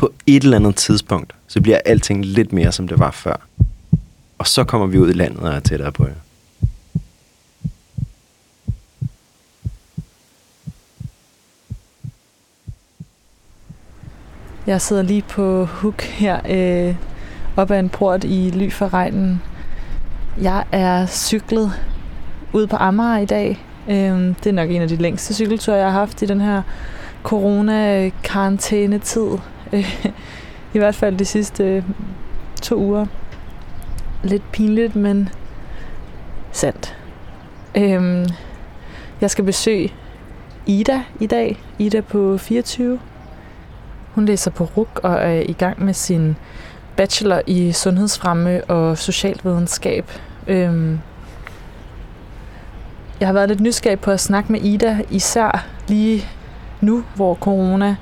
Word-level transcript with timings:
På 0.00 0.12
et 0.26 0.42
eller 0.42 0.56
andet 0.56 0.76
tidspunkt, 0.76 1.34
så 1.46 1.60
bliver 1.60 1.78
alting 1.84 2.24
lidt 2.24 2.52
mere, 2.52 2.72
som 2.72 2.88
det 2.88 2.98
var 2.98 3.10
før. 3.10 3.36
Og 4.38 4.46
så 4.46 4.64
kommer 4.64 4.86
vi 4.86 4.98
ud 4.98 5.10
i 5.10 5.12
landet 5.12 5.40
og 5.40 5.52
er 5.52 5.60
tættere 5.60 5.92
på 5.92 6.06
jer. 6.06 6.14
Jeg 14.66 14.80
sidder 14.80 15.02
lige 15.02 15.22
på 15.22 15.64
hook 15.64 16.02
her 16.02 16.40
øh, 16.48 16.94
op 17.56 17.70
ad 17.70 17.78
en 17.78 17.88
port 17.88 18.24
i 18.24 18.50
ly 18.50 18.70
for 18.70 18.94
regnen. 18.94 19.42
Jeg 20.40 20.64
er 20.72 21.06
cyklet 21.06 21.72
ud 22.52 22.66
på 22.66 22.76
Amager 22.76 23.18
i 23.18 23.26
dag. 23.26 23.64
Øh, 23.88 24.34
det 24.44 24.46
er 24.46 24.52
nok 24.52 24.70
en 24.70 24.82
af 24.82 24.88
de 24.88 24.96
længste 24.96 25.34
cykelture, 25.34 25.76
jeg 25.76 25.92
har 25.92 25.98
haft 25.98 26.22
i 26.22 26.26
den 26.26 26.40
her 26.40 26.62
corona-karantæne-tid. 27.22 29.38
I 30.74 30.78
hvert 30.78 30.94
fald 30.94 31.16
de 31.16 31.24
sidste 31.24 31.64
øh, 31.64 31.82
to 32.62 32.76
uger. 32.76 33.06
Lidt 34.22 34.52
pinligt, 34.52 34.96
men 34.96 35.28
sandt. 36.52 36.96
Øhm, 37.74 38.26
jeg 39.20 39.30
skal 39.30 39.44
besøge 39.44 39.92
Ida 40.66 41.02
i 41.20 41.26
dag. 41.26 41.62
Ida 41.78 42.00
på 42.00 42.38
24 42.38 43.00
hun 44.14 44.24
læser 44.24 44.50
på 44.50 44.64
RUK 44.64 45.00
og 45.02 45.12
er 45.12 45.40
i 45.40 45.52
gang 45.52 45.84
med 45.84 45.94
sin 45.94 46.36
bachelor 46.96 47.42
i 47.46 47.72
sundhedsfremme 47.72 48.64
og 48.64 48.98
socialvidenskab. 48.98 50.10
Øhm, 50.46 51.00
jeg 53.20 53.28
har 53.28 53.32
været 53.32 53.48
lidt 53.48 53.60
nysgerrig 53.60 54.00
på 54.00 54.10
at 54.10 54.20
snakke 54.20 54.52
med 54.52 54.60
Ida, 54.60 54.98
især 55.10 55.66
lige 55.88 56.28
nu, 56.80 57.04
hvor 57.14 57.34
corona 57.34 57.96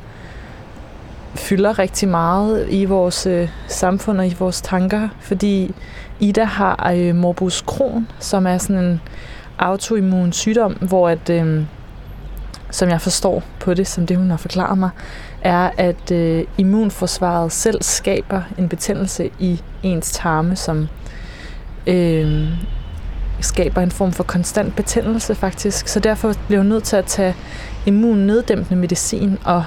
fylder 1.35 1.79
rigtig 1.79 2.09
meget 2.09 2.67
i 2.71 2.85
vores 2.85 3.27
øh, 3.27 3.49
samfund 3.67 4.19
og 4.19 4.27
i 4.27 4.37
vores 4.39 4.61
tanker, 4.61 5.09
fordi 5.21 5.75
Ida 6.21 6.45
har 6.45 6.93
øh, 6.97 7.15
morbus 7.15 7.55
Crohn, 7.67 8.09
som 8.19 8.47
er 8.47 8.59
sådan 8.59 8.85
en 8.85 9.01
autoimmun 9.59 10.33
sygdom, 10.33 10.73
hvor 10.73 11.09
at, 11.09 11.31
øh, 11.31 11.63
som 12.71 12.89
jeg 12.89 13.01
forstår 13.01 13.43
på 13.61 13.75
det, 13.75 13.87
som 13.87 14.07
det 14.07 14.17
hun 14.17 14.31
har 14.31 14.37
forklaret 14.37 14.79
mig, 14.79 14.91
er, 15.43 15.71
at 15.77 16.11
øh, 16.11 16.45
immunforsvaret 16.59 17.53
selv 17.53 17.83
skaber 17.83 18.43
en 18.59 18.69
betændelse 18.69 19.31
i 19.39 19.63
ens 19.83 20.13
tarme, 20.13 20.57
som 20.57 20.89
øh, 21.87 22.49
skaber 23.41 23.83
en 23.83 23.91
form 23.91 24.13
for 24.13 24.25
konstant 24.25 24.77
betændelse 24.77 25.35
faktisk. 25.35 25.89
Så 25.89 26.01
derfor 26.01 26.35
bliver 26.47 26.61
hun 26.61 26.69
nødt 26.69 26.85
til 26.85 26.97
at 26.97 27.05
tage 27.05 27.35
immunneddæmpende 27.87 28.81
medicin, 28.81 29.39
og 29.45 29.65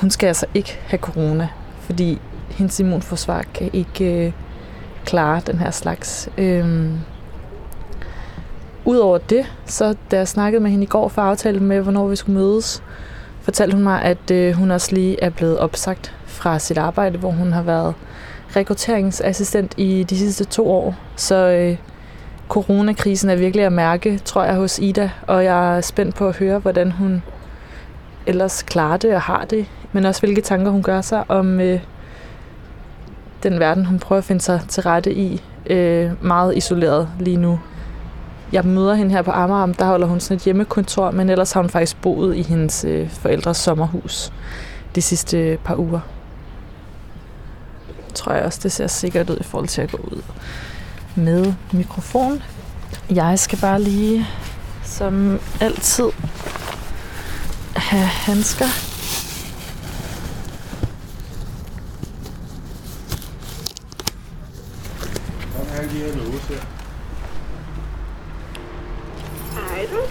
hun 0.00 0.10
skal 0.10 0.26
altså 0.26 0.46
ikke 0.54 0.78
have 0.86 0.98
corona, 0.98 1.48
fordi 1.80 2.20
hendes 2.50 2.80
immunforsvar 2.80 3.44
kan 3.54 3.70
ikke 3.72 4.26
øh, 4.26 4.32
klare 5.04 5.40
den 5.46 5.58
her 5.58 5.70
slags. 5.70 6.28
Øhm. 6.38 6.98
Udover 8.84 9.18
det, 9.18 9.46
så 9.66 9.94
da 10.10 10.16
jeg 10.16 10.28
snakkede 10.28 10.62
med 10.62 10.70
hende 10.70 10.84
i 10.84 10.86
går 10.86 11.08
for 11.08 11.22
at 11.22 11.28
aftale 11.28 11.60
med, 11.60 11.80
hvornår 11.80 12.08
vi 12.08 12.16
skulle 12.16 12.38
mødes, 12.38 12.82
fortalte 13.40 13.74
hun 13.74 13.82
mig, 13.82 14.02
at 14.02 14.30
øh, 14.30 14.54
hun 14.54 14.70
også 14.70 14.94
lige 14.94 15.22
er 15.22 15.30
blevet 15.30 15.58
opsagt 15.58 16.14
fra 16.26 16.58
sit 16.58 16.78
arbejde, 16.78 17.18
hvor 17.18 17.30
hun 17.30 17.52
har 17.52 17.62
været 17.62 17.94
rekrutteringsassistent 18.56 19.74
i 19.76 20.02
de 20.02 20.18
sidste 20.18 20.44
to 20.44 20.70
år. 20.70 20.94
Så 21.16 21.34
øh, 21.36 21.76
coronakrisen 22.48 23.30
er 23.30 23.36
virkelig 23.36 23.66
at 23.66 23.72
mærke, 23.72 24.18
tror 24.18 24.44
jeg, 24.44 24.54
hos 24.54 24.78
Ida, 24.78 25.10
og 25.26 25.44
jeg 25.44 25.76
er 25.76 25.80
spændt 25.80 26.14
på 26.14 26.28
at 26.28 26.36
høre, 26.36 26.58
hvordan 26.58 26.90
hun 26.90 27.22
ellers 28.26 28.62
klarer 28.62 28.96
det 28.96 29.14
og 29.14 29.20
har 29.20 29.44
det, 29.44 29.66
men 29.92 30.04
også 30.04 30.20
hvilke 30.20 30.40
tanker 30.40 30.70
hun 30.70 30.82
gør 30.82 31.00
sig 31.00 31.24
om 31.28 31.60
øh, 31.60 31.80
den 33.42 33.60
verden, 33.60 33.86
hun 33.86 33.98
prøver 33.98 34.18
at 34.18 34.24
finde 34.24 34.40
sig 34.40 34.60
til 34.68 34.82
rette 34.82 35.14
i, 35.14 35.42
øh, 35.66 36.24
meget 36.24 36.56
isoleret 36.56 37.08
lige 37.18 37.36
nu 37.36 37.60
jeg 38.52 38.64
møder 38.64 38.94
hende 38.94 39.10
her 39.10 39.22
på 39.22 39.30
Amager, 39.30 39.66
der 39.66 39.84
holder 39.84 40.06
hun 40.06 40.20
sådan 40.20 40.36
et 40.36 40.42
hjemmekontor, 40.42 41.10
men 41.10 41.30
ellers 41.30 41.52
har 41.52 41.60
hun 41.60 41.70
faktisk 41.70 42.00
boet 42.02 42.36
i 42.36 42.42
hendes 42.42 42.84
øh, 42.84 43.10
forældres 43.10 43.56
sommerhus 43.56 44.32
de 44.94 45.02
sidste 45.02 45.38
øh, 45.38 45.58
par 45.58 45.76
uger. 45.76 46.00
Tror 48.14 48.32
jeg 48.32 48.44
også, 48.44 48.60
det 48.62 48.72
ser 48.72 48.86
sikkert 48.86 49.30
ud 49.30 49.36
i 49.40 49.42
forhold 49.42 49.68
til 49.68 49.82
at 49.82 49.90
gå 49.90 49.96
ud 49.96 50.22
med 51.14 51.52
mikrofon. 51.72 52.42
Jeg 53.10 53.38
skal 53.38 53.58
bare 53.58 53.82
lige, 53.82 54.26
som 54.84 55.40
altid, 55.60 56.08
have 57.76 58.06
handsker. 58.06 58.89
Jeg 66.10 66.18
har 66.18 66.24
lige 66.24 66.30
noget 66.30 66.42
her. 66.42 66.60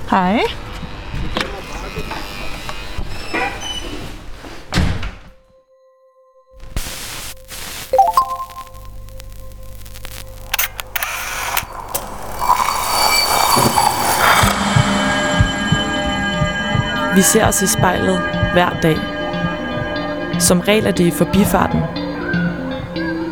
Hej. 0.09 0.41
Vi 17.15 17.21
ser 17.21 17.47
os 17.47 17.61
i 17.61 17.67
spejlet 17.67 18.19
hver 18.53 18.79
dag. 18.81 18.97
Som 20.39 20.59
regel 20.59 20.85
er 20.85 20.91
det 20.91 21.07
i 21.07 21.11
forbifarten. 21.11 21.98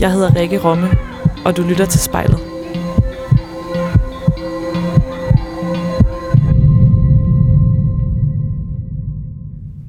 Jeg 0.00 0.12
hedder 0.12 0.36
Rikke 0.36 0.58
Romme, 0.64 0.88
og 1.44 1.56
du 1.56 1.62
lytter 1.62 1.86
til 1.86 2.00
spejlet. 2.00 2.38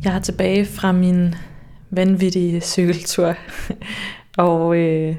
Jeg 0.03 0.15
er 0.15 0.19
tilbage 0.19 0.65
fra 0.65 0.91
min 0.91 1.35
vanvittige 1.89 2.61
cykeltur, 2.61 3.35
og 4.37 4.75
øh, 4.75 5.15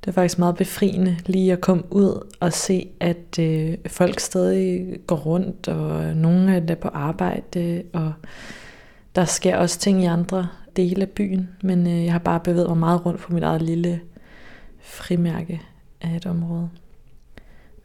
det 0.00 0.08
er 0.08 0.12
faktisk 0.12 0.38
meget 0.38 0.56
befriende 0.56 1.16
lige 1.26 1.52
at 1.52 1.60
komme 1.60 1.82
ud 1.90 2.26
og 2.40 2.52
se, 2.52 2.88
at 3.00 3.38
øh, 3.40 3.74
folk 3.86 4.20
stadig 4.20 4.98
går 5.06 5.16
rundt, 5.16 5.68
og 5.68 6.16
nogle 6.16 6.56
er 6.56 6.60
der 6.60 6.74
på 6.74 6.88
arbejde, 6.88 7.82
og 7.92 8.12
der 9.14 9.24
sker 9.24 9.56
også 9.56 9.78
ting 9.78 10.02
i 10.02 10.06
andre 10.06 10.48
dele 10.76 11.02
af 11.02 11.08
byen, 11.08 11.48
men 11.62 11.86
øh, 11.86 12.04
jeg 12.04 12.12
har 12.12 12.18
bare 12.18 12.40
bevæget 12.40 12.68
mig 12.68 12.78
meget 12.78 13.06
rundt 13.06 13.20
på 13.20 13.32
mit 13.32 13.42
eget 13.42 13.62
lille 13.62 14.00
frimærke 14.92 15.62
af 16.00 16.16
et 16.16 16.26
område. 16.26 16.70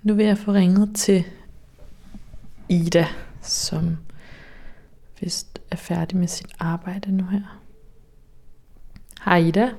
Nu 0.03 0.13
vil 0.13 0.25
jeg 0.25 0.37
få 0.37 0.51
ringet 0.51 0.95
til 0.95 1.23
Ida, 2.69 3.07
som 3.41 3.97
vist 5.19 5.61
er 5.71 5.75
færdig 5.75 6.17
med 6.17 6.27
sit 6.27 6.47
arbejde 6.59 7.11
nu 7.11 7.23
her. 7.23 7.61
Hej 9.25 9.37
Ida. 9.37 9.69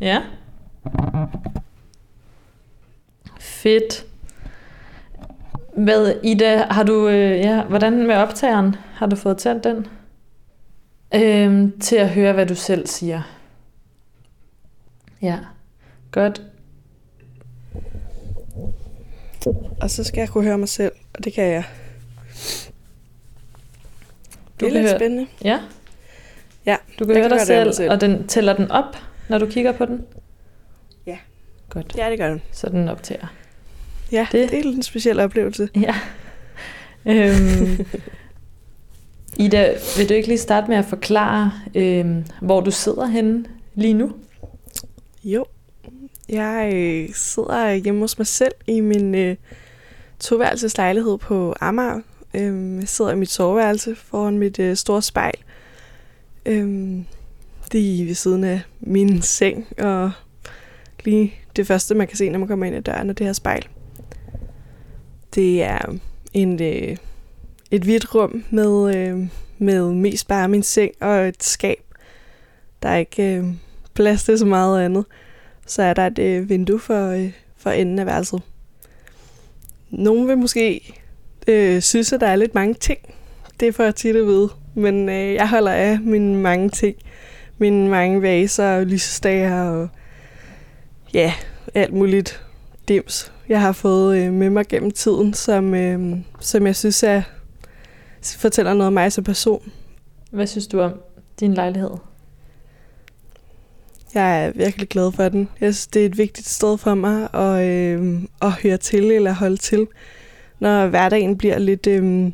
Ja. 0.00 0.22
Fedt. 3.40 4.06
Hvad, 5.76 6.14
Ida, 6.22 6.66
har 6.70 6.82
du, 6.82 7.08
øh, 7.08 7.38
ja, 7.38 7.64
hvordan 7.64 8.06
med 8.06 8.14
optageren? 8.14 8.76
Har 8.94 9.06
du 9.06 9.16
fået 9.16 9.38
tændt 9.38 9.64
den? 9.64 9.86
Øhm, 11.14 11.80
til 11.80 11.96
at 11.96 12.10
høre, 12.10 12.32
hvad 12.32 12.46
du 12.46 12.54
selv 12.54 12.86
siger. 12.86 13.22
Ja, 15.22 15.38
godt. 16.22 16.42
Og 19.80 19.90
så 19.90 20.04
skal 20.04 20.20
jeg 20.20 20.28
kunne 20.28 20.44
høre 20.44 20.58
mig 20.58 20.68
selv, 20.68 20.92
og 21.14 21.24
det 21.24 21.32
kan 21.32 21.44
jeg. 21.44 21.64
Du 24.60 24.64
det 24.64 24.68
er 24.68 24.72
lidt 24.80 24.88
høre- 24.88 24.98
spændende. 24.98 25.26
Ja. 25.44 25.60
Ja, 26.66 26.76
Du 26.98 27.04
kan 27.04 27.14
høre 27.14 27.22
kan 27.22 27.30
dig 27.30 27.38
høre 27.38 27.46
selv, 27.46 27.72
selv. 27.72 27.90
og 27.92 28.00
den 28.00 28.26
tæller 28.26 28.52
den 28.56 28.70
op, 28.70 28.96
når 29.28 29.38
du 29.38 29.46
kigger 29.46 29.72
på 29.72 29.84
den? 29.84 30.04
Ja. 31.06 31.18
Godt. 31.70 31.94
Ja, 31.96 32.10
det 32.10 32.18
gør 32.18 32.28
den. 32.28 32.42
Så 32.52 32.68
den 32.68 32.88
optager. 32.88 33.26
Ja, 34.12 34.26
Det- 34.32 34.50
det, 34.50 34.58
er 34.58 34.62
en 34.72 34.82
speciel 34.82 35.20
oplevelse. 35.20 35.68
Ja. 35.76 35.94
Øhm, 37.06 37.86
Ida, 39.38 39.74
vil 39.96 40.08
du 40.08 40.14
ikke 40.14 40.28
lige 40.28 40.38
starte 40.38 40.68
med 40.68 40.76
at 40.76 40.84
forklare, 40.84 41.52
øhm, 41.74 42.24
hvor 42.42 42.60
du 42.60 42.70
sidder 42.70 43.06
henne 43.06 43.44
lige 43.74 43.94
nu? 43.94 44.12
Jo, 45.24 45.44
jeg 46.28 46.70
øh, 46.74 47.14
sidder 47.14 47.72
hjemme 47.72 48.00
hos 48.00 48.18
mig 48.18 48.26
selv 48.26 48.52
i 48.66 48.80
min 48.80 49.14
øh, 49.14 49.36
toværelseslejlighed 50.20 51.18
på 51.18 51.54
Amager. 51.60 52.00
Øhm, 52.34 52.80
jeg 52.80 52.88
sidder 52.88 53.12
i 53.12 53.16
mit 53.16 53.30
soveværelse 53.30 53.94
foran 53.94 54.38
mit 54.38 54.58
øh, 54.58 54.76
store 54.76 55.02
spejl. 55.02 55.34
Øhm, 56.46 57.04
det 57.72 58.00
er 58.00 58.04
ved 58.04 58.14
siden 58.14 58.44
af 58.44 58.60
min 58.80 59.22
seng, 59.22 59.66
og 59.78 60.10
lige 61.04 61.34
det 61.56 61.66
første, 61.66 61.94
man 61.94 62.06
kan 62.06 62.16
se, 62.16 62.30
når 62.30 62.38
man 62.38 62.48
kommer 62.48 62.66
ind 62.66 62.76
ad 62.76 62.82
døren, 62.82 63.10
er 63.10 63.14
det 63.14 63.26
her 63.26 63.32
spejl. 63.32 63.68
Det 65.34 65.62
er 65.62 65.98
en, 66.32 66.62
øh, 66.62 66.96
et 67.70 67.82
hvidt 67.82 68.14
rum 68.14 68.44
med, 68.50 68.96
øh, 68.96 69.28
med 69.58 69.92
mest 69.92 70.28
bare 70.28 70.48
min 70.48 70.62
seng 70.62 70.92
og 71.00 71.28
et 71.28 71.42
skab. 71.42 71.82
Der 72.82 72.88
er 72.88 72.96
ikke 72.96 73.36
øh, 73.36 73.44
plads 73.94 74.24
til 74.24 74.38
så 74.38 74.46
meget 74.46 74.84
andet. 74.84 75.04
Så 75.68 75.82
er 75.82 75.94
der 75.94 76.06
et 76.06 76.18
øh, 76.18 76.48
vindue 76.48 76.78
for, 76.78 77.08
øh, 77.08 77.32
for 77.56 77.70
enden 77.70 77.98
af 77.98 78.06
værelset. 78.06 78.42
Nogen 79.90 80.28
vil 80.28 80.38
måske 80.38 80.94
øh, 81.48 81.82
synes, 81.82 82.12
at 82.12 82.20
der 82.20 82.26
er 82.26 82.36
lidt 82.36 82.54
mange 82.54 82.74
ting. 82.74 82.98
Det 83.60 83.74
får 83.74 83.84
jeg 83.84 83.94
tit 83.94 84.16
at 84.16 84.26
vide. 84.26 84.48
Men 84.74 85.08
øh, 85.08 85.34
jeg 85.34 85.48
holder 85.48 85.72
af 85.72 86.00
mine 86.00 86.36
mange 86.36 86.68
ting. 86.68 86.96
Mine 87.58 87.88
mange 87.88 88.22
vaser 88.22 88.76
og 88.76 88.86
lysestager 88.86 89.62
og 89.62 89.88
ja, 91.14 91.32
alt 91.74 91.92
muligt 91.92 92.44
dims. 92.88 93.32
Jeg 93.48 93.60
har 93.60 93.72
fået 93.72 94.18
øh, 94.18 94.32
med 94.32 94.50
mig 94.50 94.66
gennem 94.68 94.90
tiden, 94.90 95.34
som, 95.34 95.74
øh, 95.74 96.16
som 96.40 96.66
jeg 96.66 96.76
synes 96.76 97.02
er, 97.02 97.22
fortæller 98.36 98.74
noget 98.74 98.86
om 98.86 98.92
mig 98.92 99.12
som 99.12 99.24
person. 99.24 99.72
Hvad 100.30 100.46
synes 100.46 100.66
du 100.66 100.80
om 100.80 100.92
din 101.40 101.54
lejlighed? 101.54 101.90
Jeg 104.18 104.46
er 104.46 104.52
virkelig 104.54 104.88
glad 104.88 105.12
for 105.12 105.28
den. 105.28 105.48
Jeg 105.60 105.74
synes, 105.74 105.86
det 105.86 106.02
er 106.02 106.06
et 106.06 106.18
vigtigt 106.18 106.48
sted 106.48 106.78
for 106.78 106.94
mig 106.94 107.34
at, 107.34 107.66
øh, 107.66 108.22
at 108.42 108.52
høre 108.52 108.76
til 108.76 109.04
eller 109.04 109.32
holde 109.32 109.56
til. 109.56 109.86
Når 110.60 110.86
hverdagen 110.86 111.38
bliver 111.38 111.58
lidt 111.58 111.86
øh, 111.86 112.32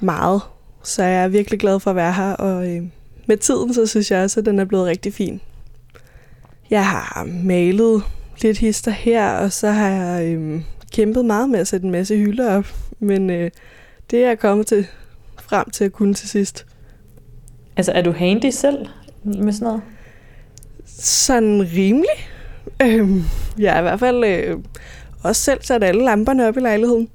meget, 0.00 0.42
så 0.82 1.02
er 1.02 1.08
jeg 1.08 1.32
virkelig 1.32 1.60
glad 1.60 1.80
for 1.80 1.90
at 1.90 1.96
være 1.96 2.12
her. 2.12 2.32
Og 2.32 2.70
øh, 2.70 2.82
med 3.26 3.36
tiden, 3.36 3.74
så 3.74 3.86
synes 3.86 4.10
jeg 4.10 4.22
også, 4.24 4.40
at 4.40 4.46
den 4.46 4.58
er 4.58 4.64
blevet 4.64 4.86
rigtig 4.86 5.14
fin. 5.14 5.40
Jeg 6.70 6.86
har 6.86 7.28
malet 7.44 8.02
lidt 8.42 8.58
hister 8.58 8.90
her, 8.90 9.30
og 9.30 9.52
så 9.52 9.70
har 9.70 9.88
jeg 9.88 10.26
øh, 10.26 10.60
kæmpet 10.92 11.24
meget 11.24 11.50
med 11.50 11.60
at 11.60 11.68
sætte 11.68 11.84
en 11.84 11.92
masse 11.92 12.16
hylder 12.16 12.56
op. 12.56 12.74
Men 12.98 13.30
øh, 13.30 13.50
det 14.10 14.24
er 14.24 14.28
jeg 14.28 14.38
kommet 14.38 14.66
til 14.66 14.86
frem 15.40 15.70
til 15.70 15.84
at 15.84 15.92
kunne 15.92 16.14
til 16.14 16.28
sidst. 16.28 16.66
Altså, 17.76 17.92
er 17.92 18.02
du 18.02 18.12
handy 18.12 18.50
selv 18.50 18.86
med 19.24 19.52
sådan 19.52 19.66
noget? 19.66 19.82
Sådan 20.98 21.60
rimelig. 21.76 22.28
Øhm, 22.82 23.24
jeg 23.58 23.74
er 23.74 23.78
i 23.78 23.82
hvert 23.82 24.00
fald 24.00 24.24
øh, 24.24 24.58
også 25.22 25.42
selv 25.42 25.62
sat 25.62 25.84
alle 25.84 26.04
lamperne 26.04 26.48
op 26.48 26.56
i 26.56 26.60
lejligheden. 26.60 27.08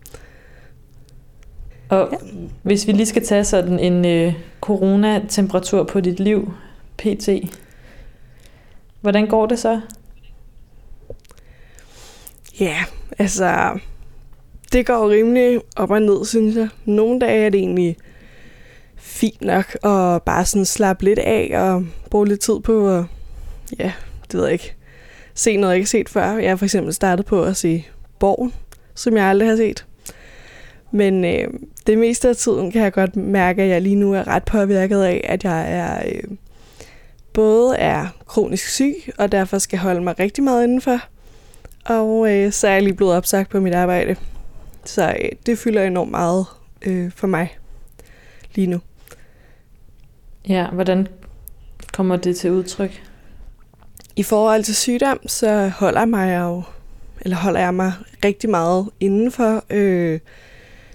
Og 1.89 2.10
ja. 2.12 2.18
hvis 2.63 2.88
vi 2.88 2.92
lige 2.92 3.06
skal 3.06 3.25
tage 3.25 3.44
sådan 3.44 3.80
en 3.80 4.06
øh, 4.06 4.33
coronatemperatur 4.62 5.83
på 5.83 6.00
dit 6.00 6.19
liv, 6.19 6.54
pt. 6.98 7.30
Hvordan 9.01 9.27
går 9.27 9.45
det 9.45 9.60
så? 9.60 9.81
Ja, 12.60 12.83
altså, 13.19 13.80
det 14.74 14.86
går 14.86 15.10
rimelig 15.10 15.62
op 15.75 15.92
og 15.92 16.01
ned, 16.01 16.25
synes 16.25 16.56
jeg. 16.56 16.69
Nogle 16.86 17.19
dage 17.19 17.45
er 17.45 17.50
det 17.50 17.60
egentlig 17.60 17.98
fint 18.95 19.42
nok 19.42 19.75
at 19.83 20.24
bare 20.24 20.45
sådan 20.45 20.66
slappe 20.66 21.04
lidt 21.04 21.19
af 21.19 21.51
og 21.54 21.86
bruge 22.10 22.28
lidt 22.28 22.39
tid 22.39 22.60
på 22.60 22.89
at, 22.89 23.04
ja, 23.80 23.94
det 24.32 24.34
ved 24.34 24.44
jeg 24.44 24.54
ikke, 24.54 24.76
se 25.34 25.58
noget, 25.58 25.74
jeg 25.74 25.78
ikke 25.78 25.88
har 25.88 26.00
set 26.00 26.10
før. 26.10 26.38
Jeg 26.38 26.52
har 26.52 26.56
for 26.56 26.66
eksempel 26.66 26.94
startet 26.94 27.26
på 27.26 27.44
at 27.44 27.58
se 27.58 27.86
Borgen, 28.20 28.54
som 28.96 29.18
jeg 29.18 29.26
aldrig 29.26 29.50
har 29.50 29.56
set. 29.56 29.86
Men 30.92 31.26
øh, 31.26 31.48
det 31.88 31.98
meste 31.98 32.30
af 32.30 32.36
tiden 32.36 32.72
kan 32.72 32.82
jeg 32.82 32.94
godt 32.94 33.16
mærke, 33.16 33.64
at 33.64 33.70
jeg 33.70 33.82
lige 33.82 33.96
nu 33.96 34.14
er 34.14 34.28
ret 34.28 34.44
påvirket 34.44 35.02
af, 35.02 35.22
at 35.24 35.44
jeg 35.44 35.72
er 35.74 36.04
øh, 36.06 36.38
både 37.34 37.78
er 37.78 38.08
kronisk 38.26 38.68
syg, 38.68 38.96
og 39.18 39.32
derfor 39.32 39.58
skal 39.58 39.80
holde 39.80 40.02
mig 40.02 40.20
rigtig 40.20 40.44
meget 40.44 40.64
indenfor. 40.64 41.00
Og 41.86 42.34
øh, 42.34 42.52
så 42.52 42.68
er 42.68 42.72
jeg 42.72 42.84
lige 42.84 42.94
blevet 42.94 43.14
opsagt 43.14 43.50
på 43.50 43.60
mit 43.60 43.74
arbejde. 43.74 44.16
Så 44.86 45.16
øh, 45.22 45.30
det 45.46 45.58
fylder 45.58 45.84
enormt 45.84 46.12
meget 46.12 46.46
øh, 46.82 47.12
for 47.12 47.28
mig 47.28 47.58
lige 48.56 48.68
nu. 48.68 48.80
Ja, 50.50 50.70
hvordan 50.70 51.08
kommer 51.94 52.16
det 52.16 52.36
til 52.36 52.52
udtryk? 52.52 53.04
I 54.16 54.24
forhold 54.24 54.64
til 54.64 54.76
sygdom, 54.76 55.20
så 55.28 55.68
holder 55.68 56.06
mig 56.06 56.38
jo, 56.40 56.64
eller 57.22 57.38
holder 57.38 57.60
jeg 57.60 57.74
mig 57.74 57.94
rigtig 58.26 58.50
meget 58.50 58.90
indenfor. 59.00 59.64
Øh, 59.70 60.20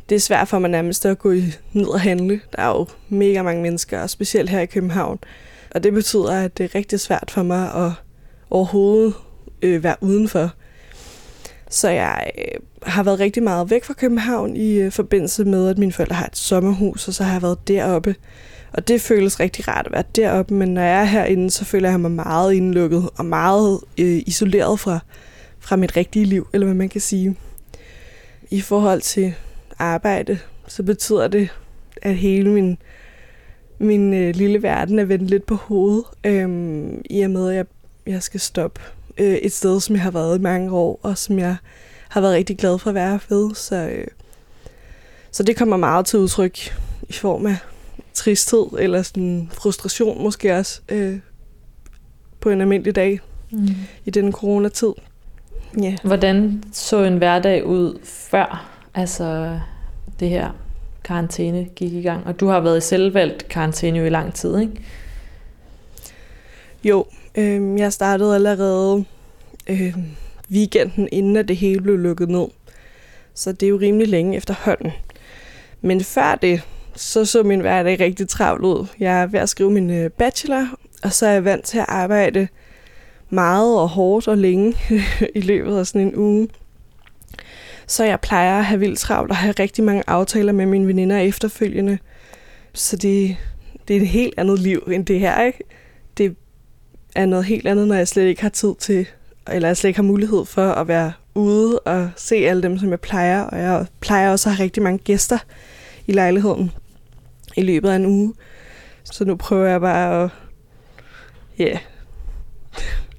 det 0.09 0.15
er 0.15 0.21
svært 0.21 0.49
for 0.49 0.59
mig 0.59 0.71
nærmest 0.71 1.07
at 1.07 1.19
gå 1.19 1.33
i- 1.33 1.55
ned 1.73 1.87
og 1.87 2.01
handle. 2.01 2.41
Der 2.57 2.63
er 2.63 2.69
jo 2.69 2.87
mega 3.09 3.43
mange 3.43 3.63
mennesker, 3.63 4.03
og 4.03 4.11
specielt 4.11 4.51
her 4.51 4.61
i 4.61 4.67
København. 4.67 5.19
Og 5.75 5.83
det 5.83 5.93
betyder, 5.93 6.33
at 6.45 6.59
det 6.59 6.65
er 6.65 6.75
rigtig 6.75 7.01
svært 7.01 7.31
for 7.31 7.43
mig 7.43 7.75
at 7.87 7.93
overhovedet 8.51 9.15
øh, 9.63 9.85
være 9.85 9.97
udenfor. 10.01 10.51
Så 11.71 11.89
jeg 11.91 12.31
øh, 12.39 12.45
har 12.83 13.03
været 13.03 13.21
rigtig 13.21 13.43
meget 13.43 13.71
væk 13.71 13.85
fra 13.85 13.95
København 13.95 14.57
i 14.57 14.73
øh, 14.75 14.93
forbindelse 14.93 15.45
med, 15.45 15.69
at 15.69 15.79
mine 15.79 15.93
forældre 15.93 16.17
har 16.17 16.27
et 16.27 16.37
sommerhus, 16.37 17.09
og 17.09 17.15
så 17.15 17.25
har 17.25 17.33
jeg 17.33 17.43
været 17.43 17.69
deroppe. 17.69 18.15
Og 18.73 18.89
det 18.89 19.01
føles 19.01 19.41
rigtig 19.41 19.69
rart 19.69 19.87
at 19.87 19.93
være 19.93 20.05
deroppe, 20.17 20.55
men 20.55 20.75
når 20.75 20.83
jeg 20.83 21.01
er 21.01 21.05
herinde, 21.05 21.51
så 21.51 21.65
føler 21.65 21.91
jeg 21.91 22.01
mig 22.01 22.11
meget 22.11 22.55
indlukket 22.55 23.11
og 23.17 23.25
meget 23.25 23.81
øh, 23.99 24.23
isoleret 24.27 24.81
fra, 24.81 24.99
fra 25.61 25.77
mit 25.77 25.97
rigtige 25.97 26.25
liv, 26.25 26.49
eller 26.53 26.67
hvad 26.67 26.75
man 26.75 26.89
kan 26.89 27.01
sige. 27.01 27.37
I 28.51 28.61
forhold 28.61 29.01
til 29.01 29.35
arbejde, 29.79 30.39
så 30.69 30.83
betyder 30.83 31.29
det, 31.29 31.49
at 32.03 32.15
hele 32.15 32.51
min, 32.51 32.79
min 33.79 34.15
øh, 34.15 34.35
lille 34.35 34.63
verden 34.63 34.99
er 34.99 35.05
vendt 35.05 35.31
lidt 35.31 35.47
på 35.47 35.55
hovedet, 35.55 36.05
øh, 36.25 36.49
i 37.11 37.21
og 37.21 37.31
med, 37.31 37.51
at 37.51 37.57
jeg, 37.57 37.67
jeg 38.07 38.23
skal 38.23 38.41
stoppe 38.41 38.81
øh, 39.19 39.35
et 39.35 39.53
sted, 39.53 39.81
som 39.81 39.95
jeg 39.95 40.03
har 40.03 40.11
været 40.11 40.39
i 40.39 40.43
mange 40.43 40.73
år, 40.73 41.01
og 41.03 41.19
som 41.19 41.39
jeg 41.39 41.57
har 42.09 42.21
været 42.21 42.35
rigtig 42.35 42.59
glad 42.59 42.79
for 42.79 42.91
at 42.91 42.95
være 42.95 43.21
ved. 43.29 43.55
Så, 43.55 43.77
øh, 43.77 44.07
så 45.31 45.43
det 45.43 45.57
kommer 45.57 45.77
meget 45.77 46.07
til 46.07 46.19
udtryk 46.19 46.59
i 47.09 47.13
form 47.13 47.47
af 47.47 47.57
tristhed 48.21 48.67
eller 48.79 49.03
sådan 49.03 49.51
frustration 49.53 50.23
måske 50.23 50.57
også 50.57 50.81
øh, 50.89 51.19
på 52.41 52.51
en 52.51 52.61
almindelig 52.61 52.95
dag 52.95 53.21
Mm. 53.53 53.69
i 54.05 54.11
den 54.11 54.33
coronatid. 54.33 54.93
Ja. 55.83 55.97
Hvordan 56.05 56.63
så 56.73 57.05
en 57.05 57.19
hverdag 57.19 57.67
ud 57.67 57.99
før 58.05 58.71
altså 58.95 59.59
det 60.21 60.29
her 60.29 60.51
karantæne 61.05 61.65
gik 61.77 61.93
i 61.93 62.03
gang? 62.03 62.27
Og 62.27 62.41
du 62.41 62.47
har 62.47 62.61
været 62.61 62.79
i 62.79 62.81
selvvalgt 62.81 63.49
karantæne 63.49 63.99
jo 63.99 64.05
i 64.05 64.09
lang 64.09 64.35
tid, 64.35 64.59
ikke? 64.59 64.73
Jo, 66.85 67.07
øh, 67.35 67.79
jeg 67.79 67.93
startede 67.93 68.35
allerede 68.35 69.05
øh, 69.69 69.97
weekenden, 70.53 71.09
inden 71.13 71.37
at 71.37 71.49
det 71.49 71.57
hele 71.57 71.81
blev 71.81 71.99
lukket 71.99 72.29
ned. 72.29 72.47
Så 73.35 73.53
det 73.53 73.67
er 73.67 73.71
jo 73.71 73.77
rimelig 73.81 74.09
længe 74.09 74.37
efterhånden. 74.37 74.91
Men 75.81 76.01
før 76.01 76.35
det, 76.35 76.63
så 77.01 77.25
så 77.25 77.43
min 77.43 77.61
hverdag 77.61 78.01
rigtig 78.01 78.29
travl 78.29 78.65
ud. 78.65 78.87
Jeg 78.99 79.23
er 79.23 79.27
ved 79.27 79.41
at 79.41 79.49
skrive 79.49 79.71
min 79.71 79.91
øh, 79.91 80.11
bachelor, 80.11 80.67
og 81.03 81.13
så 81.13 81.27
er 81.27 81.33
jeg 81.33 81.45
vant 81.45 81.65
til 81.65 81.79
at 81.79 81.85
arbejde 81.89 82.49
meget 83.31 83.79
og 83.79 83.89
hårdt 83.89 84.29
og 84.29 84.39
længe 84.39 84.77
i 85.35 85.41
løbet 85.41 85.79
af 85.79 85.87
sådan 85.87 86.01
en 86.01 86.17
uge. 86.17 86.49
Så 87.87 88.05
jeg 88.05 88.21
plejer 88.21 88.59
at 88.59 88.65
have 88.65 88.81
vildt 88.81 88.99
travlt 88.99 89.31
og 89.31 89.37
have 89.37 89.55
rigtig 89.59 89.85
mange 89.85 90.03
aftaler 90.07 90.53
med 90.53 90.67
mine 90.67 90.87
veninder 90.87 91.19
efterfølgende. 91.19 91.99
Så 92.73 92.97
det, 92.97 93.37
det 93.89 93.97
er 93.97 94.01
et 94.01 94.09
helt 94.09 94.35
andet 94.37 94.59
liv 94.59 94.89
end 94.93 95.07
det 95.07 95.21
her, 95.21 95.43
ikke? 95.43 95.59
Det 96.19 96.37
er 97.15 97.27
noget 97.27 97.45
helt 97.45 97.67
andet, 97.67 97.89
når 97.89 97.95
jeg 97.95 98.09
slet 98.09 98.27
ikke 98.27 98.43
har 98.43 98.49
tid 98.49 98.75
til, 98.79 99.07
eller 99.53 99.69
jeg 99.69 99.77
slet 99.77 99.89
ikke 99.89 99.99
har 99.99 100.05
mulighed 100.05 100.45
for 100.45 100.73
at 100.73 100.89
være 100.89 101.13
ude 101.35 101.79
og 101.79 102.11
se 102.17 102.35
alle 102.35 102.63
dem, 102.63 102.79
som 102.79 102.91
jeg 102.91 103.01
plejer. 103.01 103.43
Og 103.43 103.59
jeg 103.59 103.87
plejer 104.01 104.31
også 104.31 104.49
at 104.49 104.57
have 104.57 104.65
rigtig 104.65 104.83
mange 104.83 104.99
gæster 104.99 105.39
i 106.07 106.13
lejligheden 106.13 106.71
i 107.61 107.63
løbet 107.63 107.91
af 107.91 107.97
en 107.97 108.07
uge. 108.07 108.35
Så 109.05 109.25
nu 109.25 109.37
prøver 109.37 109.69
jeg 109.69 109.81
bare 109.81 110.25
at 110.25 110.31
ja, 111.59 111.79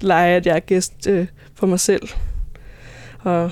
lege, 0.00 0.36
at 0.36 0.46
jeg 0.46 0.56
er 0.56 0.60
gæst 0.60 1.06
øh, 1.06 1.26
for 1.54 1.66
mig 1.66 1.80
selv. 1.80 2.08
Og 3.20 3.50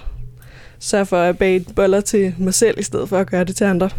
sørge 0.79 1.07
for 1.07 1.23
at 1.23 1.39
bage 1.39 1.67
boller 1.77 2.01
til 2.01 2.35
mig 2.39 2.55
selv, 2.55 2.79
i 2.79 2.83
stedet 2.83 3.09
for 3.09 3.19
at 3.19 3.31
gøre 3.31 3.45
det 3.45 3.57
til 3.57 3.65
andre. 3.65 3.91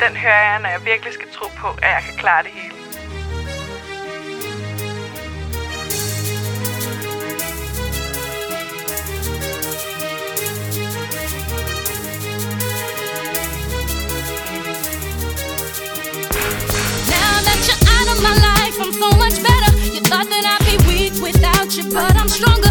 Den 0.00 0.16
hører 0.16 0.52
jeg, 0.52 0.58
når 0.62 0.68
jeg 0.68 0.80
virkelig 0.84 1.12
skal 1.12 1.28
tro 1.32 1.46
på, 1.56 1.68
at 1.68 1.88
jeg 1.88 2.02
kan 2.08 2.16
klare 2.18 2.42
det 2.42 2.50
hele. 2.54 2.75
I'm 22.26 22.30
stronger. 22.30 22.65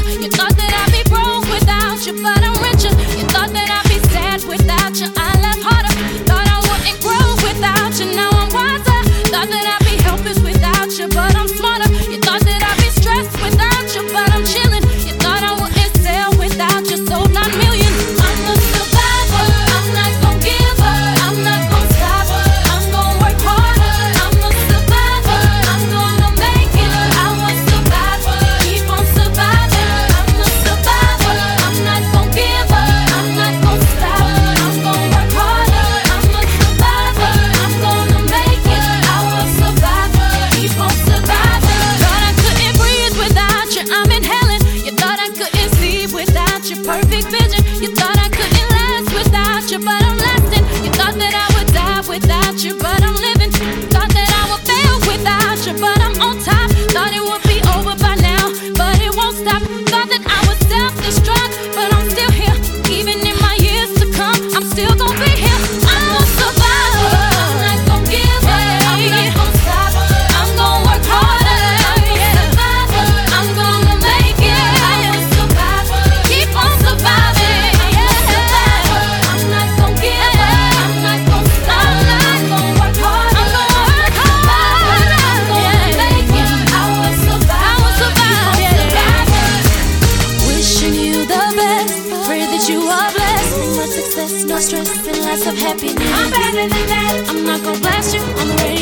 happiness. 95.66 96.12
I'm 96.14 96.30
better 96.30 96.70
than 96.70 96.86
that. 96.92 97.26
I'm 97.30 97.44
not 97.44 97.64
gonna 97.64 97.80
blast 97.80 98.14
you 98.14 98.22
on 98.22 98.48
the 98.48 98.56
radio. 98.56 98.75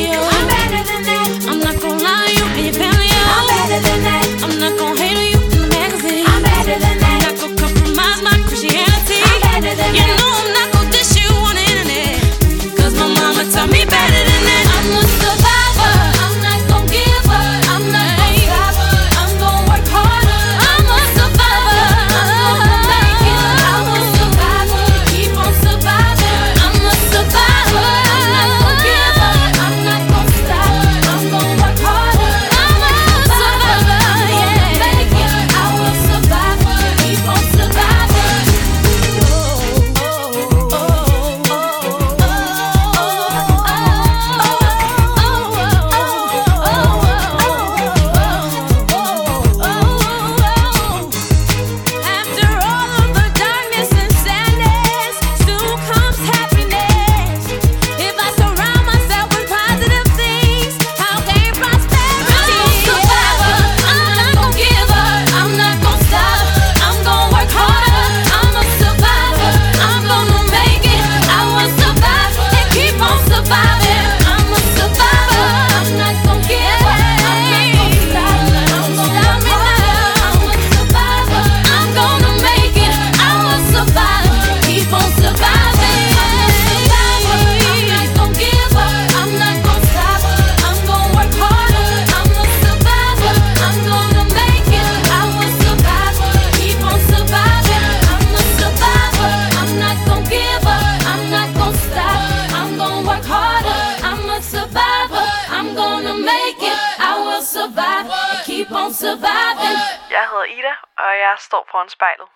hedder 110.44 110.60
Ida, 110.60 110.74
og 110.98 111.12
jeg 111.24 111.36
står 111.48 111.68
foran 111.72 111.90
spejlet. 111.90 112.28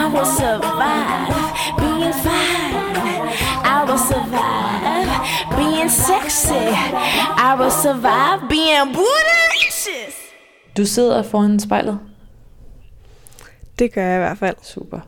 I 0.00 0.04
will 0.14 0.28
survive 0.42 1.34
being 1.78 2.14
fine. 2.24 3.28
I 3.74 3.78
will 3.88 4.02
survive 4.12 5.10
being 5.58 5.90
sexy. 5.90 6.64
I 7.48 7.50
will 7.58 7.70
survive 7.70 8.48
being 8.48 8.94
bootylicious. 8.94 10.14
Du 10.76 10.84
sidder 10.86 11.22
foran 11.22 11.60
spejlet? 11.60 12.00
Det 13.78 13.92
gør 13.92 14.02
jeg 14.02 14.16
i 14.16 14.18
hvert 14.18 14.38
fald. 14.38 14.56
Super. 14.62 15.00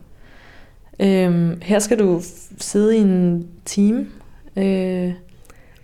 Øhm, 0.99 1.61
her 1.61 1.79
skal 1.79 1.99
du 1.99 2.21
sidde 2.59 2.97
i 2.97 2.99
en 2.99 3.47
time. 3.65 4.07
Øh, 4.57 5.13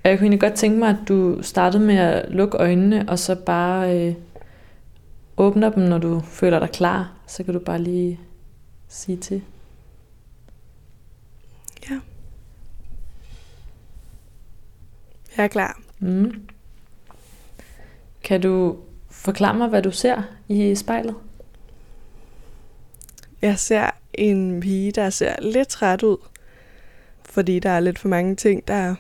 og 0.03 0.09
jeg 0.09 0.17
kunne 0.17 0.25
egentlig 0.25 0.41
godt 0.41 0.53
tænke 0.53 0.79
mig, 0.79 0.89
at 0.89 1.07
du 1.07 1.43
startede 1.43 1.83
med 1.83 1.97
at 1.97 2.25
lukke 2.29 2.57
øjnene, 2.57 3.05
og 3.07 3.19
så 3.19 3.35
bare... 3.35 4.07
Øh, 4.07 4.13
åbner 5.37 5.69
dem, 5.69 5.83
når 5.83 5.97
du 5.97 6.19
føler 6.19 6.59
dig 6.59 6.69
klar, 6.71 7.13
så 7.27 7.43
kan 7.43 7.53
du 7.53 7.59
bare 7.59 7.81
lige 7.81 8.19
sige 8.87 9.17
til. 9.17 9.41
Ja. 11.89 11.99
Jeg 15.37 15.43
er 15.43 15.47
klar. 15.47 15.81
Mm. 15.99 16.47
Kan 18.23 18.41
du 18.41 18.77
forklare 19.09 19.57
mig, 19.57 19.67
hvad 19.67 19.81
du 19.81 19.91
ser 19.91 20.21
i 20.47 20.75
spejlet? 20.75 21.15
Jeg 23.41 23.59
ser 23.59 23.89
en 24.13 24.59
pige, 24.59 24.91
der 24.91 25.09
ser 25.09 25.35
lidt 25.41 25.67
træt 25.67 26.03
ud, 26.03 26.17
fordi 27.25 27.59
der 27.59 27.69
er 27.69 27.79
lidt 27.79 27.99
for 27.99 28.07
mange 28.07 28.35
ting, 28.35 28.67
der 28.67 28.95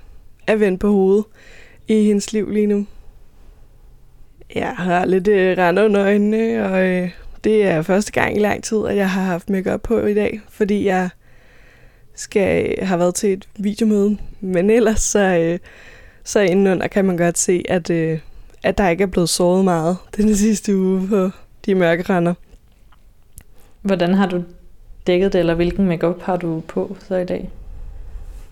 er 0.47 0.55
vendt 0.55 0.81
på 0.81 0.91
hovedet 0.91 1.25
i 1.87 2.03
hendes 2.03 2.33
liv 2.33 2.49
lige 2.49 2.67
nu. 2.67 2.85
Jeg 4.55 4.69
har 4.69 5.05
lidt 5.05 5.27
øh, 5.27 5.57
rand 5.57 5.79
under 5.79 6.03
øjnene, 6.03 6.65
og 6.65 6.87
øh, 6.87 7.09
det 7.43 7.65
er 7.65 7.81
første 7.81 8.11
gang 8.11 8.35
i 8.35 8.39
lang 8.39 8.63
tid, 8.63 8.77
at 8.87 8.95
jeg 8.95 9.09
har 9.09 9.21
haft 9.21 9.49
makeup 9.49 9.81
på 9.81 9.99
i 9.99 10.13
dag, 10.13 10.41
fordi 10.49 10.85
jeg 10.85 11.09
skal 12.15 12.75
have 12.81 12.99
været 12.99 13.15
til 13.15 13.33
et 13.33 13.47
videomøde. 13.55 14.17
Men 14.41 14.69
ellers 14.69 15.01
så, 15.01 15.19
øh, 15.19 15.59
så 16.23 16.39
indenunder 16.39 16.87
kan 16.87 17.05
man 17.05 17.17
godt 17.17 17.37
se, 17.37 17.63
at, 17.69 17.89
øh, 17.89 18.19
at 18.63 18.77
der 18.77 18.89
ikke 18.89 19.01
er 19.01 19.07
blevet 19.07 19.29
såret 19.29 19.63
meget 19.63 19.97
den 20.17 20.35
sidste 20.35 20.77
uge 20.77 21.07
på 21.07 21.29
de 21.65 21.75
mørke 21.75 22.03
render. 22.03 22.33
Hvordan 23.81 24.13
har 24.13 24.27
du 24.27 24.43
dækket 25.07 25.33
det, 25.33 25.39
eller 25.39 25.53
hvilken 25.53 25.87
makeup 25.87 26.21
har 26.21 26.37
du 26.37 26.63
på 26.67 26.97
så 27.07 27.15
i 27.15 27.25
dag? 27.25 27.49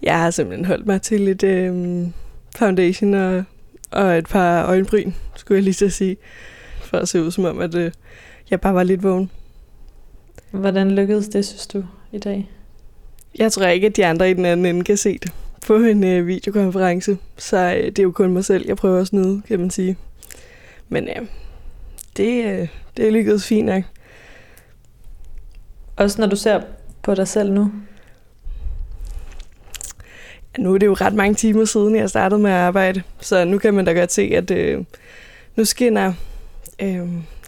Jeg 0.03 0.19
har 0.19 0.31
simpelthen 0.31 0.65
holdt 0.65 0.85
mig 0.85 1.01
til 1.01 1.21
lidt 1.21 1.43
øh, 1.43 2.07
foundation 2.55 3.13
og, 3.13 3.43
og 3.95 4.17
et 4.17 4.27
par 4.27 4.65
øjenbryn, 4.65 5.11
skulle 5.35 5.55
jeg 5.55 5.63
lige 5.63 5.73
til 5.73 5.85
at 5.85 5.93
sige, 5.93 6.17
for 6.81 6.97
at 6.97 7.07
se 7.07 7.23
ud 7.23 7.31
som 7.31 7.45
om, 7.45 7.59
at 7.59 7.75
øh, 7.75 7.91
jeg 8.49 8.61
bare 8.61 8.73
var 8.73 8.83
lidt 8.83 9.03
vågen. 9.03 9.31
Hvordan 10.51 10.91
lykkedes 10.91 11.27
det, 11.27 11.45
synes 11.45 11.67
du, 11.67 11.83
i 12.11 12.19
dag? 12.19 12.51
Jeg 13.39 13.51
tror 13.51 13.65
ikke, 13.65 13.87
at 13.87 13.95
de 13.95 14.05
andre 14.05 14.31
i 14.31 14.33
den 14.33 14.45
anden 14.45 14.65
ende 14.65 14.83
kan 14.83 14.97
se 14.97 15.17
det 15.17 15.31
på 15.67 15.75
en 15.75 16.03
øh, 16.03 16.27
videokonference, 16.27 17.17
så 17.37 17.57
øh, 17.57 17.85
det 17.85 17.99
er 17.99 18.03
jo 18.03 18.11
kun 18.11 18.33
mig 18.33 18.45
selv, 18.45 18.65
jeg 18.67 18.77
prøver 18.77 19.01
at 19.01 19.07
snyde, 19.07 19.41
kan 19.47 19.59
man 19.59 19.69
sige. 19.69 19.97
Men 20.89 21.07
øh, 21.07 21.27
det, 22.17 22.45
øh, 22.45 22.67
det 22.97 23.13
lykkedes 23.13 23.47
fint 23.47 23.65
nok. 23.65 23.83
Også 25.95 26.21
når 26.21 26.27
du 26.27 26.35
ser 26.35 26.61
på 27.01 27.15
dig 27.15 27.27
selv 27.27 27.51
nu? 27.51 27.71
Nu 30.59 30.73
er 30.73 30.77
det 30.77 30.85
jo 30.85 30.93
ret 30.93 31.13
mange 31.13 31.35
timer 31.35 31.65
siden, 31.65 31.95
jeg 31.95 32.09
startede 32.09 32.41
med 32.41 32.51
at 32.51 32.57
arbejde, 32.57 33.01
så 33.21 33.45
nu 33.45 33.57
kan 33.57 33.73
man 33.73 33.85
da 33.85 33.91
godt 33.91 34.11
se, 34.11 34.21
at 34.21 34.51
øh, 34.51 34.83
nu 35.55 35.65
skinner 35.65 36.13
øh, 36.79 37.07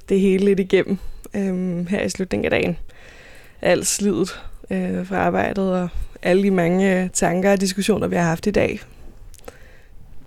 det 0.10 0.20
hele 0.20 0.46
lidt 0.46 0.60
igennem 0.60 0.98
øh, 1.34 1.88
her 1.88 2.02
i 2.02 2.10
slutningen 2.10 2.46
af 2.46 2.52
dagen. 2.52 2.78
Alt 3.62 3.88
slidet 3.88 4.42
øh, 4.70 5.08
fra 5.08 5.16
arbejdet 5.16 5.74
og 5.74 5.90
alle 6.22 6.44
de 6.44 6.52
mange 6.52 7.02
øh, 7.02 7.10
tanker 7.10 7.52
og 7.52 7.62
diskussioner, 7.62 8.08
vi 8.08 8.16
har 8.16 8.24
haft 8.24 8.48
i 8.48 8.52
dag. 8.52 8.80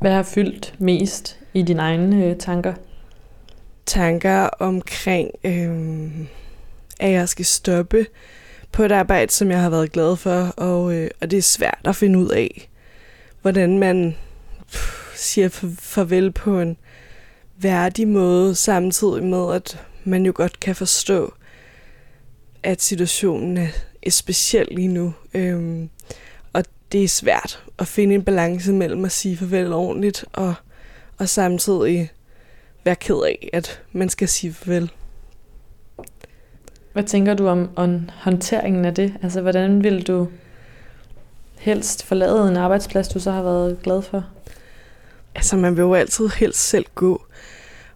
Hvad 0.01 0.13
har 0.13 0.23
fyldt 0.23 0.75
mest 0.79 1.39
i 1.55 1.63
dine 1.63 1.83
egne 1.83 2.25
øh, 2.25 2.37
tanker? 2.37 2.75
Tanker 3.87 4.49
omkring, 4.59 5.31
øh, 5.45 6.11
at 7.01 7.13
jeg 7.13 7.29
skal 7.29 7.45
stoppe 7.45 8.07
på 8.73 8.83
et 8.83 8.93
arbejde, 8.93 9.33
som 9.33 9.51
jeg 9.51 9.61
har 9.61 9.71
været 9.71 9.93
glad 9.93 10.17
for, 10.17 10.55
og, 10.57 10.95
øh, 10.95 11.11
og 11.21 11.31
det 11.31 11.37
er 11.37 11.43
svært 11.43 11.81
at 11.85 11.97
finde 11.97 12.19
ud 12.19 12.29
af, 12.29 12.70
hvordan 13.43 13.79
man 13.79 14.17
siger 15.15 15.49
farvel 15.79 16.33
på 16.33 16.61
en 16.61 16.77
værdig 17.57 18.09
måde, 18.09 18.55
samtidig 18.55 19.25
med, 19.25 19.55
at 19.55 19.85
man 20.05 20.27
jo 20.27 20.33
godt 20.35 20.61
kan 20.61 20.77
forstå, 20.77 21.35
at 22.63 22.83
situationen 22.83 23.57
er, 23.57 23.69
er 24.03 24.11
speciel 24.11 24.69
lige 24.71 24.89
nu. 24.89 25.15
Øhm, 25.35 25.91
og 26.53 26.65
det 26.93 27.05
er 27.05 27.09
svært 27.09 27.65
at 27.79 27.87
finde 27.87 28.15
en 28.15 28.23
balance 28.23 28.73
mellem 28.73 29.05
at 29.05 29.13
sige 29.13 29.37
farvel 29.37 29.73
ordentligt, 29.73 30.25
og, 30.33 30.55
og 31.19 31.29
samtidig 31.29 32.11
være 32.85 32.97
ked 32.97 33.23
af, 33.27 33.51
at 33.53 33.83
man 33.93 34.09
skal 34.09 34.29
sige 34.29 34.53
farvel. 34.53 34.91
Hvad 36.93 37.05
tænker 37.05 37.35
du 37.35 37.49
om, 37.49 37.71
om 37.77 38.09
håndteringen 38.15 38.85
af 38.85 38.95
det? 38.95 39.15
Altså, 39.23 39.41
hvordan 39.41 39.85
vil 39.85 40.07
du 40.07 40.29
helst 41.61 42.05
forlade 42.05 42.49
en 42.49 42.57
arbejdsplads, 42.57 43.09
du 43.09 43.21
så 43.21 43.31
har 43.31 43.43
været 43.43 43.83
glad 43.83 44.03
for? 44.03 44.25
Altså, 45.35 45.57
man 45.57 45.77
vil 45.77 45.83
jo 45.83 45.95
altid 45.95 46.29
helst 46.29 46.69
selv 46.69 46.87
gå, 46.95 47.23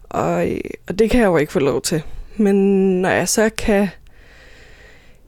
og, 0.03 0.47
og 0.87 0.99
det 0.99 1.09
kan 1.09 1.19
jeg 1.19 1.27
jo 1.27 1.37
ikke 1.37 1.51
få 1.51 1.59
lov 1.59 1.81
til. 1.81 2.01
Men 2.37 2.55
når 3.01 3.09
jeg 3.09 3.29
så 3.29 3.49
kan 3.57 3.89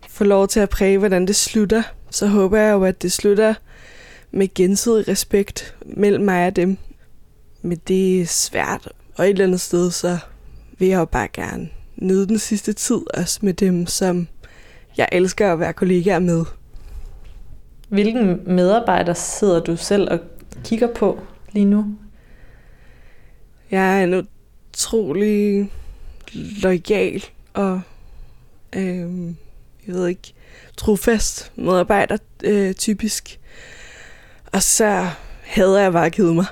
få 0.09 0.23
lov 0.23 0.47
til 0.47 0.59
at 0.59 0.69
præge, 0.69 0.97
hvordan 0.97 1.27
det 1.27 1.35
slutter, 1.35 1.83
så 2.11 2.27
håber 2.27 2.57
jeg 2.57 2.73
jo, 2.73 2.83
at 2.83 3.01
det 3.01 3.11
slutter 3.11 3.53
med 4.31 4.53
gensidig 4.55 5.07
respekt 5.07 5.75
mellem 5.85 6.23
mig 6.23 6.47
og 6.47 6.55
dem. 6.55 6.77
Men 7.61 7.81
det 7.87 8.21
er 8.21 8.25
svært, 8.25 8.89
og 9.15 9.25
et 9.25 9.29
eller 9.29 9.45
andet 9.45 9.61
sted, 9.61 9.91
så 9.91 10.17
vil 10.77 10.87
jeg 10.87 10.97
jo 10.97 11.05
bare 11.05 11.27
gerne 11.33 11.69
nyde 11.95 12.27
den 12.27 12.39
sidste 12.39 12.73
tid, 12.73 13.01
også 13.13 13.39
med 13.41 13.53
dem, 13.53 13.87
som 13.87 14.27
jeg 14.97 15.09
elsker 15.11 15.53
at 15.53 15.59
være 15.59 15.73
kollegaer 15.73 16.19
med. 16.19 16.45
Hvilken 17.87 18.41
medarbejder 18.55 19.13
sidder 19.13 19.59
du 19.59 19.75
selv 19.77 20.11
og 20.11 20.19
kigger 20.63 20.87
på 20.87 21.19
lige 21.51 21.65
nu? 21.65 21.85
Jeg 23.71 23.99
er 23.99 24.03
en 24.03 24.25
utrolig 24.73 25.71
lojal 26.33 27.25
og 27.53 27.81
øh, 28.75 29.27
jeg 29.87 29.95
ved 29.95 30.07
ikke, 30.07 30.33
trofast 30.77 31.51
medarbejder 31.55 32.17
øh, 32.43 32.73
typisk. 32.73 33.39
Og 34.51 34.63
så 34.63 35.07
hader 35.41 35.79
jeg 35.79 35.93
bare 35.93 36.05
at 36.05 36.11
kede 36.11 36.33
mig. 36.33 36.45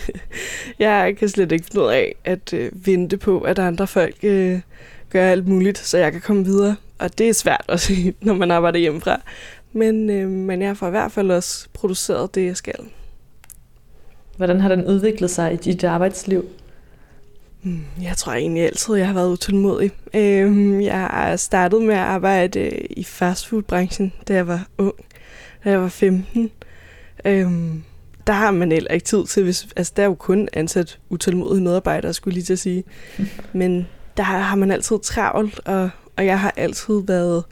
jeg 0.78 1.16
kan 1.18 1.28
slet 1.28 1.52
ikke 1.52 1.64
finde 1.64 1.80
ud 1.80 1.90
af 1.90 2.14
at 2.24 2.52
øh, 2.52 2.86
vente 2.86 3.16
på, 3.16 3.40
at 3.40 3.58
andre 3.58 3.86
folk 3.86 4.16
øh, 4.22 4.60
gør 5.10 5.30
alt 5.30 5.48
muligt, 5.48 5.78
så 5.78 5.98
jeg 5.98 6.12
kan 6.12 6.20
komme 6.20 6.44
videre. 6.44 6.76
Og 6.98 7.18
det 7.18 7.28
er 7.28 7.32
svært 7.32 7.64
at 7.68 7.80
sige, 7.80 8.14
når 8.20 8.34
man 8.34 8.50
arbejder 8.50 8.78
hjemmefra. 8.78 9.20
Men, 9.72 10.10
øh, 10.10 10.28
men 10.28 10.62
jeg 10.62 10.76
får 10.76 10.86
i 10.86 10.90
hvert 10.90 11.12
fald 11.12 11.30
også 11.30 11.68
produceret 11.72 12.34
det, 12.34 12.46
jeg 12.46 12.56
skal. 12.56 12.78
Hvordan 14.36 14.60
har 14.60 14.68
den 14.68 14.86
udviklet 14.86 15.30
sig 15.30 15.52
i 15.52 15.56
dit 15.56 15.84
arbejdsliv? 15.84 16.44
Mm, 17.62 17.84
jeg 18.02 18.16
tror 18.16 18.32
egentlig 18.32 18.62
altid, 18.62 18.94
jeg 18.94 19.06
har 19.06 19.14
været 19.14 19.30
utålmodig. 19.30 19.90
Øhm, 20.14 20.80
jeg 20.80 21.00
har 21.00 21.36
startet 21.36 21.82
med 21.82 21.94
at 21.94 22.00
arbejde 22.00 22.70
i 22.90 23.04
fastfoodbranchen, 23.04 24.12
da 24.28 24.34
jeg 24.34 24.46
var 24.46 24.66
ung, 24.78 24.94
da 25.64 25.70
jeg 25.70 25.80
var 25.80 25.88
15. 25.88 26.50
Øhm, 27.24 27.82
der 28.26 28.32
har 28.32 28.50
man 28.50 28.72
heller 28.72 28.90
ikke 28.90 29.04
tid 29.04 29.26
til, 29.26 29.42
hvis, 29.42 29.68
altså 29.76 29.92
der 29.96 30.02
er 30.02 30.06
jo 30.06 30.14
kun 30.14 30.48
ansat 30.52 30.98
utålmodige 31.08 31.64
medarbejdere, 31.64 32.12
skulle 32.12 32.34
lige 32.34 32.44
til 32.44 32.52
at 32.52 32.58
sige. 32.58 32.84
Men 33.52 33.86
der 34.16 34.22
har 34.22 34.56
man 34.56 34.70
altid 34.70 34.98
travlt, 35.02 35.60
og, 35.64 35.90
og 36.16 36.26
jeg 36.26 36.40
har 36.40 36.54
altid 36.56 37.02
været 37.06 37.44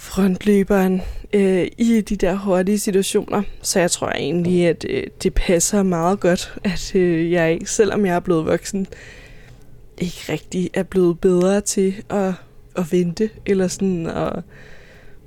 frontløberen 0.00 1.02
øh, 1.32 1.66
i 1.78 2.00
de 2.00 2.16
der 2.16 2.34
hurtige 2.34 2.78
situationer. 2.78 3.42
Så 3.62 3.80
jeg 3.80 3.90
tror 3.90 4.08
egentlig, 4.08 4.66
at 4.66 4.86
øh, 4.88 5.02
det 5.22 5.34
passer 5.34 5.82
meget 5.82 6.20
godt, 6.20 6.54
at 6.64 6.94
øh, 6.94 7.32
jeg, 7.32 7.58
selvom 7.64 8.06
jeg 8.06 8.16
er 8.16 8.20
blevet 8.20 8.46
voksen, 8.46 8.86
ikke 9.98 10.20
rigtig 10.28 10.70
er 10.74 10.82
blevet 10.82 11.20
bedre 11.20 11.60
til 11.60 11.94
at, 12.10 12.32
at 12.76 12.92
vente, 12.92 13.30
eller 13.46 13.68
sådan, 13.68 14.06
og, 14.06 14.42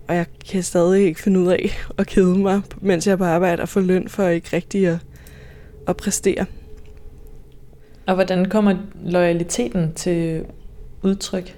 og 0.07 0.15
jeg 0.15 0.25
kan 0.51 0.63
stadig 0.63 1.05
ikke 1.05 1.21
finde 1.21 1.39
ud 1.39 1.47
af 1.47 1.77
at 1.97 2.07
kede 2.07 2.37
mig, 2.37 2.61
mens 2.81 3.07
jeg 3.07 3.13
er 3.13 3.17
på 3.17 3.25
arbejde 3.25 3.61
og 3.61 3.69
få 3.69 3.79
løn 3.79 4.07
for 4.07 4.27
ikke 4.27 4.49
rigtig 4.53 4.87
at, 4.87 4.97
at 5.87 5.97
præstere. 5.97 6.45
Og 8.07 8.15
hvordan 8.15 8.49
kommer 8.49 8.75
loyaliteten 9.03 9.93
til 9.93 10.45
udtryk? 11.03 11.57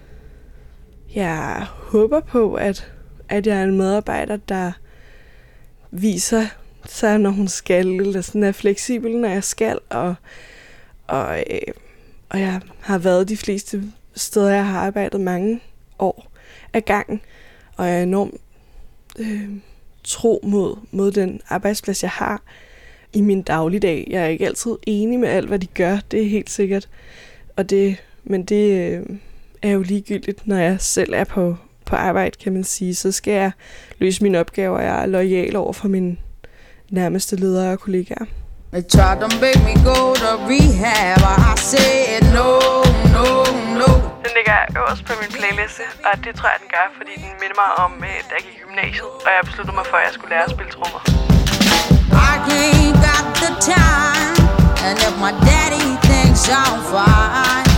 Jeg 1.16 1.66
håber 1.70 2.20
på, 2.20 2.54
at 2.54 2.95
at 3.30 3.48
jeg 3.48 3.58
er 3.58 3.64
en 3.64 3.78
medarbejder, 3.78 4.38
der 4.38 4.72
viser 5.92 6.46
sig, 6.86 7.18
når 7.20 7.30
hun 7.30 7.48
skal, 7.48 7.88
eller 7.88 8.22
sådan 8.22 8.44
er 8.44 8.52
fleksibel, 8.52 9.18
når 9.18 9.30
jeg 9.30 9.44
skal, 9.44 9.80
og, 9.90 10.16
og, 11.08 11.40
øh, 11.40 11.74
og 12.30 12.40
jeg 12.40 12.62
har 12.80 12.98
været 12.98 13.30
de 13.30 13.38
fleste 13.38 13.84
steder, 14.16 14.50
jeg 14.50 14.68
har 14.68 14.80
arbejdet 14.80 15.22
mange 15.22 15.60
år 16.00 16.32
af 16.74 16.86
gangen, 16.86 17.22
og 17.78 17.88
jeg 17.88 18.00
er 18.00 18.04
enormt 18.04 18.36
øh, 19.20 19.50
tro 20.04 20.40
mod, 20.44 20.76
mod 20.92 21.12
den 21.12 21.42
arbejdsplads, 21.50 22.04
jeg 22.04 22.12
har 22.12 22.42
i 23.14 23.22
min 23.22 23.42
dagligdag. 23.42 24.08
Jeg 24.10 24.24
er 24.24 24.28
ikke 24.28 24.46
altid 24.46 24.76
enig 24.88 25.20
med 25.20 25.30
alt, 25.30 25.48
hvad 25.48 25.60
de 25.60 25.68
gør, 25.68 26.00
det 26.12 26.22
er 26.22 26.30
helt 26.30 26.50
sikkert, 26.50 26.90
og 27.56 27.70
det, 27.70 28.04
men 28.24 28.46
det 28.46 28.92
øh, 28.92 29.06
er 29.62 29.70
jo 29.70 29.82
ligegyldigt, 29.82 30.48
når 30.48 30.58
jeg 30.58 30.82
selv 30.82 31.14
er 31.14 31.24
på, 31.24 31.56
på 31.86 31.96
arbejde, 31.96 32.38
kan 32.44 32.54
man 32.54 32.64
sige, 32.64 32.96
så 32.96 33.12
skal 33.12 33.34
jeg 33.34 33.52
løse 34.00 34.24
mine 34.24 34.40
opgaver, 34.40 34.78
og 34.78 34.84
jeg 34.84 35.02
er 35.02 35.06
lojal 35.06 35.56
over 35.56 35.74
for 35.74 35.88
mine 35.88 36.18
nærmeste 36.90 37.36
ledere 37.36 37.72
og 37.72 37.80
kollegaer. 37.80 38.26
They 38.74 38.84
tried 38.96 39.20
to 39.24 39.28
make 39.46 39.62
me 39.70 39.76
go 39.92 39.98
to 40.24 40.32
rehab, 40.52 41.22
I 41.52 41.54
said 41.72 42.22
no, 42.38 42.50
no, 43.16 43.26
no. 43.80 43.90
Den 44.26 44.32
ligger 44.38 44.58
øverst 44.80 45.04
på 45.06 45.14
min 45.22 45.32
playliste, 45.38 45.84
og 46.08 46.14
det 46.26 46.32
tror 46.38 46.50
jeg, 46.54 46.60
den 46.64 46.70
gør, 46.76 46.88
fordi 46.98 47.14
den 47.24 47.32
minder 47.42 47.58
mig 47.64 47.70
om, 47.86 47.92
øh, 48.10 48.18
da 48.28 48.32
jeg 48.38 48.44
gik 48.48 48.56
i 48.60 48.62
gymnasiet, 48.66 49.12
og 49.26 49.30
jeg 49.36 49.42
besluttede 49.50 49.76
mig 49.80 49.86
for, 49.92 49.98
at 50.02 50.06
jeg 50.08 50.14
skulle 50.18 50.32
lære 50.36 50.46
at 50.50 50.52
spille 50.56 50.72
trommer. 50.76 51.02
I 52.30 52.34
ain't 52.60 52.98
got 53.08 53.26
the 53.44 53.52
time, 53.74 54.36
and 54.86 54.96
if 55.08 55.16
my 55.26 55.34
daddy 55.50 55.88
thinks 56.08 56.42
I'm 56.60 56.78
fine, 56.94 57.75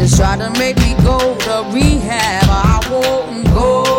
they 0.00 0.08
try 0.16 0.34
to 0.34 0.50
make 0.58 0.78
me 0.78 0.94
go 1.04 1.18
to 1.18 1.62
rehab, 1.74 2.44
I 2.48 2.80
won't 2.90 3.44
go, 3.52 3.89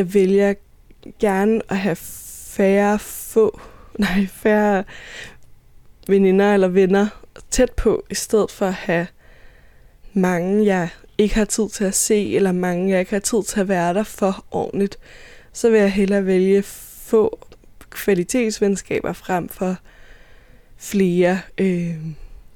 Jeg 0.00 0.14
vælger 0.14 0.54
gerne 1.18 1.60
at 1.68 1.76
have 1.76 1.96
færre 2.46 2.98
få, 2.98 3.60
nej, 3.98 4.26
færre 4.26 4.84
veninder 6.08 6.54
eller 6.54 6.68
venner 6.68 7.06
tæt 7.50 7.70
på, 7.72 8.04
i 8.10 8.14
stedet 8.14 8.50
for 8.50 8.66
at 8.66 8.74
have 8.74 9.06
mange, 10.12 10.66
jeg 10.66 10.88
ikke 11.18 11.34
har 11.34 11.44
tid 11.44 11.68
til 11.68 11.84
at 11.84 11.94
se, 11.94 12.34
eller 12.34 12.52
mange, 12.52 12.90
jeg 12.90 13.00
ikke 13.00 13.12
har 13.12 13.18
tid 13.18 13.42
til 13.42 13.60
at 13.60 13.68
være 13.68 13.94
der 13.94 14.02
for 14.02 14.44
ordentligt. 14.50 14.98
Så 15.52 15.70
vil 15.70 15.80
jeg 15.80 15.92
hellere 15.92 16.26
vælge 16.26 16.62
få 17.02 17.38
kvalitetsvenskaber 17.90 19.12
frem 19.12 19.48
for 19.48 19.76
flere, 20.76 21.40
øh, 21.58 21.96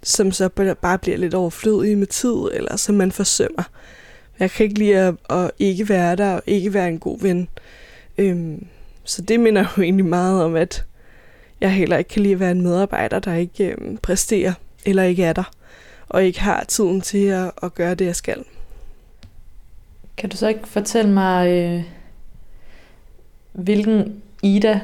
som 0.03 0.33
så 0.33 0.49
bare 0.83 0.99
bliver 0.99 1.19
lidt 1.19 1.35
overflødige 1.35 1.97
med 1.97 2.07
tid, 2.07 2.51
eller 2.53 2.77
som 2.77 2.95
man 2.95 3.13
forsømmer. 3.13 3.63
Jeg 4.39 4.51
kan 4.51 4.65
ikke 4.65 4.79
lide 4.79 4.97
at, 4.97 5.15
at 5.31 5.51
ikke 5.59 5.89
være 5.89 6.17
der, 6.17 6.35
og 6.35 6.43
ikke 6.47 6.75
være 6.75 6.89
en 6.89 6.99
god 6.99 7.21
ven. 7.21 7.49
Øhm, 8.19 8.67
så 9.05 9.23
det 9.23 9.41
minder 9.41 9.65
jo 9.77 9.83
egentlig 9.83 10.07
meget 10.07 10.43
om, 10.45 10.55
at 10.55 10.85
jeg 11.61 11.73
heller 11.73 11.97
ikke 11.97 12.09
kan 12.09 12.23
lide 12.23 12.35
at 12.35 12.41
være 12.41 12.51
en 12.51 12.63
medarbejder, 12.63 13.19
der 13.19 13.35
ikke 13.35 13.71
øhm, 13.71 13.97
præsterer, 13.97 14.53
eller 14.87 15.03
ikke 15.03 15.25
er 15.25 15.33
der, 15.33 15.51
og 16.09 16.25
ikke 16.25 16.41
har 16.41 16.65
tiden 16.65 17.01
til 17.01 17.27
at, 17.27 17.51
at 17.63 17.75
gøre 17.75 17.95
det, 17.95 18.07
jeg 18.07 18.17
skal. 18.17 18.45
Kan 20.17 20.31
du 20.31 20.37
så 20.37 20.49
ikke 20.49 20.69
fortælle 20.69 21.11
mig, 21.11 21.51
øh, 21.51 21.83
hvilken 23.53 24.23
Ida 24.43 24.81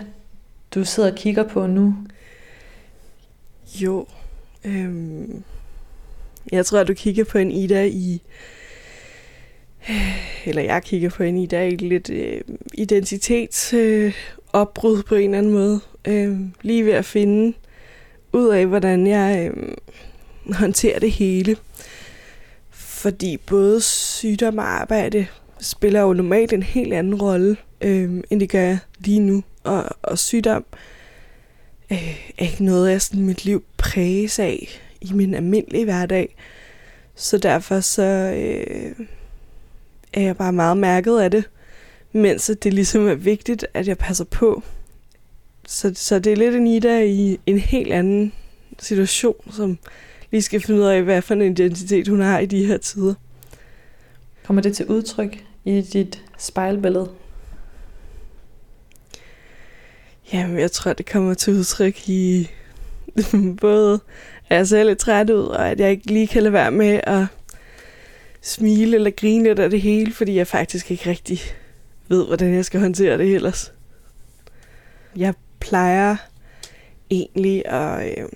du 0.74 0.84
sidder 0.84 1.10
og 1.10 1.16
kigger 1.16 1.48
på 1.48 1.66
nu? 1.66 1.94
Jo, 3.74 4.06
øhm, 4.64 5.42
jeg 6.52 6.66
tror, 6.66 6.78
at 6.78 6.88
du 6.88 6.94
kigger 6.94 7.24
på 7.24 7.38
en 7.38 7.50
Ida 7.50 7.84
i 7.86 8.22
eller 10.46 10.62
jeg 10.62 10.82
kigger 10.82 11.10
på 11.10 11.22
en 11.22 11.36
i 11.36 11.48
i 11.52 11.76
lidt 11.76 12.10
øh, 12.10 12.40
identitetsopbrud 12.74 14.98
øh, 14.98 15.04
på 15.04 15.14
en 15.14 15.24
eller 15.24 15.38
anden 15.38 15.52
måde. 15.52 15.80
Øh, 16.04 16.38
lige 16.62 16.84
ved 16.84 16.92
at 16.92 17.04
finde 17.04 17.56
ud 18.32 18.48
af, 18.48 18.66
hvordan 18.66 19.06
jeg 19.06 19.52
øh, 19.56 19.74
håndterer 20.54 20.98
det 20.98 21.10
hele. 21.10 21.56
Fordi 22.70 23.36
både 23.36 23.80
sygdom 23.80 24.58
og 24.58 24.64
arbejde 24.64 25.26
spiller 25.60 26.00
jo 26.00 26.12
normalt 26.12 26.52
en 26.52 26.62
helt 26.62 26.92
anden 26.92 27.14
rolle, 27.14 27.56
øh, 27.80 28.22
end 28.30 28.40
det 28.40 28.50
gør 28.50 28.76
lige 28.98 29.20
nu. 29.20 29.42
Og, 29.64 29.84
og 30.02 30.18
sygdom 30.18 30.64
øh, 31.92 32.32
er 32.38 32.44
ikke 32.44 32.64
noget, 32.64 32.90
jeg 32.90 33.02
sådan 33.02 33.24
mit 33.24 33.44
liv 33.44 33.64
præges 33.76 34.38
af 34.38 34.80
i 35.00 35.12
min 35.12 35.34
almindelige 35.34 35.84
hverdag. 35.84 36.36
Så 37.14 37.38
derfor 37.38 37.80
så... 37.80 38.34
Øh, 38.36 39.06
er 40.12 40.20
jeg 40.20 40.36
bare 40.36 40.52
meget 40.52 40.76
mærket 40.76 41.20
af 41.20 41.30
det, 41.30 41.44
mens 42.12 42.50
det 42.62 42.74
ligesom 42.74 43.08
er 43.08 43.14
vigtigt, 43.14 43.66
at 43.74 43.88
jeg 43.88 43.98
passer 43.98 44.24
på. 44.24 44.62
Så, 45.66 45.92
så 45.94 46.18
det 46.18 46.32
er 46.32 46.36
lidt 46.36 46.54
en 46.54 46.66
Ida 46.66 47.04
i 47.04 47.40
en 47.46 47.58
helt 47.58 47.92
anden 47.92 48.32
situation, 48.78 49.52
som 49.52 49.78
lige 50.30 50.42
skal 50.42 50.60
finde 50.60 50.80
ud 50.80 50.86
af, 50.86 51.02
hvad 51.02 51.22
for 51.22 51.34
en 51.34 51.42
identitet 51.42 52.08
hun 52.08 52.20
har 52.20 52.38
i 52.38 52.46
de 52.46 52.66
her 52.66 52.76
tider. 52.76 53.14
Kommer 54.44 54.62
det 54.62 54.76
til 54.76 54.86
udtryk 54.86 55.44
i 55.64 55.80
dit 55.80 56.24
spejlbillede? 56.38 57.10
Jamen, 60.32 60.58
jeg 60.58 60.72
tror, 60.72 60.92
det 60.92 61.10
kommer 61.10 61.34
til 61.34 61.52
udtryk 61.52 62.08
i 62.08 62.50
både, 63.60 64.00
at 64.48 64.56
jeg 64.56 64.68
ser 64.68 64.84
lidt 64.84 64.98
træt 64.98 65.30
ud, 65.30 65.44
og 65.44 65.70
at 65.70 65.80
jeg 65.80 65.90
ikke 65.90 66.12
lige 66.12 66.26
kan 66.26 66.42
lade 66.42 66.52
være 66.52 66.70
med 66.70 67.00
at 67.02 67.26
smile 68.40 68.96
eller 68.96 69.10
grine 69.10 69.44
lidt 69.44 69.58
af 69.58 69.70
det 69.70 69.80
hele, 69.80 70.12
fordi 70.12 70.36
jeg 70.36 70.46
faktisk 70.46 70.90
ikke 70.90 71.10
rigtig 71.10 71.40
ved, 72.08 72.26
hvordan 72.26 72.54
jeg 72.54 72.64
skal 72.64 72.80
håndtere 72.80 73.18
det 73.18 73.34
ellers. 73.34 73.72
Jeg 75.16 75.34
plejer 75.60 76.16
egentlig 77.10 77.66
at, 77.66 78.18
øh, 78.18 78.28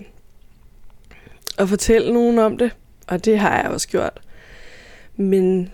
at 1.59 1.69
fortælle 1.69 2.13
nogen 2.13 2.39
om 2.39 2.59
det, 2.59 2.71
og 3.07 3.25
det 3.25 3.39
har 3.39 3.63
jeg 3.63 3.71
også 3.71 3.89
gjort. 3.89 4.21
Men 5.17 5.73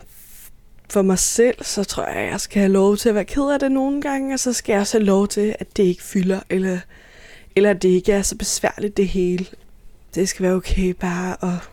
for 0.90 1.02
mig 1.02 1.18
selv, 1.18 1.64
så 1.64 1.84
tror 1.84 2.06
jeg, 2.06 2.16
at 2.16 2.30
jeg 2.30 2.40
skal 2.40 2.60
have 2.60 2.72
lov 2.72 2.96
til 2.96 3.08
at 3.08 3.14
være 3.14 3.24
ked 3.24 3.50
af 3.52 3.58
det 3.58 3.72
nogle 3.72 4.02
gange, 4.02 4.34
og 4.34 4.40
så 4.40 4.52
skal 4.52 4.72
jeg 4.72 4.80
også 4.80 4.98
have 4.98 5.06
lov 5.06 5.28
til, 5.28 5.56
at 5.58 5.76
det 5.76 5.82
ikke 5.82 6.02
fylder, 6.02 6.40
eller, 6.50 6.78
eller 7.56 7.70
at 7.70 7.82
det 7.82 7.88
ikke 7.88 8.12
er 8.12 8.22
så 8.22 8.36
besværligt 8.36 8.96
det 8.96 9.08
hele. 9.08 9.46
Det 10.14 10.28
skal 10.28 10.42
være 10.42 10.54
okay 10.54 10.90
bare 10.90 11.36
at, 11.44 11.70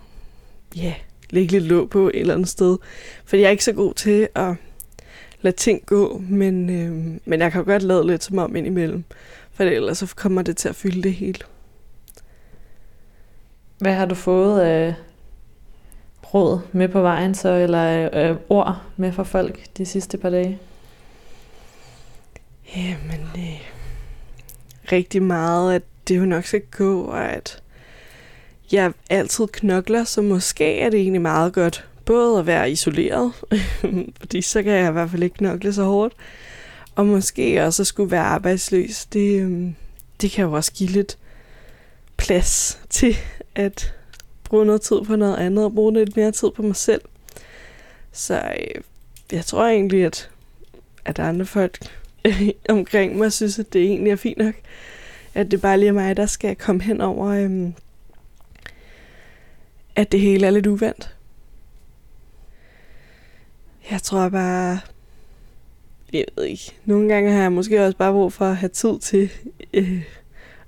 ja, 0.75 0.81
yeah, 0.81 0.95
lægge 1.29 1.51
lidt 1.51 1.63
låg 1.63 1.89
på 1.89 2.07
et 2.07 2.19
eller 2.19 2.33
andet 2.33 2.49
sted. 2.49 2.77
For 3.25 3.37
jeg 3.37 3.45
er 3.45 3.49
ikke 3.49 3.63
så 3.63 3.73
god 3.73 3.93
til 3.93 4.27
at 4.35 4.55
lade 5.41 5.55
ting 5.55 5.85
gå, 5.85 6.21
men, 6.29 6.69
øh, 6.69 7.19
men 7.25 7.41
jeg 7.41 7.51
kan 7.51 7.65
godt 7.65 7.83
lade 7.83 8.07
lidt 8.07 8.23
som 8.23 8.37
om 8.37 8.55
indimellem. 8.55 9.03
For 9.51 9.63
ellers 9.63 9.97
så 9.97 10.13
kommer 10.15 10.41
det 10.41 10.57
til 10.57 10.69
at 10.69 10.75
fylde 10.75 11.03
det 11.03 11.13
hele. 11.13 11.39
Hvad 13.77 13.93
har 13.93 14.05
du 14.05 14.15
fået 14.15 14.61
af 14.61 14.95
råd 16.33 16.59
med 16.71 16.87
på 16.87 17.01
vejen 17.01 17.35
så, 17.35 17.49
eller 17.49 18.09
øh, 18.13 18.37
ord 18.49 18.81
med 18.97 19.11
fra 19.11 19.23
folk 19.23 19.59
de 19.77 19.85
sidste 19.85 20.17
par 20.17 20.29
dage? 20.29 20.59
Jamen, 22.75 23.27
øh, 23.37 23.71
rigtig 24.91 25.23
meget, 25.23 25.75
at 25.75 25.83
det 26.07 26.17
jo 26.17 26.25
nok 26.25 26.43
skal 26.43 26.61
gå, 26.71 27.01
og 27.01 27.25
at 27.25 27.61
jeg 28.71 28.91
altid 29.09 29.47
knokler, 29.47 30.03
så 30.03 30.21
måske 30.21 30.79
er 30.79 30.89
det 30.89 30.99
egentlig 30.99 31.21
meget 31.21 31.53
godt. 31.53 31.85
Både 32.05 32.39
at 32.39 32.45
være 32.45 32.71
isoleret, 32.71 33.31
fordi 34.19 34.41
så 34.41 34.63
kan 34.63 34.71
jeg 34.71 34.89
i 34.89 34.91
hvert 34.91 35.09
fald 35.09 35.23
ikke 35.23 35.35
knokle 35.37 35.73
så 35.73 35.83
hårdt, 35.83 36.13
og 36.95 37.05
måske 37.05 37.63
også 37.63 37.83
at 37.83 37.87
skulle 37.87 38.11
være 38.11 38.23
arbejdsløs. 38.23 39.05
Det, 39.05 39.41
øhm, 39.41 39.75
det 40.21 40.31
kan 40.31 40.45
jo 40.45 40.51
også 40.51 40.71
give 40.73 40.89
lidt 40.89 41.17
plads 42.17 42.79
til 42.89 43.17
at 43.55 43.93
bruge 44.43 44.65
noget 44.65 44.81
tid 44.81 45.01
på 45.01 45.15
noget 45.15 45.37
andet, 45.37 45.65
og 45.65 45.73
bruge 45.73 45.93
lidt 45.93 46.17
mere 46.17 46.31
tid 46.31 46.51
på 46.55 46.61
mig 46.61 46.75
selv. 46.75 47.01
Så 48.11 48.35
øh, 48.35 48.81
jeg 49.31 49.45
tror 49.45 49.65
egentlig, 49.65 50.05
at, 50.05 50.29
at 51.05 51.19
andre 51.19 51.45
folk 51.45 51.79
omkring 52.69 53.17
mig 53.17 53.33
synes, 53.33 53.59
at 53.59 53.73
det 53.73 53.81
egentlig 53.81 54.11
er 54.11 54.15
fint 54.15 54.37
nok. 54.37 54.53
At 55.33 55.51
det 55.51 55.61
bare 55.61 55.77
lige 55.77 55.89
er 55.89 55.93
mig, 55.93 56.17
der 56.17 56.25
skal 56.25 56.55
komme 56.55 56.81
hen 56.81 57.01
over 57.01 57.27
øhm, 57.27 57.73
at 59.97 60.11
det 60.11 60.19
hele 60.19 60.47
er 60.47 60.51
lidt 60.51 60.67
uvendt. 60.67 61.15
Jeg 63.91 64.01
tror 64.01 64.29
bare, 64.29 64.79
jeg 66.13 66.25
ved 66.35 66.43
ikke, 66.43 66.71
nogle 66.85 67.13
gange 67.13 67.31
har 67.31 67.41
jeg 67.41 67.51
måske 67.51 67.85
også 67.85 67.97
bare 67.97 68.13
brug 68.13 68.33
for 68.33 68.45
at 68.45 68.55
have 68.55 68.69
tid 68.69 68.99
til 68.99 69.31
øh, 69.73 70.03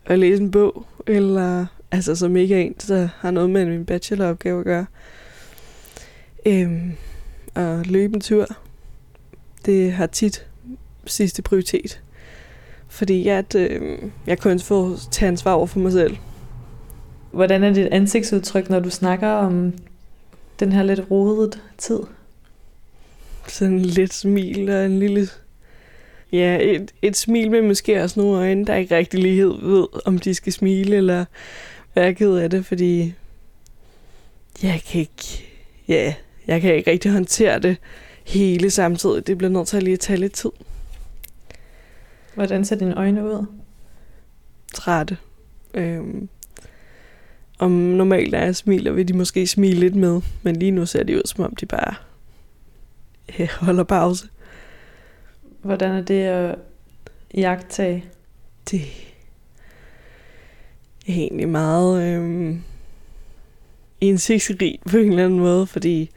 at 0.05 0.19
læse 0.19 0.43
en 0.43 0.51
bog, 0.51 0.85
eller 1.07 1.65
altså 1.91 2.15
som 2.15 2.35
ikke 2.35 2.55
er 2.55 2.59
en, 2.59 2.75
der 2.87 3.09
har 3.17 3.31
noget 3.31 3.49
med 3.49 3.65
min 3.65 3.85
bacheloropgave 3.85 4.59
at 4.59 4.65
gøre. 4.65 4.85
Øh, 6.45 6.93
og 7.55 7.85
løbe 7.85 8.15
en 8.15 8.21
tur, 8.21 8.45
det 9.65 9.91
har 9.91 10.07
tit 10.07 10.47
sidste 11.05 11.41
prioritet. 11.41 12.01
Fordi 12.87 13.27
at, 13.27 13.55
øh, 13.55 13.99
jeg 14.27 14.39
kun 14.39 14.59
får 14.59 14.97
tage 15.11 15.27
ansvar 15.27 15.53
over 15.53 15.67
for 15.67 15.79
mig 15.79 15.91
selv. 15.91 16.17
Hvordan 17.31 17.63
er 17.63 17.73
dit 17.73 17.87
ansigtsudtryk, 17.87 18.69
når 18.69 18.79
du 18.79 18.89
snakker 18.89 19.27
om 19.27 19.73
den 20.59 20.71
her 20.71 20.83
lidt 20.83 21.11
rodet 21.11 21.61
tid? 21.77 21.99
Sådan 23.47 23.79
lidt 23.79 24.13
smil 24.13 24.69
og 24.69 24.85
en 24.85 24.99
lille... 24.99 25.27
Ja, 26.31 26.57
et, 26.61 26.91
et 27.01 27.17
smil 27.17 27.51
med 27.51 27.61
måske 27.61 28.03
også 28.03 28.19
nogle 28.19 28.37
øjne, 28.37 28.65
der 28.65 28.75
ikke 28.75 28.95
rigtig 28.95 29.19
lige 29.19 29.45
ved, 29.45 29.87
om 30.05 30.17
de 30.17 30.33
skal 30.33 30.53
smile 30.53 30.95
eller 30.95 31.25
være 31.95 32.13
ked 32.13 32.35
af 32.35 32.49
det, 32.49 32.65
fordi 32.65 33.13
jeg 34.63 34.81
kan 34.87 35.01
ikke... 35.01 35.45
Ja, 35.87 36.13
jeg 36.47 36.61
kan 36.61 36.75
ikke 36.75 36.91
rigtig 36.91 37.11
håndtere 37.11 37.59
det 37.59 37.77
hele 38.25 38.69
samtidig. 38.69 39.27
Det 39.27 39.37
bliver 39.37 39.51
nødt 39.51 39.67
til 39.67 39.77
at 39.77 39.83
lige 39.83 39.97
tage 39.97 40.19
lidt 40.19 40.33
tid. 40.33 40.51
Hvordan 42.35 42.65
ser 42.65 42.75
dine 42.75 42.97
øjne 42.97 43.25
ud? 43.25 43.45
Trætte. 44.73 45.17
Øhm, 45.73 46.29
om 47.59 47.71
normalt 47.71 48.35
er 48.35 48.43
jeg 48.43 48.55
smiler, 48.55 48.91
vil 48.91 49.07
de 49.07 49.13
måske 49.13 49.47
smile 49.47 49.79
lidt 49.79 49.95
med. 49.95 50.21
Men 50.43 50.55
lige 50.55 50.71
nu 50.71 50.85
ser 50.85 51.03
det 51.03 51.15
ud, 51.15 51.21
som 51.25 51.43
om 51.43 51.55
de 51.55 51.65
bare 51.65 51.95
ja, 53.39 53.47
holder 53.65 53.83
pause. 53.83 54.27
Hvordan 55.61 55.91
er 55.91 56.01
det 56.01 56.23
at 56.23 56.55
jagtage? 57.33 58.05
Det 58.71 58.81
er 61.07 61.13
egentlig 61.13 61.49
meget 61.49 62.03
øhm, 62.03 62.61
indsigtsrigt 64.01 64.83
på 64.89 64.97
en 64.97 65.09
eller 65.09 65.25
anden 65.25 65.39
måde, 65.39 65.67
fordi 65.67 66.09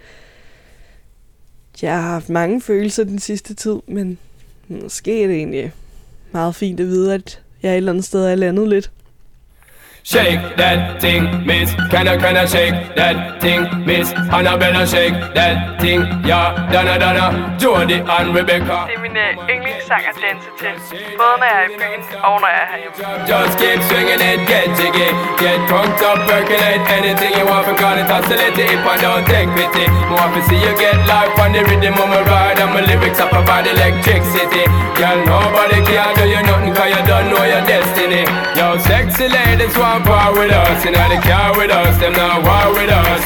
jeg 1.83 2.03
har 2.03 2.11
haft 2.11 2.29
mange 2.29 2.61
følelser 2.61 3.05
den 3.05 3.19
sidste 3.19 3.55
tid, 3.55 3.77
men 3.87 4.19
måske 4.69 5.23
er 5.23 5.27
det 5.27 5.37
egentlig 5.37 5.73
meget 6.33 6.55
fint 6.55 6.81
at 6.81 6.87
vide, 6.87 7.15
at 7.15 7.43
jeg 7.63 7.73
et 7.73 7.77
eller 7.77 7.93
andet 7.93 8.05
sted 8.05 8.25
er 8.25 8.35
landet 8.35 8.69
lidt. 8.69 8.91
Shake 10.05 10.57
that 10.59 11.01
thing, 11.01 11.47
miss. 11.47 11.71
Can 11.91 12.09
I, 12.09 12.17
can 12.19 12.37
I 12.37 12.45
shake 12.45 12.75
that 12.99 13.41
thing, 13.41 13.63
miss? 13.87 14.11
Annabella, 14.35 14.83
shake 14.85 15.15
that 15.39 15.81
thing, 15.81 16.03
yeah. 16.27 16.59
Donna, 16.75 16.99
Donna, 16.99 17.55
Jody 17.55 18.03
and 18.03 18.35
Rebecca. 18.35 18.79
Det 18.91 18.99
er 18.99 19.03
min 19.07 19.17
øh, 19.17 19.55
yndlingssang 19.55 20.03
at 20.11 20.17
danse 20.25 20.49
til. 20.61 20.75
Både 21.21 21.35
når 21.41 21.49
jeg 21.53 21.59
er 21.63 21.69
i 21.71 21.75
byen 21.81 22.03
og 22.29 22.35
når 22.43 22.51
jeg 22.57 22.63
er 22.65 22.69
herhjemme. 22.73 22.99
Just 23.31 23.55
keep 23.61 23.79
swinging 23.89 24.23
it, 24.31 24.41
get 24.51 24.69
jiggy. 24.79 25.09
Get 25.43 25.59
drunk 25.71 25.99
up, 26.09 26.19
percolate 26.31 26.83
anything 26.99 27.33
you 27.39 27.47
want. 27.51 27.65
Because 27.71 27.97
it 28.03 28.09
oscillate 28.17 28.59
if 28.75 28.83
I 28.93 28.97
don't 29.05 29.25
take 29.33 29.51
pity. 29.59 29.87
More 30.11 30.29
to 30.35 30.41
see 30.49 30.61
you 30.67 30.75
get 30.85 30.99
life 31.15 31.35
on 31.43 31.51
the 31.55 31.63
rhythm 31.69 31.95
of 32.03 32.09
my 32.13 32.21
ride. 32.31 32.59
And 32.63 32.71
my 32.75 32.83
lyrics 32.89 33.21
up 33.25 33.33
about 33.41 33.65
electricity. 33.73 34.65
Girl, 34.99 35.19
nobody 35.31 35.79
can 35.89 36.11
do 36.19 36.25
you 36.35 36.43
nothing 36.49 36.75
cause 36.77 36.91
you 36.95 37.03
don't 37.11 37.27
know 37.31 37.45
your 37.53 37.65
destiny. 37.71 38.23
Yo, 38.59 38.67
sexy 38.91 39.27
ladies 39.39 39.75
want 39.93 40.05
part 40.05 40.35
with 40.35 40.51
us. 40.51 40.85
Know 40.85 41.09
the 41.09 41.21
car 41.21 41.57
with 41.57 41.71
us, 41.71 41.99
them 41.99 42.13
not 42.13 42.43
war 42.43 42.73
with 42.73 42.91
us. 42.91 43.23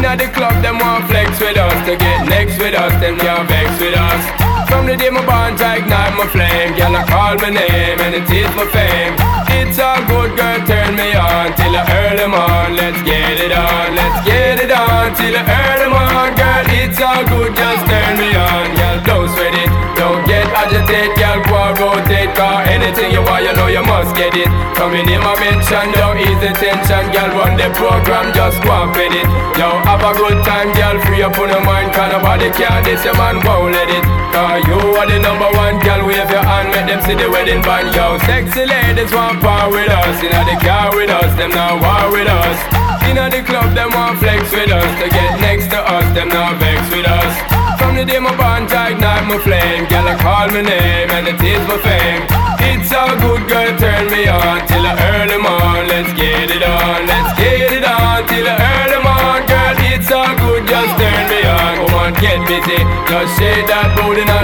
Know 0.00 0.16
the 0.16 0.28
club, 0.32 0.62
them 0.62 0.78
want 0.78 1.06
flex 1.08 1.40
with 1.40 1.56
us. 1.56 1.86
To 1.86 1.96
get 1.96 2.26
next 2.28 2.58
with 2.58 2.74
us, 2.74 2.92
them 3.00 3.18
can't 3.18 3.48
vex 3.48 3.80
with 3.80 3.94
us. 3.96 4.47
From 4.68 4.86
the 4.86 4.96
day 4.96 5.10
my 5.10 5.24
bond, 5.24 5.60
I 5.60 5.80
ignite 5.80 6.14
my 6.16 6.28
flame. 6.28 6.76
Girl, 6.76 6.94
I 6.94 7.02
call 7.08 7.34
my 7.40 7.50
name 7.50 7.98
and 8.04 8.14
it 8.14 8.28
is 8.28 8.52
my 8.54 8.68
fame. 8.68 9.16
It's 9.48 9.80
all 9.80 10.00
good, 10.04 10.36
girl, 10.36 10.60
turn 10.68 10.92
me 10.94 11.16
on 11.16 11.56
till 11.56 11.72
I 11.72 11.82
earn 11.88 12.16
them 12.20 12.34
on. 12.36 12.76
Let's 12.76 13.00
get 13.02 13.40
it 13.40 13.52
on, 13.52 13.96
let's 13.96 14.18
get 14.28 14.60
it 14.60 14.70
on 14.70 15.16
till 15.16 15.34
I 15.34 15.42
earn 15.44 15.78
them 15.82 15.94
on. 15.96 16.36
Girl, 16.36 16.66
it's 16.68 17.00
all 17.00 17.24
good, 17.24 17.56
just 17.56 17.82
turn 17.88 18.14
me 18.20 18.28
on. 18.36 18.76
Girl, 18.76 18.98
don't 19.08 19.28
sweat 19.32 19.56
it, 19.56 19.70
don't 19.96 20.20
get 20.28 20.44
agitated. 20.52 21.16
Girl, 21.16 21.40
go 21.48 21.56
and 21.64 21.76
rotate, 21.80 22.32
cause 22.36 22.68
anything 22.68 23.08
you 23.12 23.24
want, 23.24 23.48
you 23.48 23.52
know 23.56 23.72
you 23.72 23.82
must 23.82 24.12
get 24.14 24.36
it. 24.36 24.48
Coming 24.76 25.08
in 25.08 25.20
my 25.24 25.32
mention, 25.40 25.96
don't 25.96 26.20
ease 26.20 26.40
the 26.44 26.52
tension. 26.54 27.08
Girl, 27.10 27.32
run 27.40 27.56
the 27.56 27.72
program, 27.72 28.36
just 28.36 28.60
go 28.62 28.72
and 28.84 28.92
fit 28.92 29.16
it. 29.16 29.26
Yo, 29.56 29.68
have 29.88 30.04
a 30.04 30.12
good 30.12 30.38
time, 30.44 30.70
girl, 30.76 30.96
free 31.08 31.24
up 31.24 31.34
on 31.40 31.48
your 31.48 31.64
mind. 31.64 31.90
Cause 31.96 32.12
nobody 32.12 32.52
can 32.52 32.84
this, 32.84 33.02
your 33.04 33.16
man 33.16 33.40
won't 33.42 33.72
let 33.72 33.88
it. 33.88 34.04
Cause 34.30 34.57
you 34.66 34.80
are 34.98 35.06
the 35.06 35.18
number 35.18 35.50
one, 35.54 35.78
girl, 35.80 36.06
wave 36.06 36.30
your 36.30 36.42
hand, 36.42 36.72
make 36.72 36.86
them 36.88 37.00
see 37.04 37.14
the 37.14 37.30
wedding 37.30 37.62
band. 37.62 37.94
Yo, 37.94 38.18
sexy 38.26 38.64
ladies 38.66 39.12
want 39.12 39.40
power 39.40 39.70
with 39.70 39.90
us. 39.90 40.16
You 40.22 40.30
know 40.30 40.44
the 40.44 40.56
car 40.64 40.90
with 40.96 41.10
us, 41.10 41.30
them 41.36 41.50
not 41.50 41.78
war 41.78 42.10
with 42.10 42.26
us. 42.26 42.58
You 43.06 43.14
know 43.14 43.28
the 43.28 43.42
club, 43.44 43.74
them 43.76 43.90
want 43.92 44.18
flex 44.18 44.50
with 44.50 44.70
us. 44.72 44.90
To 45.02 45.06
get 45.08 45.40
next 45.40 45.68
to 45.70 45.80
us, 45.80 46.06
them 46.16 46.28
not 46.28 46.58
vex 46.58 46.80
with 46.90 47.06
us. 47.06 47.34
From 47.78 47.96
the 47.96 48.04
day 48.04 48.18
my 48.18 48.34
bond, 48.36 48.72
I 48.72 48.92
ignite 48.96 49.26
my 49.28 49.38
flame. 49.38 49.86
Girl, 49.86 50.08
I 50.08 50.16
call 50.16 50.48
my 50.48 50.62
name 50.62 51.08
and 51.12 51.28
it 51.28 51.40
is 51.40 51.62
my 51.68 51.78
fame. 51.84 52.24
It's 52.60 52.92
all 52.92 53.14
good, 53.20 53.48
girl, 53.48 53.70
turn 53.78 54.10
me 54.10 54.28
on 54.28 54.66
till 54.66 54.84
I 54.84 54.92
earn 55.12 55.28
them 55.28 55.46
on. 55.46 55.88
Let's 55.88 56.12
get 56.16 56.50
it 56.50 56.62
on, 56.62 57.06
let's 57.06 57.32
get 57.38 57.72
it 57.72 57.84
on 57.84 58.26
till 58.28 58.48
I 58.48 58.56
earn 58.56 58.90
them 58.92 59.06
on. 59.06 59.46
Girl, 59.46 59.76
it's 59.92 60.10
all 60.10 60.34
good, 60.36 60.66
just 60.68 60.92
turn 60.98 61.24
me 61.32 61.40
on. 61.48 61.74
Come 61.86 61.94
on, 61.96 62.12
get 62.20 62.40
busy. 62.48 62.80
Just 63.08 63.40
shake 63.40 63.66
that 63.72 63.96
booty 63.96 64.20
non-stop 64.20 64.37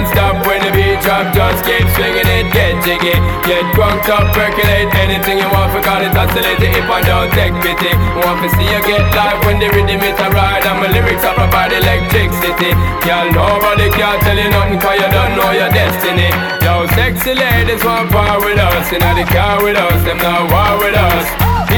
it, 2.45 2.53
get 2.53 2.73
jiggy. 2.85 3.17
Get 3.49 3.65
drunk 3.73 4.05
up, 4.09 4.29
percolate 4.33 4.93
anything 4.93 5.41
you 5.41 5.49
want. 5.49 5.73
It, 5.75 6.13
oscillate 6.13 6.61
it 6.61 6.77
if 6.77 6.89
I 6.89 7.01
don't 7.01 7.31
take 7.33 7.53
pity. 7.61 7.91
Want 8.21 8.41
to 8.45 8.49
see 8.53 8.65
you 8.65 8.81
get 8.85 9.05
live 9.15 9.41
when 9.45 9.57
the 9.59 9.69
rhythm 9.73 10.01
is 10.01 10.17
a 10.21 10.29
ride. 10.29 10.65
And 10.65 10.81
my 10.81 10.87
lyrics 10.89 11.23
are 11.25 11.35
about 11.35 11.73
electricity. 11.73 12.71
Girl, 13.05 13.27
nobody 13.33 13.89
can 13.89 14.17
tell 14.21 14.37
you 14.37 14.49
nothing 14.49 14.79
cause 14.79 14.97
you 14.97 15.09
don't 15.09 15.33
know 15.37 15.51
your 15.51 15.71
destiny. 15.73 16.29
Yo, 16.61 16.85
sexy 16.93 17.33
ladies 17.33 17.83
want 17.83 18.09
power 18.11 18.39
with 18.39 18.59
us. 18.59 18.91
Know 18.91 19.13
the 19.13 19.25
car 19.29 19.63
with 19.63 19.77
us, 19.77 19.99
them 20.05 20.17
not 20.17 20.49
war 20.49 20.79
with 20.79 20.95
us. 20.95 21.27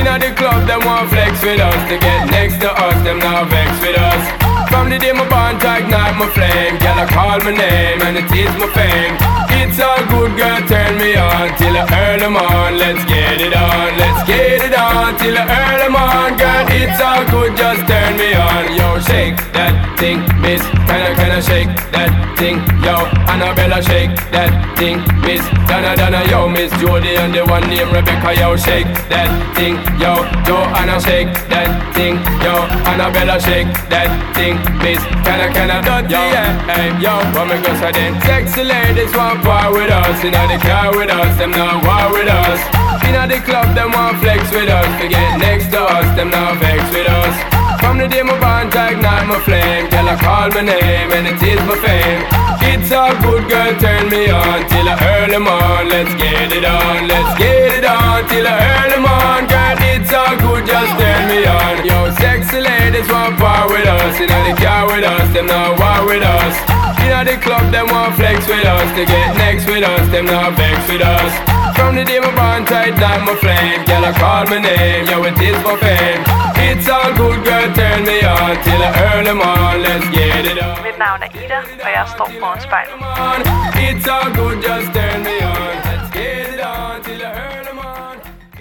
Know 0.07 0.15
the 0.15 0.31
club, 0.39 0.65
them 0.67 0.85
want 0.87 1.09
flex 1.09 1.43
with 1.43 1.59
us. 1.59 1.75
To 1.89 1.97
get 1.99 2.31
next 2.31 2.61
to 2.61 2.71
us, 2.71 2.95
them 3.03 3.19
not 3.19 3.49
vex 3.49 3.69
with 3.81 3.97
us. 3.97 4.23
From 4.71 4.89
the 4.89 4.97
day 4.97 5.11
my 5.11 5.27
bond, 5.27 5.57
ignite 5.59 6.15
my 6.15 6.27
flame. 6.31 6.79
Girl, 6.79 6.95
I 6.95 7.05
call 7.11 7.39
my 7.43 7.51
name 7.51 8.01
and 8.01 8.17
it 8.17 8.31
is 8.31 8.53
my 8.55 8.71
fame. 8.71 9.46
It's 9.57 9.79
all 9.79 10.01
good, 10.05 10.37
girl, 10.37 10.61
turn 10.67 10.97
me 10.97 11.15
on 11.15 11.49
till 11.57 11.75
I 11.75 11.83
earn 11.89 12.19
them 12.19 12.37
on. 12.37 12.77
Let's 12.77 13.03
get 13.05 13.41
it 13.41 13.55
on, 13.55 13.97
let's 13.97 14.21
get 14.29 14.61
it 14.61 14.75
on 14.77 15.17
till 15.17 15.37
I 15.37 15.45
earn 15.49 15.79
them 15.81 15.95
on. 15.95 16.37
Girl, 16.37 16.65
it's 16.69 17.01
all 17.01 17.25
good, 17.29 17.57
just 17.57 17.81
turn 17.89 18.17
me 18.17 18.33
on. 18.33 18.77
Yo, 18.77 18.99
shake 19.01 19.37
that 19.57 19.73
thing, 19.97 20.21
miss. 20.41 20.61
Can 20.85 21.01
I, 21.01 21.13
can 21.17 21.31
I 21.31 21.41
shake 21.41 21.73
that 21.91 22.13
thing? 22.37 22.61
Yo, 22.85 22.95
Annabella, 23.25 23.81
shake 23.81 24.13
that 24.31 24.53
thing, 24.77 25.01
miss. 25.25 25.41
Donna, 25.67 25.97
Donna, 25.97 26.21
yo, 26.29 26.47
miss 26.47 26.71
Jody 26.79 27.17
and 27.17 27.33
the 27.33 27.43
one 27.45 27.65
named 27.67 27.91
Rebecca, 27.91 28.37
yo, 28.37 28.55
shake 28.55 28.87
that 29.09 29.29
thing. 29.57 29.75
Yo, 29.97 30.21
Joanna, 30.45 31.01
shake 31.01 31.33
that 31.49 31.69
thing. 31.97 32.15
Yo, 32.45 32.65
Annabella, 32.85 33.41
shake 33.41 33.67
that 33.89 34.09
thing, 34.37 34.55
miss. 34.79 35.01
Can 35.25 35.41
I, 35.41 35.49
can 35.51 35.69
I, 35.73 35.81
dirty, 35.81 36.13
yeah, 36.13 36.55
hey, 36.69 36.93
yo, 37.01 37.17
me 37.45 37.57
go 37.65 37.73
then? 37.91 38.21
Sexy 38.21 38.63
ladies 38.63 39.13
want 39.15 39.43
power 39.47 39.71
with 39.71 39.89
us, 39.89 40.19
know 40.27 40.45
the 40.51 40.59
car 40.59 40.91
with 40.91 41.09
us, 41.09 41.31
them 41.39 41.51
not 41.51 41.79
war 41.87 42.11
with 42.11 42.27
us. 42.27 42.59
Know 43.07 43.23
the 43.25 43.39
club, 43.39 43.73
them 43.73 43.95
want 43.95 44.19
flex 44.19 44.51
with 44.51 44.67
us, 44.67 44.91
to 44.99 45.07
get 45.07 45.39
next 45.39 45.71
to 45.71 45.79
us, 45.79 46.07
them 46.19 46.29
not 46.29 46.59
vex 46.59 46.83
with 46.91 47.07
us. 47.07 47.35
From 47.79 47.97
the 47.97 48.07
day 48.07 48.21
my 48.21 48.35
bond, 48.37 48.75
ignite 48.75 49.25
my 49.31 49.39
flame, 49.47 49.87
girl, 49.89 50.11
I 50.11 50.15
call 50.19 50.51
my 50.51 50.61
name 50.61 51.09
and 51.15 51.25
it 51.31 51.39
is 51.39 51.61
my 51.63 51.79
fame. 51.79 52.21
It's 52.67 52.91
all 52.91 53.15
good, 53.23 53.47
girl, 53.47 53.71
turn 53.79 54.11
me 54.11 54.27
on 54.27 54.67
till 54.67 54.87
I 54.91 54.95
earn 54.99 55.31
them 55.31 55.47
on. 55.47 55.87
Let's 55.87 56.13
get 56.19 56.51
it 56.51 56.65
on, 56.67 57.07
let's 57.07 57.31
get 57.39 57.79
it 57.79 57.85
on 57.87 58.27
till 58.27 58.45
I 58.45 58.55
earn 58.75 58.89
them 58.91 59.07
on, 59.07 59.47
girl. 59.47 59.77
It's 59.95 60.11
all 60.11 60.35
good, 60.35 60.67
just 60.67 60.91
turn 60.99 61.23
me 61.31 61.47
on. 61.47 61.87
Yo, 61.87 62.11
sexy 62.19 62.59
ladies 62.59 63.07
want 63.07 63.39
power 63.39 63.71
with 63.71 63.87
us, 63.87 64.19
know 64.19 64.41
the 64.43 64.53
car 64.59 64.83
with 64.91 65.07
us, 65.07 65.31
them 65.31 65.47
not 65.47 65.79
war 65.79 66.05
with 66.11 66.23
us. 66.27 66.86
Know 67.07 67.23
the 67.23 67.37
club, 67.45 67.71
them 67.71 67.87
want 67.87 68.15
flex 68.15 68.47
with 68.47 68.65
us, 68.65 68.89
to 68.97 69.03
get 69.05 69.35
next 69.37 69.65
with 69.65 69.83
us, 69.83 70.05
them 70.11 70.25
not 70.25 70.53
vex 70.57 70.77
with 70.91 71.01
us. 71.01 71.31
From 71.77 71.95
the 71.95 72.03
day 72.05 72.19
my 72.19 72.35
bond 72.35 72.67
tight 72.67 72.95
down 72.99 73.25
my 73.25 73.33
flame, 73.43 73.79
girl, 73.89 74.05
I 74.05 74.11
call 74.21 74.43
my 74.51 74.59
name, 74.59 75.05
yo, 75.09 75.23
it 75.23 75.39
is 75.49 75.57
my 75.63 75.75
fame. 75.83 76.21
It's 76.67 76.87
all 76.89 77.11
good, 77.21 77.39
girl, 77.47 77.67
turn 77.73 78.03
me 78.05 78.17
on 78.21 78.53
till 78.65 78.81
I 78.87 78.91
earn 79.07 79.23
them 79.25 79.41
on. 79.41 79.81
Let's 79.81 80.07
get 80.17 80.45
it 80.51 80.59
on. 80.61 80.83
Mit 80.83 80.97
navn 81.03 81.21
er 81.23 81.31
Ida, 81.43 81.59
og 81.85 81.89
jeg 81.97 82.05
står 82.15 82.29
foran 82.39 82.61
spejlet. 82.61 82.93
on. 83.25 83.39
It's 83.87 84.07
all 84.15 84.29
good, 84.39 84.57
just 84.67 84.87
turn 84.97 85.19
me 85.29 85.35
on. 85.53 85.73
Let's 85.89 86.09
get 86.17 86.45
it 86.53 86.61
on 86.75 87.03
till 87.07 87.21
I 87.29 87.31
earn 87.45 87.63
them 87.69 87.79
on. 87.79 88.15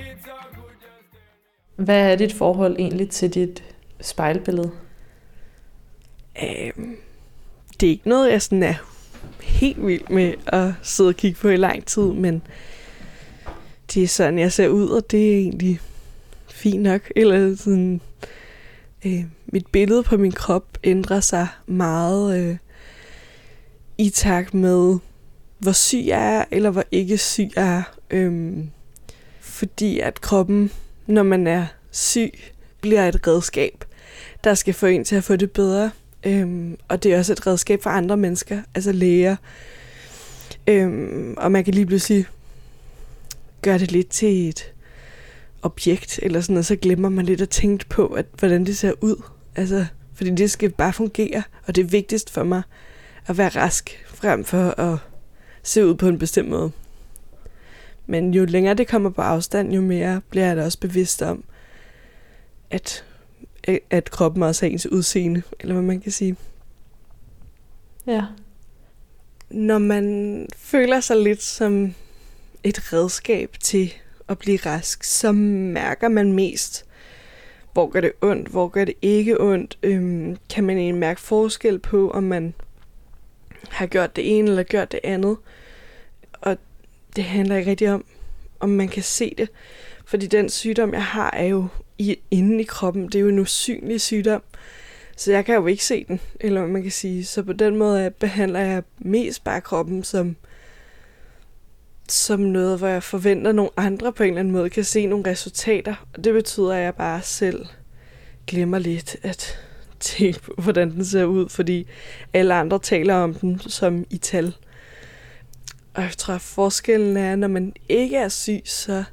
It's 0.07 0.27
all 0.37 0.49
good, 0.59 0.75
just 0.85 1.87
Hvad 1.87 2.13
er 2.13 2.17
dit 2.17 2.33
forhold 2.39 2.77
egentlig 2.79 3.11
til 3.11 3.35
dit 3.35 3.63
spejlbillede? 4.01 4.71
Øhm, 6.43 6.96
det 7.81 7.87
er 7.87 7.91
ikke 7.91 8.09
noget, 8.09 8.33
jeg 8.33 8.43
sådan 8.43 8.63
er 8.63 8.75
helt 9.43 9.87
vild 9.87 10.09
med 10.11 10.35
at 10.47 10.73
sidde 10.83 11.09
og 11.09 11.17
kigge 11.17 11.41
på 11.41 11.49
i 11.49 11.57
lang 11.57 11.87
tid, 11.87 12.03
men 12.03 12.43
det 13.95 14.03
er 14.03 14.09
sådan, 14.09 14.39
jeg 14.39 14.53
ser 14.53 14.69
ud, 14.69 14.89
og 14.89 15.11
det 15.11 15.33
er 15.33 15.37
egentlig 15.37 15.81
fint 16.49 16.83
nok. 16.83 17.13
Eller 17.17 17.57
sådan, 17.57 18.01
øh, 19.07 19.25
mit 19.47 19.67
billede 19.67 20.03
på 20.03 20.17
min 20.17 20.33
krop 20.33 20.79
ændrer 20.85 21.21
sig 21.21 21.49
meget 21.67 22.41
øh, 22.41 22.57
i 23.99 24.11
takt 24.11 24.55
med, 24.55 24.99
hvor 25.59 25.73
syg 25.73 26.05
jeg 26.07 26.37
er, 26.37 26.45
eller 26.51 26.71
hvor 26.71 26.85
ikke 26.91 27.19
syg 27.19 27.51
jeg 27.57 27.77
er. 27.77 27.83
Øh, 28.11 28.57
fordi 29.41 30.01
at 30.01 30.21
kroppen, 30.21 30.71
når 31.07 31.23
man 31.23 31.47
er 31.47 31.67
syg, 31.91 32.33
bliver 32.81 33.09
et 33.09 33.27
redskab, 33.27 33.85
der 34.45 34.55
skal 34.55 34.75
få 34.75 34.87
en 34.87 35.05
til 35.05 35.17
at 35.17 35.25
få 35.25 35.37
det 35.37 35.51
bedre. 35.51 35.91
Øhm, 36.25 36.77
og 36.89 37.03
det 37.03 37.15
er 37.15 37.19
også 37.19 37.33
et 37.33 37.47
redskab 37.47 37.83
for 37.83 37.91
andre 37.91 38.17
mennesker, 38.17 38.63
altså 38.75 38.93
læger. 38.93 39.37
Øhm, 40.67 41.35
og 41.37 41.53
man 41.53 41.65
kan 41.65 41.75
lige 41.75 41.87
pludselig 41.87 42.27
gøre 43.63 43.79
det 43.79 43.93
lidt 43.93 44.09
til 44.09 44.49
et 44.49 44.73
objekt, 45.63 46.21
eller 46.23 46.41
sådan 46.41 46.55
noget, 46.55 46.67
så 46.67 46.77
glemmer 46.77 47.09
man 47.09 47.25
lidt 47.25 47.41
at 47.41 47.49
tænke 47.49 47.87
på, 47.89 48.07
at, 48.07 48.27
hvordan 48.39 48.65
det 48.65 48.77
ser 48.77 48.93
ud. 49.01 49.23
Altså, 49.57 49.87
fordi 50.15 50.31
det 50.31 50.51
skal 50.51 50.71
bare 50.71 50.93
fungere, 50.93 51.43
og 51.67 51.75
det 51.77 51.85
er 51.85 51.89
vigtigst 51.89 52.31
for 52.31 52.43
mig 52.43 52.63
at 53.27 53.39
være 53.39 53.49
rask, 53.49 54.05
frem 54.07 54.45
for 54.45 54.81
at 54.81 54.99
se 55.63 55.87
ud 55.87 55.95
på 55.95 56.09
en 56.09 56.19
bestemt 56.19 56.49
måde. 56.49 56.71
Men 58.07 58.35
jo 58.35 58.45
længere 58.45 58.75
det 58.75 58.89
kommer 58.89 59.11
på 59.11 59.23
afstand, 59.23 59.73
jo 59.73 59.81
mere 59.81 60.21
bliver 60.31 60.47
jeg 60.47 60.57
da 60.57 60.65
også 60.65 60.81
bevidst 60.81 61.23
om, 61.23 61.45
at, 62.71 63.05
at 63.91 64.11
kroppen 64.11 64.43
også 64.43 64.67
er 64.67 64.71
ens 64.71 64.87
udseende, 64.87 65.43
eller 65.61 65.75
hvad 65.75 65.85
man 65.85 66.01
kan 66.01 66.13
sige. 66.13 66.37
Ja. 68.07 68.25
Når 69.51 69.79
man 69.79 70.47
føler 70.57 71.01
sig 71.01 71.17
lidt 71.17 71.43
som 71.43 71.95
et 72.65 72.93
redskab 72.93 73.57
til 73.61 73.95
at 74.29 74.39
blive 74.39 74.59
rask, 74.67 75.05
så 75.05 75.33
mærker 75.33 76.09
man 76.09 76.33
mest, 76.33 76.85
hvor 77.73 77.91
gør 77.91 78.01
det 78.01 78.13
ondt, 78.23 78.49
hvor 78.49 78.69
gør 78.69 78.85
det 78.85 78.95
ikke 79.03 79.41
ondt. 79.41 79.79
Øhm, 79.83 80.37
kan 80.51 80.65
man 80.65 80.79
egentlig 80.79 81.01
mærke 81.01 81.21
forskel 81.21 81.79
på, 81.79 82.11
om 82.11 82.23
man 82.23 82.55
har 83.69 83.87
gjort 83.87 84.17
det 84.17 84.39
ene 84.39 84.49
eller 84.49 84.63
gjort 84.63 84.93
det 84.93 85.01
andet. 85.05 85.37
Og 86.33 86.57
det 87.17 87.25
handler 87.25 87.57
ikke 87.57 87.71
rigtig 87.71 87.93
om, 87.93 88.05
om 88.61 88.69
man 88.69 88.89
kan 88.89 89.03
se 89.03 89.35
det 89.39 89.49
Fordi 90.05 90.27
den 90.27 90.49
sygdom, 90.49 90.93
jeg 90.93 91.05
har, 91.05 91.31
er 91.31 91.45
jo 91.45 91.69
i, 91.99 92.17
inde 92.31 92.61
i 92.61 92.65
kroppen. 92.65 93.07
Det 93.07 93.15
er 93.15 93.21
jo 93.21 93.29
en 93.29 93.39
usynlig 93.39 94.01
sygdom. 94.01 94.43
Så 95.17 95.33
jeg 95.33 95.45
kan 95.45 95.55
jo 95.55 95.67
ikke 95.67 95.85
se 95.85 96.05
den, 96.09 96.21
eller 96.41 96.61
hvad 96.61 96.71
man 96.71 96.83
kan 96.83 96.91
sige. 96.91 97.25
Så 97.25 97.43
på 97.43 97.53
den 97.53 97.77
måde 97.77 98.05
øh, 98.05 98.11
behandler 98.11 98.61
jeg 98.61 98.83
mest 98.99 99.45
bare 99.45 99.61
kroppen 99.61 100.05
som, 100.05 100.37
som 102.09 102.41
noget, 102.41 102.79
hvor 102.79 102.89
jeg 102.89 103.03
forventer, 103.03 103.49
at 103.49 103.55
nogle 103.55 103.71
andre 103.77 104.13
på 104.13 104.23
en 104.23 104.29
eller 104.29 104.41
anden 104.41 104.53
måde 104.53 104.71
kan 104.71 104.85
se 104.85 105.07
nogle 105.07 105.31
resultater. 105.31 105.95
Og 106.15 106.25
det 106.25 106.33
betyder, 106.33 106.73
at 106.73 106.83
jeg 106.83 106.95
bare 106.95 107.23
selv 107.23 107.67
glemmer 108.47 108.79
lidt 108.79 109.17
at 109.23 109.59
tænke 110.01 110.41
på, 110.41 110.55
hvordan 110.59 110.91
den 110.91 111.05
ser 111.05 111.25
ud, 111.25 111.49
fordi 111.49 111.87
alle 112.33 112.55
andre 112.55 112.79
taler 112.79 113.15
om 113.15 113.35
den 113.35 113.61
som 113.61 114.07
i 114.11 114.19
tal. 114.19 114.57
Og 115.95 116.03
jeg 116.03 116.13
tror, 116.19 116.35
at 116.35 116.41
forskellen 116.41 117.17
er, 117.17 117.33
at 117.33 117.39
når 117.39 117.49
man 117.49 117.73
ikke 117.89 118.17
er 118.17 118.29
syg, 118.29 118.61
så 118.65 119.05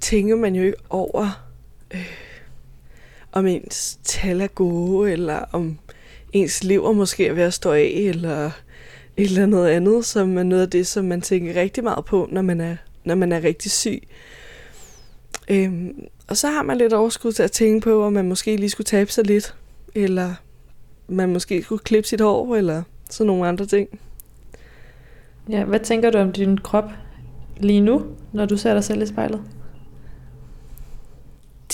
tænker 0.00 0.36
man 0.36 0.54
jo 0.54 0.62
ikke 0.62 0.78
over, 0.90 1.47
øh, 1.94 2.06
om 3.32 3.46
ens 3.46 3.98
tal 4.04 4.40
er 4.40 4.46
gode, 4.46 5.12
eller 5.12 5.44
om 5.52 5.78
ens 6.32 6.64
lever 6.64 6.92
måske 6.92 7.26
er 7.26 7.32
ved 7.32 7.42
at 7.42 7.54
stå 7.54 7.72
af, 7.72 7.92
eller 7.96 8.50
et 9.16 9.24
eller 9.24 9.42
andet 9.42 9.66
andet, 9.66 10.04
som 10.04 10.38
er 10.38 10.42
noget 10.42 10.62
af 10.62 10.70
det, 10.70 10.86
som 10.86 11.04
man 11.04 11.20
tænker 11.20 11.60
rigtig 11.60 11.84
meget 11.84 12.04
på, 12.04 12.28
når 12.32 12.42
man 12.42 12.60
er, 12.60 12.76
når 13.04 13.14
man 13.14 13.32
er 13.32 13.44
rigtig 13.44 13.70
syg. 13.70 14.02
Øhm, 15.50 15.92
og 16.28 16.36
så 16.36 16.48
har 16.48 16.62
man 16.62 16.78
lidt 16.78 16.92
overskud 16.92 17.32
til 17.32 17.42
at 17.42 17.52
tænke 17.52 17.84
på, 17.84 18.04
om 18.04 18.12
man 18.12 18.28
måske 18.28 18.56
lige 18.56 18.70
skulle 18.70 18.84
tabe 18.84 19.12
sig 19.12 19.26
lidt, 19.26 19.54
eller 19.94 20.34
man 21.08 21.32
måske 21.32 21.62
skulle 21.62 21.82
klippe 21.84 22.08
sit 22.08 22.20
hår, 22.20 22.56
eller 22.56 22.82
sådan 23.10 23.26
nogle 23.26 23.48
andre 23.48 23.66
ting. 23.66 23.88
Ja, 25.48 25.64
hvad 25.64 25.80
tænker 25.80 26.10
du 26.10 26.18
om 26.18 26.32
din 26.32 26.58
krop 26.58 26.90
lige 27.56 27.80
nu, 27.80 28.02
når 28.32 28.46
du 28.46 28.56
ser 28.56 28.74
dig 28.74 28.84
selv 28.84 29.02
i 29.02 29.06
spejlet? 29.06 29.42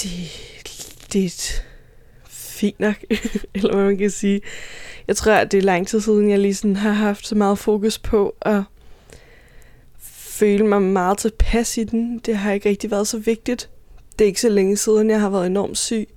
Det, 0.03 0.13
det 1.13 1.25
er 1.25 1.61
fint 2.29 2.81
nok, 2.81 2.95
eller 3.55 3.75
hvad 3.75 3.85
man 3.85 3.99
kan 3.99 4.11
sige. 4.11 4.41
Jeg 5.09 5.17
tror, 5.17 5.33
at 5.33 5.53
det 5.53 5.59
er 5.59 5.63
lang 5.63 5.87
tid 5.87 6.01
siden, 6.01 6.31
jeg 6.31 6.39
lige 6.39 6.55
sådan 6.55 6.77
har 6.77 6.93
haft 6.93 7.27
så 7.27 7.35
meget 7.35 7.59
fokus 7.59 7.99
på 7.99 8.35
at 8.43 8.63
føle 10.39 10.67
mig 10.67 10.83
meget 10.83 11.19
tilpas 11.19 11.79
i 11.79 11.85
den. 11.85 12.19
Det 12.19 12.37
har 12.37 12.53
ikke 12.53 12.69
rigtig 12.69 12.91
været 12.91 13.09
så 13.09 13.19
vigtigt. 13.19 13.71
Det 14.19 14.25
er 14.25 14.27
ikke 14.27 14.41
så 14.41 14.49
længe 14.49 14.77
siden, 14.77 15.11
jeg 15.11 15.21
har 15.21 15.31
været 15.31 15.47
enormt 15.47 15.79
syg. 15.79 16.09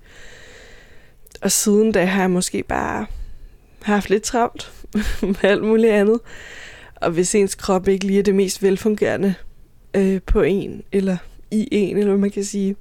Og 1.40 1.52
siden 1.52 1.92
da 1.92 2.04
har 2.04 2.20
jeg 2.20 2.30
måske 2.30 2.62
bare 2.62 3.06
haft 3.82 4.10
lidt 4.10 4.22
travlt 4.22 4.72
med 5.22 5.44
alt 5.44 5.64
muligt 5.64 5.92
andet. 5.92 6.20
Og 6.94 7.10
hvis 7.10 7.34
ens 7.34 7.54
krop 7.54 7.88
ikke 7.88 8.06
lige 8.06 8.18
er 8.18 8.22
det 8.22 8.34
mest 8.34 8.62
velfungerende 8.62 9.34
øh, 9.94 10.20
på 10.26 10.42
en, 10.42 10.82
eller 10.92 11.16
i 11.50 11.68
en, 11.70 11.96
eller 11.96 12.10
hvad 12.10 12.20
man 12.20 12.30
kan 12.30 12.44
sige, 12.44 12.76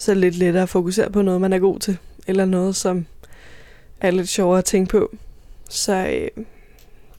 så 0.00 0.12
er 0.12 0.14
det 0.14 0.20
lidt 0.20 0.36
lettere 0.36 0.62
at 0.62 0.68
fokusere 0.68 1.10
på 1.10 1.22
noget, 1.22 1.40
man 1.40 1.52
er 1.52 1.58
god 1.58 1.78
til. 1.78 1.98
Eller 2.26 2.44
noget, 2.44 2.76
som 2.76 3.06
er 4.00 4.10
lidt 4.10 4.28
sjovere 4.28 4.58
at 4.58 4.64
tænke 4.64 4.90
på. 4.90 5.16
Så, 5.68 6.06
øh, 6.06 6.44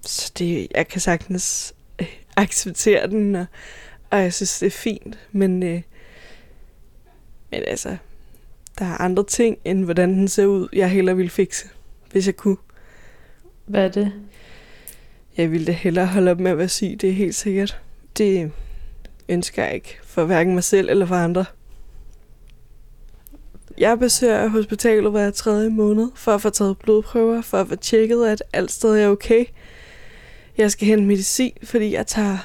så 0.02 0.32
det, 0.38 0.68
jeg 0.76 0.88
kan 0.88 1.02
sagtens 1.02 1.74
øh, 2.02 2.08
acceptere 2.38 3.08
den, 3.08 3.36
og, 3.36 3.46
og 4.10 4.22
jeg 4.22 4.34
synes, 4.34 4.60
det 4.60 4.66
er 4.66 4.72
fint. 4.72 5.20
Men, 5.32 5.64
øh, 5.64 5.82
men 7.52 7.64
altså, 7.68 7.98
der 8.80 8.86
er 8.86 9.02
andre 9.02 9.26
ting, 9.26 9.58
end 9.66 9.84
hvordan 9.84 10.10
den 10.10 10.28
ser 10.28 10.46
ud, 10.46 10.68
jeg 10.74 10.90
hellere 10.90 11.16
ville 11.16 11.30
fikse, 11.30 11.68
hvis 12.12 12.26
jeg 12.26 12.36
kunne. 12.36 12.58
Hvad 13.66 13.86
er 13.86 13.90
det? 13.90 14.12
Jeg 15.38 15.52
ville 15.52 15.68
da 15.68 15.72
hellere 15.72 16.06
holde 16.06 16.32
op 16.32 16.40
med 16.40 16.52
at 16.52 16.58
være 16.58 16.70
syg, 16.70 16.98
det 17.02 17.10
er 17.10 17.14
helt 17.14 17.36
sikkert. 17.36 17.82
Det 18.18 18.52
ønsker 19.30 19.64
jeg 19.64 19.76
ikke 19.76 19.98
for 20.04 20.26
hverken 20.26 20.54
mig 20.54 20.64
selv 20.64 20.90
eller 20.90 21.06
for 21.06 21.16
andre. 21.16 21.46
Jeg 23.82 24.00
besøger 24.00 24.48
hospitalet 24.48 25.12
hver 25.12 25.32
tredje 25.32 25.70
måned 25.70 26.08
for 26.16 26.32
at 26.32 26.42
få 26.42 26.50
taget 26.50 26.78
blodprøver, 26.78 27.42
for 27.42 27.58
at 27.58 27.68
få 27.68 27.76
tjekket, 27.76 28.26
at 28.26 28.44
alt 28.54 28.72
stadig 28.72 29.04
er 29.04 29.08
okay. 29.08 29.46
Jeg 30.58 30.72
skal 30.72 30.88
hente 30.88 31.04
medicin, 31.04 31.54
fordi 31.64 31.94
jeg 31.94 32.08
tager 32.08 32.38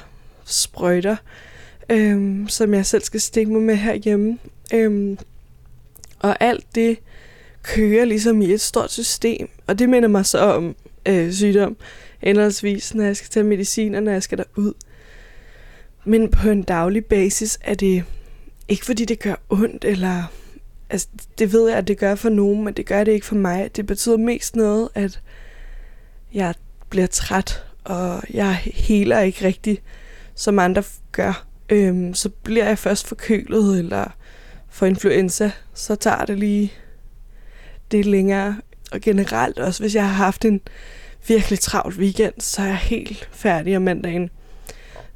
sprøjter, 0.45 1.15
øhm, 1.89 2.47
som 2.49 2.73
jeg 2.73 2.85
selv 2.85 3.03
skal 3.03 3.21
stikke 3.21 3.51
mig 3.51 3.61
med 3.61 3.75
herhjemme. 3.75 4.37
Øhm, 4.73 5.17
og 6.19 6.43
alt 6.43 6.75
det 6.75 6.99
kører 7.63 8.05
ligesom 8.05 8.41
i 8.41 8.53
et 8.53 8.61
stort 8.61 8.91
system, 8.91 9.49
og 9.67 9.79
det 9.79 9.89
minder 9.89 10.09
mig 10.09 10.25
så 10.25 10.39
om 10.39 10.75
øh, 11.05 11.31
sygdom, 11.31 11.77
endeligvis, 12.21 12.95
når 12.95 13.03
jeg 13.03 13.17
skal 13.17 13.29
tage 13.29 13.43
medicin, 13.43 13.95
og 13.95 14.03
når 14.03 14.11
jeg 14.11 14.23
skal 14.23 14.37
derud. 14.37 14.73
Men 16.05 16.31
på 16.31 16.49
en 16.49 16.63
daglig 16.63 17.05
basis 17.05 17.59
er 17.61 17.73
det 17.73 18.03
ikke 18.67 18.85
fordi 18.85 19.05
det 19.05 19.19
gør 19.19 19.35
ondt, 19.49 19.85
eller 19.85 20.23
altså, 20.89 21.07
det 21.37 21.53
ved 21.53 21.69
jeg, 21.69 21.77
at 21.77 21.87
det 21.87 21.97
gør 21.97 22.15
for 22.15 22.29
nogen, 22.29 22.63
men 22.63 22.73
det 22.73 22.85
gør 22.85 23.03
det 23.03 23.11
ikke 23.11 23.25
for 23.25 23.35
mig. 23.35 23.75
Det 23.75 23.85
betyder 23.85 24.17
mest 24.17 24.55
noget, 24.55 24.89
at 24.95 25.21
jeg 26.33 26.53
bliver 26.89 27.07
træt, 27.07 27.65
og 27.83 28.23
jeg 28.33 28.53
heler 28.65 29.19
ikke 29.19 29.45
rigtigt, 29.45 29.81
som 30.35 30.59
andre 30.59 30.83
gør. 31.11 31.45
Øhm, 31.69 32.13
så 32.13 32.29
bliver 32.29 32.65
jeg 32.67 32.77
først 32.77 33.07
forkølet, 33.07 33.79
eller 33.79 34.15
for 34.69 34.85
influenza, 34.85 35.51
så 35.73 35.95
tager 35.95 36.25
det 36.25 36.39
lige 36.39 36.73
det 37.91 38.05
længere. 38.05 38.57
Og 38.91 39.01
generelt 39.01 39.59
også, 39.59 39.83
hvis 39.83 39.95
jeg 39.95 40.03
har 40.03 40.13
haft 40.13 40.45
en 40.45 40.61
virkelig 41.27 41.59
travlt 41.59 41.97
weekend, 41.97 42.33
så 42.39 42.61
er 42.61 42.65
jeg 42.65 42.77
helt 42.77 43.29
færdig 43.31 43.77
om 43.77 43.81
mandagen, 43.81 44.29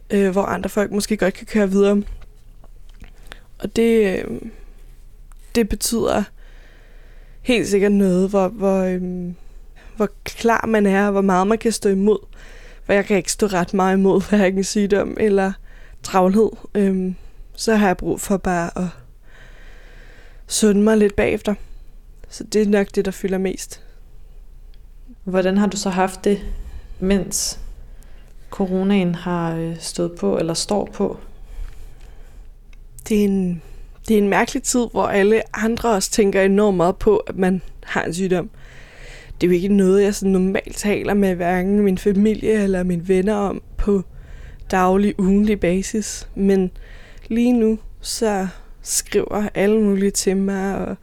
øh, 0.10 0.32
hvor 0.32 0.44
andre 0.44 0.70
folk 0.70 0.92
måske 0.92 1.18
godt 1.18 1.34
kan 1.34 1.48
køre 1.48 1.70
videre. 1.70 2.02
Og 3.60 3.76
det, 3.76 4.20
øh, 4.20 4.42
det 5.56 5.70
betyder 5.70 6.24
helt 7.42 7.68
sikkert 7.68 7.92
noget, 7.92 8.30
hvor, 8.30 8.48
hvor, 8.48 8.82
øh, 8.82 9.32
hvor 9.96 10.10
klar 10.24 10.66
man 10.66 10.86
er, 10.86 11.06
og 11.06 11.12
hvor 11.12 11.22
meget 11.22 11.48
man 11.48 11.58
kan 11.58 11.72
stå 11.72 11.90
imod. 11.90 12.20
For 12.84 12.94
jeg 12.94 13.06
kan 13.06 13.18
ikke 13.18 13.32
stå 13.32 13.46
ret 13.46 13.74
meget 13.74 13.98
imod 13.98 14.22
hverken 14.30 14.64
sygdom 14.64 15.18
eller 15.20 15.54
travlhed. 16.04 16.50
Øh, 16.76 17.14
så 17.56 17.76
har 17.76 17.88
jeg 17.88 17.98
brug 17.98 18.22
for 18.22 18.38
bare 18.38 18.78
at 18.78 18.88
sunde 20.48 20.82
mig 20.82 20.98
lidt 20.98 21.16
bagefter. 21.16 21.56
Så 22.30 22.44
det 22.44 22.62
er 22.62 22.66
nok 22.66 22.88
det, 22.96 23.06
der 23.06 23.12
fylder 23.12 23.38
mest. 23.38 23.82
Hvordan 25.24 25.58
har 25.58 25.68
du 25.68 25.78
så 25.78 25.90
haft 25.90 26.24
det, 26.24 26.40
mens 27.00 27.60
coronaen 28.50 29.16
har 29.16 29.56
øh, 29.56 29.80
stået 29.80 30.12
på, 30.20 30.38
eller 30.38 30.54
står 30.54 30.90
på? 30.94 31.18
Det 33.10 33.20
er 33.20 33.24
en, 33.24 33.62
det 34.08 34.14
er 34.14 34.18
en 34.18 34.30
mærkelig 34.30 34.64
tid, 34.64 34.88
hvor 34.92 35.04
alle 35.04 35.58
andre 35.58 35.90
også 35.90 36.12
tænker 36.12 36.42
enormt 36.42 36.78
meget 36.78 36.98
på, 36.98 37.18
at 37.18 37.38
man 37.38 37.62
har 37.84 38.04
en 38.04 38.14
sygdom. 38.14 38.50
Det 39.42 39.48
er 39.48 39.52
jo 39.52 39.56
ikke 39.56 39.68
noget, 39.68 40.04
jeg 40.04 40.16
sådan 40.16 40.32
normalt 40.32 40.76
taler 40.76 41.14
med 41.14 41.36
hverken 41.36 41.80
min 41.80 41.98
familie 41.98 42.64
eller 42.64 42.84
mine 42.84 43.08
venner 43.08 43.36
om 43.36 43.62
på 43.78 44.02
daglig, 44.72 45.20
ugenlig 45.20 45.60
basis. 45.60 46.28
Men 46.36 46.72
lige 47.28 47.54
nu, 47.54 47.80
så 48.02 48.48
skriver 48.82 49.48
alle 49.54 49.82
mulige 49.82 50.12
til 50.12 50.38
mig, 50.38 50.78
og, 50.78 50.96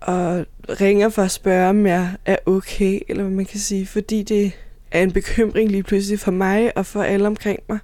og 0.00 0.46
ringer 0.80 1.08
for 1.08 1.22
at 1.22 1.30
spørge, 1.30 1.68
om 1.68 1.86
jeg 1.86 2.10
er 2.26 2.36
okay, 2.46 3.00
eller 3.08 3.22
hvad 3.22 3.34
man 3.34 3.44
kan 3.44 3.60
sige, 3.60 3.86
fordi 3.86 4.22
det 4.22 4.52
er 4.90 5.02
en 5.02 5.12
bekymring 5.12 5.70
lige 5.70 5.82
pludselig 5.82 6.18
for 6.18 6.30
mig 6.30 6.78
og 6.78 6.86
for 6.86 7.02
alle 7.02 7.26
omkring 7.26 7.60
mig. 7.68 7.78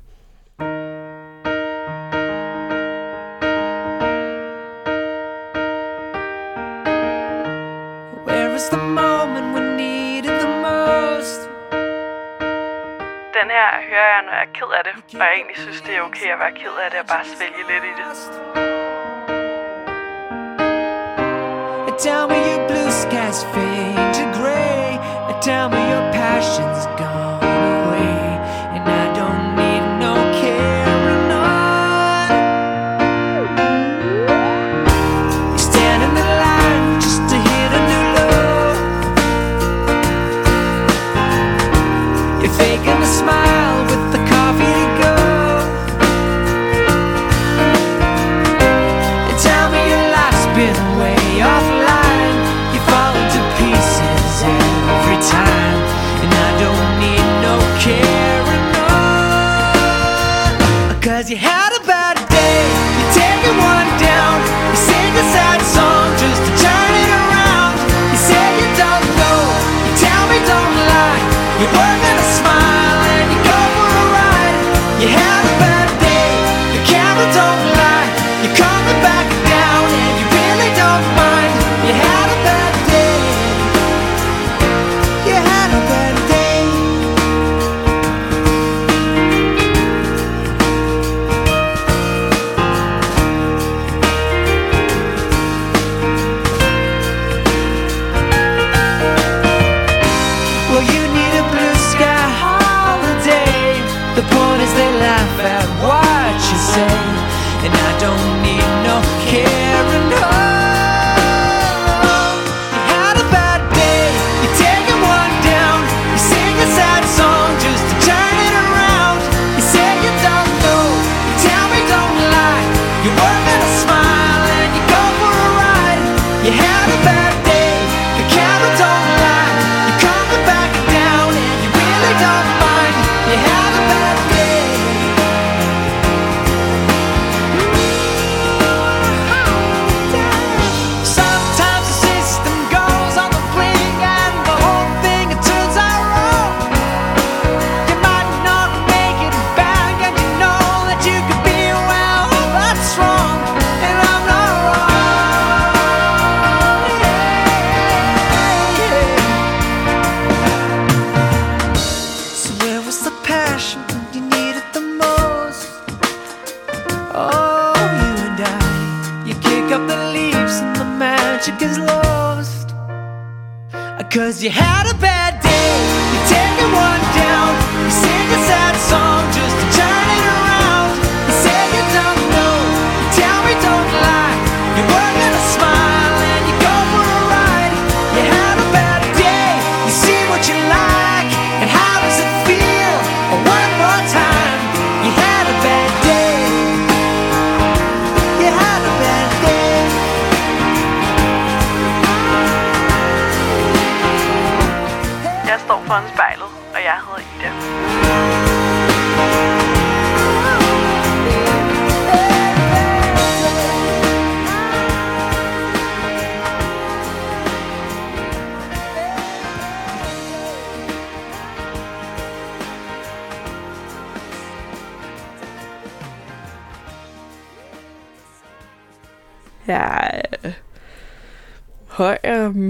Den 13.51 13.57
her 13.57 13.75
hører 13.91 14.11
jeg, 14.15 14.23
når 14.27 14.33
jeg 14.33 14.47
er 14.49 14.53
ked 14.59 14.71
af 14.79 14.83
det, 14.85 14.95
og 15.21 15.27
jeg 15.27 15.33
egentlig 15.37 15.57
synes, 15.57 15.81
det 15.81 15.97
er 15.97 16.03
okay 16.03 16.29
at 16.35 16.39
være 16.39 16.53
ked 16.63 16.77
af 16.85 16.91
det 16.91 17.01
og 17.01 17.07
bare 17.07 17.25
svælge 17.25 17.63
lidt 17.71 17.85
i 17.91 17.93
det. 18.01 18.11
Tell 22.05 22.25
me 22.33 22.39
your 22.51 22.61
blue 22.69 22.93
skies 23.03 23.39
fade 23.53 24.15
to 24.19 24.25
gray. 24.39 24.89
Tell 25.47 25.67
me 25.75 25.81
your 25.93 26.05
passion's 26.21 27.00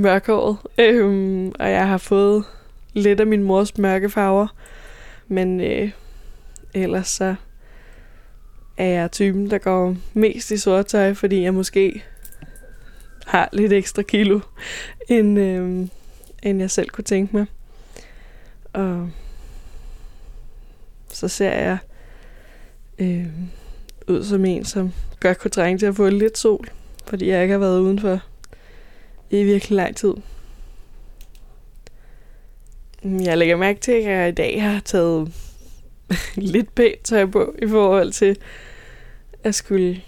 mørkhåret, 0.00 0.56
øhm, 0.78 1.48
og 1.48 1.70
jeg 1.70 1.88
har 1.88 1.98
fået 1.98 2.44
lidt 2.92 3.20
af 3.20 3.26
min 3.26 3.42
mors 3.42 3.78
mørke 3.78 4.10
farver. 4.10 4.46
Men 5.28 5.60
øh, 5.60 5.90
ellers 6.74 7.08
så 7.08 7.34
er 8.76 8.86
jeg 8.86 9.12
typen, 9.12 9.50
der 9.50 9.58
går 9.58 9.96
mest 10.14 10.50
i 10.50 10.56
sort 10.56 10.86
tøj, 10.86 11.14
fordi 11.14 11.42
jeg 11.42 11.54
måske 11.54 12.04
har 13.26 13.48
lidt 13.52 13.72
ekstra 13.72 14.02
kilo, 14.02 14.40
end, 15.08 15.38
øh, 15.38 15.86
end 16.42 16.60
jeg 16.60 16.70
selv 16.70 16.90
kunne 16.90 17.04
tænke 17.04 17.36
mig. 17.36 17.46
Og 18.72 19.10
så 21.08 21.28
ser 21.28 21.52
jeg 21.52 21.78
øh, 22.98 23.26
ud 24.08 24.24
som 24.24 24.44
en, 24.44 24.64
som 24.64 24.92
godt 25.20 25.38
kunne 25.38 25.50
trænge 25.50 25.78
til 25.78 25.86
at 25.86 25.96
få 25.96 26.08
lidt 26.08 26.38
sol, 26.38 26.68
fordi 27.06 27.28
jeg 27.28 27.42
ikke 27.42 27.52
har 27.52 27.58
været 27.58 27.80
udenfor 27.80 28.20
i 29.30 29.42
virkelig 29.44 29.76
lang 29.76 29.96
tid. 29.96 30.14
Mm, 33.02 33.20
jeg 33.20 33.38
lægger 33.38 33.56
mærke 33.56 33.80
til, 33.80 33.92
at 33.92 34.04
jeg 34.04 34.28
i 34.28 34.32
dag 34.32 34.62
har 34.62 34.80
taget 34.80 35.32
lidt 36.52 36.74
pænt 36.74 37.02
tøj 37.02 37.26
på 37.26 37.54
i 37.62 37.68
forhold 37.68 38.12
til 38.12 38.36
at 39.44 39.54
skulle 39.54 40.02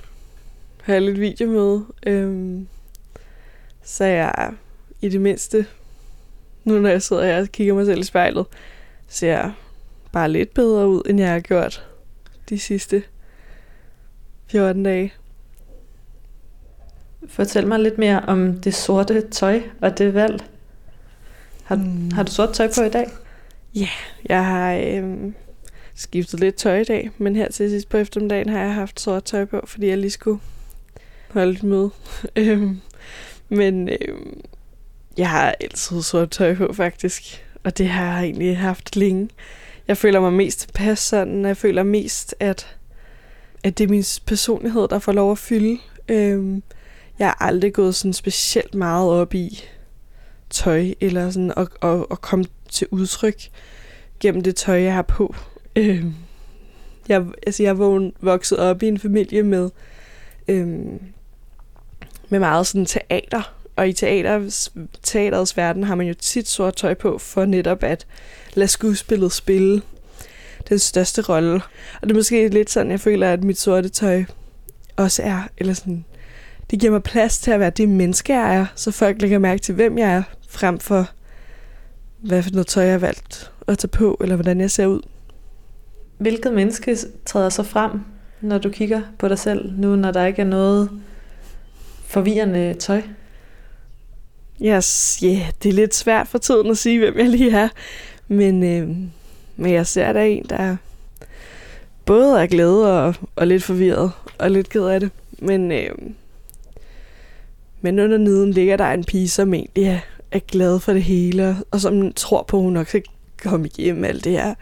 have 0.83 1.01
lidt 1.01 1.21
video 1.21 1.49
med. 1.49 1.81
Øhm, 2.07 2.69
så 3.83 4.05
jeg 4.05 4.53
i 5.01 5.09
det 5.09 5.21
mindste, 5.21 5.67
nu 6.65 6.79
når 6.79 6.89
jeg 6.89 7.03
sidder 7.03 7.25
her 7.25 7.41
og 7.41 7.49
kigger 7.49 7.75
mig 7.75 7.87
selv 7.87 8.01
i 8.01 8.05
spejlet, 8.05 8.47
ser 9.09 9.29
jeg 9.29 9.53
bare 10.13 10.31
lidt 10.31 10.55
bedre 10.55 10.89
ud, 10.89 11.03
end 11.07 11.21
jeg 11.21 11.33
har 11.33 11.41
gjort 11.41 11.87
de 12.49 12.59
sidste 12.59 13.03
14 14.47 14.83
dage. 14.83 15.13
Fortæl 17.29 17.67
mig 17.67 17.79
lidt 17.81 17.99
mere 17.99 18.21
om 18.21 18.59
det 18.61 18.75
sorte 18.75 19.21
tøj 19.31 19.63
og 19.81 19.99
det 19.99 20.15
valg. 20.15 20.45
Har, 21.65 21.77
Mm. 21.77 22.11
har 22.11 22.23
du 22.23 22.33
sort 22.33 22.53
tøj 22.53 22.69
på 22.77 22.83
i 22.83 22.89
dag? 22.91 23.07
Jeg 24.29 24.45
har 24.47 24.75
øhm, 24.75 25.35
skiftet 25.95 26.41
lidt 26.41 26.55
tøj 26.55 26.81
i 26.81 26.85
dag, 26.85 27.11
men 27.19 27.37
her 27.37 27.51
til 27.51 27.71
sidst 27.71 27.89
på 27.89 27.97
eftermiddagen 27.97 28.49
har 28.49 28.59
jeg 28.61 28.75
haft 28.75 29.01
sort 29.01 29.25
tøj 29.25 29.45
på, 29.45 29.61
fordi 29.67 29.87
jeg 29.89 29.99
lige 29.99 30.11
skulle 30.11 30.41
holde 31.31 31.53
et 31.53 31.63
møde. 31.63 31.91
Øhm, 32.37 32.81
men 33.49 33.89
øhm, 33.89 34.41
jeg 35.19 35.31
har 35.31 35.55
altid 35.61 36.03
sort 36.03 36.31
tøj 36.31 36.55
på, 36.55 36.73
faktisk. 36.73 37.45
Og 37.65 37.79
det 37.79 37.89
har 37.89 38.15
jeg 38.17 38.25
egentlig 38.25 38.59
haft 38.59 38.97
længe. 38.97 39.29
Jeg 39.89 39.97
føler 39.97 40.21
mig 40.21 40.33
mest 40.33 40.61
tilpas 40.61 40.99
sådan. 40.99 41.45
Jeg 41.45 41.57
føler 41.57 41.83
mest, 41.83 42.35
at, 42.41 42.77
at 43.65 43.79
det 43.79 43.85
er 43.85 43.89
min 43.89 44.05
personlighed, 44.27 44.89
der 44.89 44.99
får 44.99 45.13
lov 45.13 45.33
at 45.33 45.39
fylde. 45.39 45.79
Øhm, 46.09 46.63
jeg 47.23 47.31
har 47.31 47.47
aldrig 47.47 47.73
gået 47.73 47.95
sådan 47.95 48.13
specielt 48.13 48.75
meget 48.75 49.11
op 49.11 49.35
i 49.35 49.65
tøj, 50.51 50.95
eller 51.01 51.31
sådan 51.31 51.53
at, 51.57 51.69
at, 51.83 52.07
at 52.11 52.21
komme 52.21 52.45
til 52.71 52.87
udtryk 52.91 53.43
gennem 54.21 54.43
det 54.43 54.57
tøj, 54.57 54.83
jeg 54.83 54.95
har 54.95 55.03
på. 55.03 55.35
Øh, 55.77 56.05
jeg, 57.09 57.25
altså, 57.47 57.63
jeg 57.63 57.71
er 57.71 57.75
vågen- 57.75 58.13
vokset 58.21 58.59
op 58.59 58.83
i 58.83 58.89
en 58.89 58.99
familie 58.99 59.43
med, 59.43 59.71
øh, 60.49 60.69
med 62.29 62.39
meget 62.39 62.67
sådan 62.67 62.87
teater. 62.87 63.55
Og 63.77 63.89
i 63.89 63.93
teaters, 63.93 64.73
teaterets 65.03 65.57
verden 65.57 65.85
har 65.85 65.95
man 65.95 66.07
jo 66.07 66.15
tit 66.15 66.49
sort 66.49 66.77
tøj 66.77 66.95
på, 66.95 67.19
for 67.19 67.45
netop 67.45 67.83
at 67.83 68.07
lade 68.55 68.69
skuespillet 68.69 69.33
spille 69.33 69.83
den 70.69 70.79
største 70.79 71.23
rolle. 71.23 71.55
Og 72.01 72.03
det 72.03 72.11
er 72.11 72.15
måske 72.15 72.49
lidt 72.49 72.71
sådan, 72.71 72.91
jeg 72.91 73.01
føler, 73.01 73.33
at 73.33 73.45
mit 73.45 73.59
sorte 73.59 73.89
tøj 73.89 74.25
også 74.97 75.23
er. 75.23 75.43
Eller 75.59 75.75
sådan, 75.75 76.05
det 76.73 76.81
giver 76.81 76.93
mig 76.93 77.03
plads 77.03 77.39
til 77.39 77.51
at 77.51 77.61
være 77.61 77.71
det 77.71 77.89
menneske, 77.89 78.35
jeg 78.35 78.57
er, 78.57 78.67
så 78.75 78.91
folk 78.91 79.23
lægger 79.23 79.39
mærke 79.39 79.61
til, 79.61 79.75
hvem 79.75 79.99
jeg 79.99 80.13
er, 80.13 80.23
frem 80.49 80.79
for 80.79 81.11
hvad 82.21 82.43
for 82.43 82.51
noget 82.51 82.67
tøj, 82.67 82.85
jeg 82.85 82.93
har 82.93 82.99
valgt 82.99 83.53
at 83.69 83.79
tage 83.79 83.89
på, 83.89 84.19
eller 84.21 84.37
hvordan 84.37 84.61
jeg 84.61 84.71
ser 84.71 84.87
ud. 84.87 85.01
Hvilket 86.19 86.53
menneske 86.53 86.97
træder 87.27 87.49
så 87.49 87.63
frem, 87.63 87.91
når 88.41 88.59
du 88.59 88.71
kigger 88.71 89.03
på 89.19 89.29
dig 89.29 89.39
selv, 89.39 89.73
nu 89.79 89.97
når 89.97 90.11
der 90.11 90.27
ikke 90.27 90.43
er 90.43 90.47
noget 90.47 90.91
forvirrende 92.07 92.75
tøj? 92.75 93.03
Yes, 94.63 95.21
yeah, 95.25 95.51
det 95.63 95.69
er 95.69 95.73
lidt 95.73 95.95
svært 95.95 96.29
for 96.29 96.39
tiden 96.39 96.71
at 96.71 96.79
sige, 96.79 96.99
hvem 96.99 97.19
jeg 97.19 97.29
lige 97.29 97.57
er. 97.57 97.69
Men, 98.29 98.63
øh, 98.63 98.89
men 99.57 99.73
jeg 99.73 99.87
ser 99.87 100.13
der 100.13 100.21
en, 100.21 100.47
der 100.49 100.77
både 102.05 102.43
er 102.43 102.47
glad 102.47 102.75
og, 102.75 103.15
og 103.37 103.47
lidt 103.47 103.63
forvirret, 103.63 104.13
og 104.39 104.51
lidt 104.51 104.69
ked 104.69 104.85
af 104.85 105.01
det. 105.01 105.11
Men, 105.39 105.73
øh, 105.73 105.91
men 107.83 107.99
under 107.99 108.19
neden 108.19 108.53
ligger 108.53 108.77
der 108.77 108.91
en 108.91 109.05
pige, 109.05 109.29
som 109.29 109.55
egentlig 109.55 110.03
er, 110.31 110.39
glad 110.39 110.81
for 110.81 110.93
det 110.93 111.03
hele, 111.03 111.57
og 111.71 111.81
som 111.81 112.13
tror 112.13 112.43
på, 112.43 112.57
at 112.57 112.63
hun 112.63 112.73
nok 112.73 112.89
skal 112.89 113.03
komme 113.43 113.67
igennem 113.67 114.05
alt 114.05 114.25
det 114.25 114.33
her. 114.33 114.55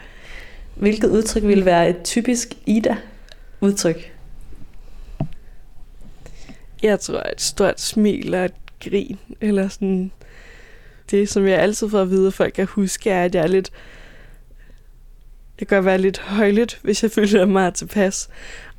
Hvilket 0.74 1.10
udtryk 1.10 1.42
ville 1.42 1.64
være 1.64 1.90
et 1.90 1.96
typisk 2.04 2.54
Ida-udtryk? 2.66 4.12
Jeg 6.82 7.00
tror, 7.00 7.18
et 7.18 7.40
stort 7.40 7.80
smil 7.80 8.34
og 8.34 8.44
et 8.44 8.54
grin, 8.80 9.18
eller 9.40 9.68
sådan... 9.68 10.12
Det, 11.10 11.28
som 11.28 11.46
jeg 11.46 11.58
altid 11.58 11.88
får 11.90 12.02
at 12.02 12.10
vide, 12.10 12.26
at 12.26 12.34
folk 12.34 12.52
kan 12.52 12.66
huske, 12.66 13.10
er, 13.10 13.24
at 13.24 13.34
jeg 13.34 13.42
er 13.42 13.46
lidt... 13.46 13.70
Jeg 15.60 15.68
kan 15.68 15.84
være 15.84 15.98
lidt 15.98 16.18
højlydt, 16.18 16.78
hvis 16.82 17.02
jeg 17.02 17.10
føler 17.18 17.46
mig 17.46 17.74
tilpas. 17.74 18.28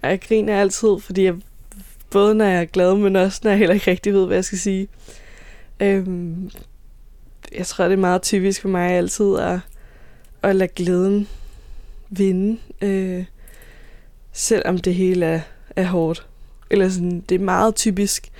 Og 0.01 0.09
jeg 0.09 0.21
griner 0.21 0.61
altid, 0.61 0.99
fordi 0.99 1.23
jeg... 1.23 1.35
Både 2.12 2.36
når 2.36 2.45
jeg 2.45 2.62
er 2.62 2.66
glad, 2.66 2.95
men 2.95 3.16
også 3.16 3.41
når 3.43 3.51
jeg 3.51 3.57
heller 3.57 3.74
ikke 3.74 3.91
rigtig 3.91 4.14
ved, 4.14 4.26
hvad 4.26 4.38
jeg 4.38 4.45
skal 4.45 4.57
sige. 4.57 4.88
Øhm, 5.80 6.51
jeg 7.51 7.68
tror, 7.68 7.86
det 7.86 7.93
er 7.93 7.97
meget 7.97 8.22
typisk 8.22 8.62
for 8.62 8.70
mig 8.70 8.91
altid 8.91 9.38
at, 9.38 9.59
at 10.43 10.55
lade 10.55 10.70
glæden 10.76 11.28
vinde. 12.09 12.59
Øh, 12.82 13.26
selvom 14.32 14.78
det 14.78 14.95
hele 14.95 15.26
er, 15.26 15.41
er 15.76 15.86
hårdt. 15.86 16.28
Eller 16.70 16.89
sådan, 16.89 17.22
det 17.22 17.36
er 17.36 17.45
meget 17.45 17.76
typisk 17.76 18.32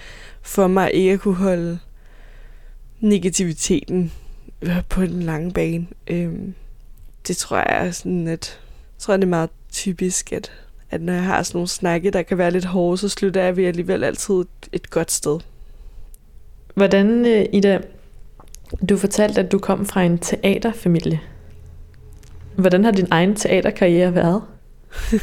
for 0.42 0.68
mig 0.68 0.94
ikke 0.94 1.12
at 1.12 1.20
kunne 1.20 1.36
holde 1.36 1.80
negativiteten 3.00 4.12
på 4.90 5.02
den 5.02 5.24
lange 5.24 5.52
bane. 5.52 5.88
Øhm, 6.08 6.54
det 7.28 7.38
tror 7.38 7.58
jeg 7.58 7.88
er 7.88 7.92
sådan, 7.92 8.28
at 8.28 8.60
jeg 8.96 9.00
tror, 9.00 9.18
det 9.18 9.24
er 9.24 9.28
meget 9.28 9.50
typisk, 9.72 10.34
at, 10.34 10.52
at 10.92 11.02
når 11.02 11.14
jeg 11.14 11.24
har 11.24 11.44
sådan 11.44 11.58
nogle 11.58 11.68
snakke, 11.68 12.12
der 12.12 12.22
kan 12.22 12.38
være 12.38 12.52
lidt 12.52 12.66
hårde, 12.66 12.98
så 12.98 13.10
slutter 13.10 13.44
jeg 13.44 13.58
ved 13.58 13.66
alligevel 13.66 14.04
altid 14.04 14.36
et, 14.36 14.48
et 14.72 14.90
godt 14.90 15.12
sted. 15.12 15.40
Hvordan, 16.76 17.26
øh, 17.26 17.46
Ida, 17.54 17.80
du 18.90 18.98
fortalte, 18.98 19.42
at 19.42 19.52
du 19.52 19.60
kom 19.60 19.86
fra 19.86 20.04
en 20.04 20.18
teaterfamilie. 20.18 21.20
Hvordan 22.56 22.84
har 22.84 22.92
din 22.92 23.08
egen 23.12 23.36
teaterkarriere 23.36 24.16
været? 24.16 24.42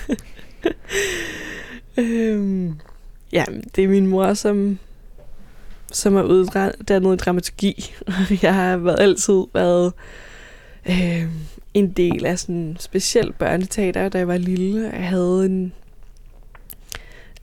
Øhm, 1.98 2.80
ja, 3.32 3.44
det 3.76 3.84
er 3.84 3.88
min 3.88 4.06
mor, 4.06 4.34
som, 4.34 4.78
som 5.92 6.16
er 6.16 6.22
uddannet 6.22 7.14
i 7.14 7.16
dramaturgi. 7.16 7.94
Jeg 8.42 8.54
har 8.54 8.76
været, 8.76 9.00
altid 9.00 9.44
været 9.54 9.92
øh, 10.88 11.24
en 11.78 11.90
del 11.90 12.26
af 12.26 12.38
sådan 12.38 12.76
specielt 12.80 13.38
børneteater, 13.38 14.08
da 14.08 14.18
jeg 14.18 14.28
var 14.28 14.36
lille. 14.36 14.90
Jeg 14.92 15.08
havde 15.08 15.46
en, 15.46 15.72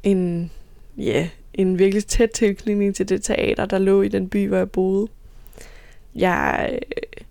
en, 0.04 0.52
ja, 0.98 1.30
en 1.54 1.80
virkelig 1.80 2.06
tæt 2.06 2.30
tilknytning 2.30 2.96
til 2.96 3.10
det 3.10 3.24
teater, 3.24 3.66
der 3.66 3.78
lå 3.78 4.02
i 4.02 4.08
den 4.08 4.30
by, 4.30 4.48
hvor 4.48 4.58
jeg 4.58 4.72
boede. 4.72 5.08
Jeg 6.16 6.80
øh, 6.82 7.26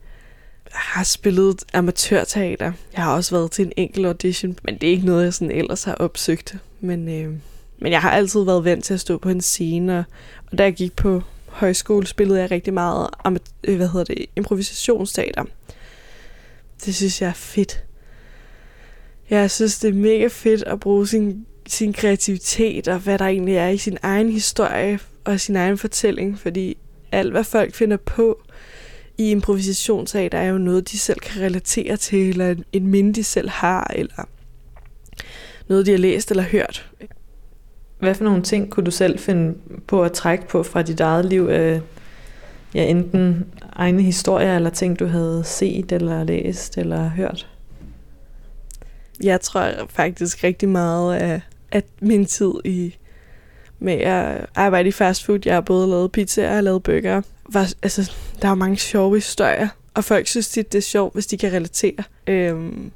har 0.73 1.05
spillet 1.05 1.65
amatørteater. 1.73 2.73
Jeg 2.97 3.05
har 3.05 3.15
også 3.15 3.37
været 3.37 3.51
til 3.51 3.67
en 3.67 3.73
enkelt 3.77 4.07
audition, 4.07 4.59
men 4.63 4.79
det 4.79 4.87
er 4.87 4.91
ikke 4.91 5.07
noget, 5.07 5.25
jeg 5.25 5.35
sådan 5.35 5.57
ellers 5.57 5.85
har 5.85 5.95
opsøgt. 5.95 6.57
Men, 6.81 7.09
øh, 7.09 7.35
men 7.79 7.93
jeg 7.93 8.01
har 8.01 8.11
altid 8.11 8.45
været 8.45 8.65
vant 8.65 8.85
til 8.85 8.95
at 8.95 9.01
stå 9.01 9.19
på 9.19 9.29
en 9.29 9.41
scene, 9.41 9.99
og, 9.99 10.05
og 10.53 10.59
da 10.59 10.63
jeg 10.63 10.75
gik 10.75 10.97
på 10.97 11.23
højskole, 11.47 12.07
spillede 12.07 12.41
jeg 12.41 12.51
rigtig 12.51 12.75
meget 12.75 13.09
øh, 13.65 13.77
hvad 13.77 13.89
hedder 13.89 14.05
det, 14.05 14.27
improvisationsteater. 14.37 15.45
Det 16.85 16.95
synes 16.95 17.23
jeg 17.23 17.29
er 17.29 17.33
fedt. 17.33 17.85
Jeg 19.31 19.51
synes, 19.51 19.79
det 19.79 19.89
er 19.89 19.95
mega 19.95 20.27
fedt 20.27 20.63
at 20.63 20.81
bruge 20.81 21.07
sin, 21.07 21.47
sin 21.67 21.93
kreativitet 21.93 22.89
og 22.89 22.99
hvad 22.99 23.19
der 23.19 23.25
egentlig 23.25 23.57
er 23.57 23.69
i 23.69 23.79
sin 23.79 23.99
egen 24.03 24.31
historie 24.31 24.99
og 25.25 25.41
sin 25.41 25.57
egen 25.57 25.79
fortælling, 25.79 26.39
fordi 26.39 26.77
alt, 27.13 27.31
hvad 27.31 27.45
folk 27.45 27.75
finder 27.75 27.97
på 27.97 28.43
i 29.19 29.31
improvisationsteater, 29.31 30.39
er 30.39 30.49
jo 30.49 30.59
noget, 30.59 30.91
de 30.91 30.99
selv 30.99 31.21
kan 31.21 31.43
relatere 31.43 31.97
til, 31.97 32.29
eller 32.29 32.55
et 32.73 32.83
minde, 32.83 33.13
de 33.13 33.25
selv 33.25 33.49
har, 33.49 33.93
eller 33.97 34.29
noget, 35.69 35.87
de 35.87 35.91
har 35.91 35.99
læst 35.99 36.31
eller 36.31 36.43
hørt. 36.43 36.91
Hvad 37.99 38.15
for 38.15 38.25
nogle 38.25 38.43
ting 38.43 38.71
kunne 38.71 38.87
du 38.87 38.91
selv 38.91 39.19
finde 39.19 39.59
på 39.87 40.03
at 40.03 40.13
trække 40.13 40.49
på 40.49 40.63
fra 40.63 40.83
dit 40.83 41.01
eget 41.01 41.25
liv? 41.25 41.49
Øh, 41.49 41.81
ja, 42.75 42.85
enten 42.85 43.47
egne 43.73 44.03
historier, 44.03 44.57
eller 44.57 44.71
ting, 44.71 44.99
du 44.99 45.07
havde 45.07 45.43
set, 45.45 45.93
eller 45.93 46.25
læst, 46.25 46.79
eller 46.79 47.09
hørt? 47.09 47.49
Jeg 49.23 49.41
tror 49.41 49.71
faktisk 49.89 50.45
rigtig 50.45 50.69
meget 50.69 51.15
af, 51.15 51.41
at 51.71 51.85
min 52.01 52.27
tid 52.27 52.53
i 52.65 52.97
med 53.79 53.93
at 53.93 54.47
arbejde 54.55 54.89
i 54.89 54.93
fast 54.93 55.25
food. 55.25 55.39
Jeg 55.45 55.55
har 55.55 55.61
både 55.61 55.89
lavet 55.89 56.13
pizza 56.13 56.57
og 56.57 56.63
lavet 56.63 56.83
burger. 56.83 57.23
Var, 57.49 57.73
altså, 57.83 58.13
der 58.43 58.49
er 58.49 58.55
mange 58.55 58.77
sjove 58.77 59.17
historier, 59.17 59.69
og 59.95 60.05
folk 60.05 60.27
synes 60.27 60.49
tit, 60.49 60.73
det 60.73 60.79
er 60.79 60.83
sjovt, 60.83 61.15
hvis 61.15 61.27
de 61.27 61.37
kan 61.37 61.53
relatere. 61.53 62.05
Øhm, 62.27 62.91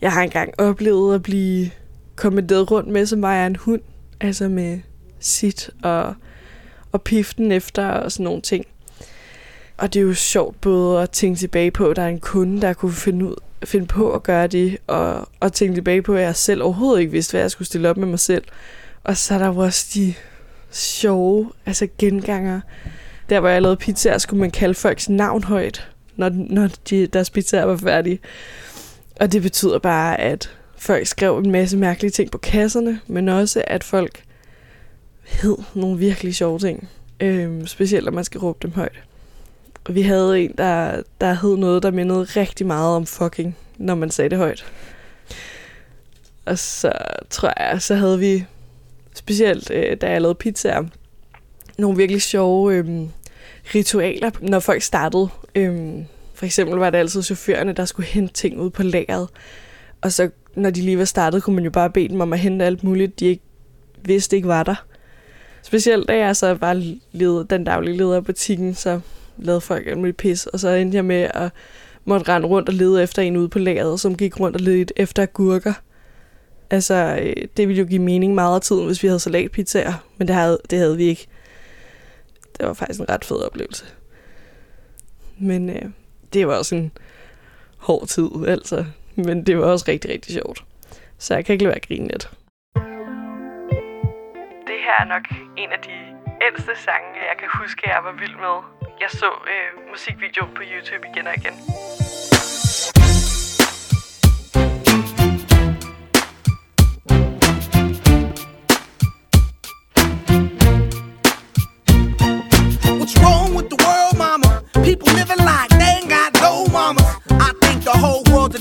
jeg 0.00 0.12
har 0.12 0.22
engang 0.22 0.60
oplevet 0.60 1.14
at 1.14 1.22
blive 1.22 1.70
kommanderet 2.16 2.70
rundt 2.70 2.88
med, 2.88 3.06
som 3.06 3.22
var 3.22 3.34
jeg 3.34 3.46
en 3.46 3.56
hund. 3.56 3.80
Altså 4.20 4.48
med 4.48 4.80
sit 5.20 5.70
og, 5.82 6.14
og 6.92 7.02
piften 7.02 7.52
efter 7.52 7.86
og 7.86 8.12
sådan 8.12 8.24
nogle 8.24 8.42
ting. 8.42 8.66
Og 9.76 9.94
det 9.94 10.00
er 10.00 10.04
jo 10.04 10.14
sjovt 10.14 10.60
både 10.60 11.02
at 11.02 11.10
tænke 11.10 11.38
tilbage 11.38 11.70
på, 11.70 11.88
at 11.88 11.96
der 11.96 12.02
er 12.02 12.08
en 12.08 12.20
kunde, 12.20 12.60
der 12.60 12.72
kunne 12.72 12.92
finde, 12.92 13.26
ud, 13.26 13.34
finde 13.64 13.86
på 13.86 14.12
at 14.12 14.22
gøre 14.22 14.46
det, 14.46 14.78
og, 14.86 15.28
og 15.40 15.52
tænke 15.52 15.74
tilbage 15.74 16.02
på, 16.02 16.14
at 16.14 16.22
jeg 16.22 16.36
selv 16.36 16.62
overhovedet 16.62 17.00
ikke 17.00 17.12
vidste, 17.12 17.32
hvad 17.32 17.40
jeg 17.40 17.50
skulle 17.50 17.66
stille 17.66 17.90
op 17.90 17.96
med 17.96 18.06
mig 18.06 18.18
selv. 18.18 18.44
Og 19.04 19.16
så 19.16 19.34
er 19.34 19.38
der 19.38 19.46
jo 19.46 19.56
også 19.56 19.86
de 19.94 20.14
sjove, 20.70 21.50
altså 21.66 21.88
genganger. 21.98 22.60
Der, 23.28 23.40
hvor 23.40 23.48
jeg 23.48 23.62
lavede 23.62 23.76
pizzaer, 23.76 24.18
skulle 24.18 24.40
man 24.40 24.50
kalde 24.50 24.74
folks 24.74 25.08
navn 25.08 25.44
højt, 25.44 25.88
når, 26.16 26.28
når 26.34 26.68
de, 26.90 27.06
deres 27.06 27.30
pizzaer 27.30 27.64
var 27.64 27.76
færdige. 27.76 28.18
Og 29.20 29.32
det 29.32 29.42
betyder 29.42 29.78
bare, 29.78 30.20
at 30.20 30.50
folk 30.78 31.06
skrev 31.06 31.38
en 31.38 31.50
masse 31.50 31.76
mærkelige 31.76 32.10
ting 32.10 32.30
på 32.30 32.38
kasserne, 32.38 33.00
men 33.06 33.28
også, 33.28 33.64
at 33.66 33.84
folk 33.84 34.22
hed 35.24 35.56
nogle 35.74 35.98
virkelig 35.98 36.34
sjove 36.34 36.58
ting. 36.58 36.88
Øhm, 37.20 37.66
specielt, 37.66 38.04
når 38.04 38.12
man 38.12 38.24
skal 38.24 38.40
råbe 38.40 38.58
dem 38.62 38.72
højt. 38.72 39.02
Og 39.84 39.94
vi 39.94 40.02
havde 40.02 40.40
en, 40.40 40.54
der, 40.58 41.02
der 41.20 41.32
hed 41.32 41.56
noget, 41.56 41.82
der 41.82 41.90
mindede 41.90 42.22
rigtig 42.22 42.66
meget 42.66 42.96
om 42.96 43.06
fucking, 43.06 43.56
når 43.76 43.94
man 43.94 44.10
sagde 44.10 44.30
det 44.30 44.38
højt. 44.38 44.64
Og 46.44 46.58
så 46.58 46.92
tror 47.30 47.52
jeg, 47.56 47.82
så 47.82 47.94
havde 47.94 48.18
vi 48.18 48.44
specielt 49.14 49.70
øh, 49.70 49.96
da 49.96 50.10
jeg 50.10 50.20
lavede 50.20 50.34
pizzaer, 50.34 50.84
nogle 51.78 51.96
virkelig 51.96 52.22
sjove 52.22 52.74
øh, 52.74 52.86
ritualer, 53.74 54.30
når 54.40 54.58
folk 54.58 54.82
startede. 54.82 55.28
Øh, 55.54 55.94
for 56.34 56.46
eksempel 56.46 56.78
var 56.78 56.90
det 56.90 56.98
altid 56.98 57.22
chaufførerne, 57.22 57.72
der 57.72 57.84
skulle 57.84 58.06
hente 58.06 58.32
ting 58.32 58.60
ud 58.60 58.70
på 58.70 58.82
lageret. 58.82 59.28
Og 60.00 60.12
så 60.12 60.30
når 60.54 60.70
de 60.70 60.80
lige 60.80 60.98
var 60.98 61.04
startet, 61.04 61.42
kunne 61.42 61.56
man 61.56 61.64
jo 61.64 61.70
bare 61.70 61.90
bede 61.90 62.08
dem 62.08 62.20
om 62.20 62.32
at 62.32 62.38
hente 62.38 62.64
alt 62.64 62.84
muligt, 62.84 63.20
de 63.20 63.26
ikke 63.26 63.42
vidste 64.04 64.36
ikke 64.36 64.48
var 64.48 64.62
der. 64.62 64.84
Specielt 65.62 66.08
da 66.08 66.18
jeg 66.18 66.36
så 66.36 66.54
var 66.54 66.94
leder, 67.12 67.42
den 67.42 67.64
daglige 67.64 67.96
leder 67.96 68.16
af 68.16 68.24
butikken, 68.24 68.74
så 68.74 69.00
lavede 69.38 69.60
folk 69.60 69.86
alt 69.86 69.98
muligt 69.98 70.16
pis, 70.16 70.46
og 70.46 70.60
så 70.60 70.68
endte 70.68 70.96
jeg 70.96 71.04
med 71.04 71.30
at 71.34 71.50
måtte 72.04 72.32
rende 72.32 72.48
rundt 72.48 72.68
og 72.68 72.74
lede 72.74 73.02
efter 73.02 73.22
en 73.22 73.36
ude 73.36 73.48
på 73.48 73.58
lageret, 73.58 74.00
som 74.00 74.16
gik 74.16 74.40
rundt 74.40 74.56
og 74.56 74.62
ledte 74.62 74.94
efter 74.96 75.22
agurker. 75.22 75.72
Altså, 76.70 77.18
øh, 77.22 77.48
det 77.56 77.68
ville 77.68 77.80
jo 77.80 77.88
give 77.88 78.02
mening 78.02 78.34
meget 78.34 78.54
af 78.54 78.60
tiden, 78.60 78.86
hvis 78.86 79.02
vi 79.02 79.08
havde 79.08 79.20
salatpizzaer, 79.20 79.92
men 80.16 80.28
det 80.28 80.36
havde, 80.36 80.58
det 80.70 80.78
havde 80.78 80.96
vi 80.96 81.04
ikke. 81.04 81.26
Det 82.58 82.66
var 82.66 82.72
faktisk 82.72 83.00
en 83.00 83.08
ret 83.08 83.24
fed 83.24 83.46
oplevelse. 83.46 83.84
Men 85.38 85.70
øh, 85.70 85.82
det 86.32 86.48
var 86.48 86.54
også 86.54 86.74
en 86.74 86.92
hård 87.78 88.06
tid, 88.06 88.28
altså. 88.48 88.84
Men 89.14 89.46
det 89.46 89.58
var 89.58 89.64
også 89.64 89.84
rigtig, 89.88 90.10
rigtig 90.10 90.34
sjovt. 90.34 90.64
Så 91.18 91.34
jeg 91.34 91.44
kan 91.44 91.52
ikke 91.52 91.64
lade 91.64 91.68
være 91.68 91.76
at 91.76 91.88
grine 91.88 92.08
lidt. 92.08 92.30
Det 94.68 94.78
her 94.86 94.96
er 95.00 95.08
nok 95.14 95.24
en 95.56 95.70
af 95.72 95.78
de 95.86 95.96
ældste 96.46 96.72
sange, 96.84 97.08
jeg 97.30 97.36
kan 97.38 97.48
huske, 97.60 97.82
jeg 97.86 98.00
var 98.04 98.12
vild 98.20 98.36
med. 98.44 98.56
Jeg 99.00 99.10
så 99.10 99.26
øh, 99.26 99.90
musikvideo 99.90 100.44
på 100.56 100.62
YouTube 100.62 101.08
igen 101.14 101.26
og 101.26 101.34
igen. 101.36 101.54
What's 112.98 113.16
wrong 113.22 113.54
with 113.56 113.68
the 113.68 113.78
world, 113.84 114.16
mama? 114.18 114.62
People 114.84 115.08
living 115.12 115.42
like 115.50 115.73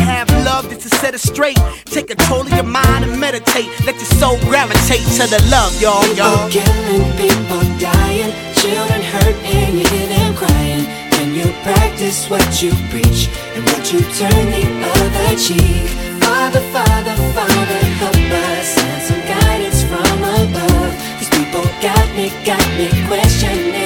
have 0.00 0.28
love 0.44 0.68
just 0.68 0.82
to 0.82 0.88
set 1.00 1.14
it 1.14 1.20
straight. 1.20 1.58
Take 1.84 2.08
control 2.08 2.42
of 2.42 2.52
your 2.52 2.64
mind 2.64 3.04
and 3.04 3.18
meditate. 3.18 3.68
Let 3.84 3.96
your 3.96 4.10
soul 4.20 4.38
gravitate 4.48 5.06
to 5.18 5.24
the 5.26 5.40
love, 5.50 5.72
y'all, 5.80 6.04
y'all. 6.14 6.48
People 6.48 6.62
killing, 6.62 7.06
people 7.16 7.64
dying, 7.78 8.32
children 8.54 9.02
hurt 9.02 9.36
and 9.44 9.78
you 9.78 9.86
hear 9.88 10.08
them 10.08 10.34
crying. 10.34 10.84
When 11.16 11.34
you 11.34 11.46
practice 11.62 12.28
what 12.28 12.62
you 12.62 12.72
preach 12.90 13.28
and 13.54 13.64
what 13.64 13.92
you 13.92 14.00
turn 14.20 14.44
the 14.52 14.64
other 14.96 15.36
cheek. 15.36 15.88
Father, 16.22 16.60
Father, 16.74 17.14
Father, 17.34 17.80
help 18.00 18.16
us 18.16 18.66
send 18.74 19.02
some 19.02 19.22
guidance 19.26 19.82
from 19.84 20.18
above. 20.22 20.92
These 21.18 21.30
people 21.30 21.64
got 21.80 22.06
me, 22.16 22.30
got 22.44 22.66
me 22.76 22.88
questioning. 23.08 23.85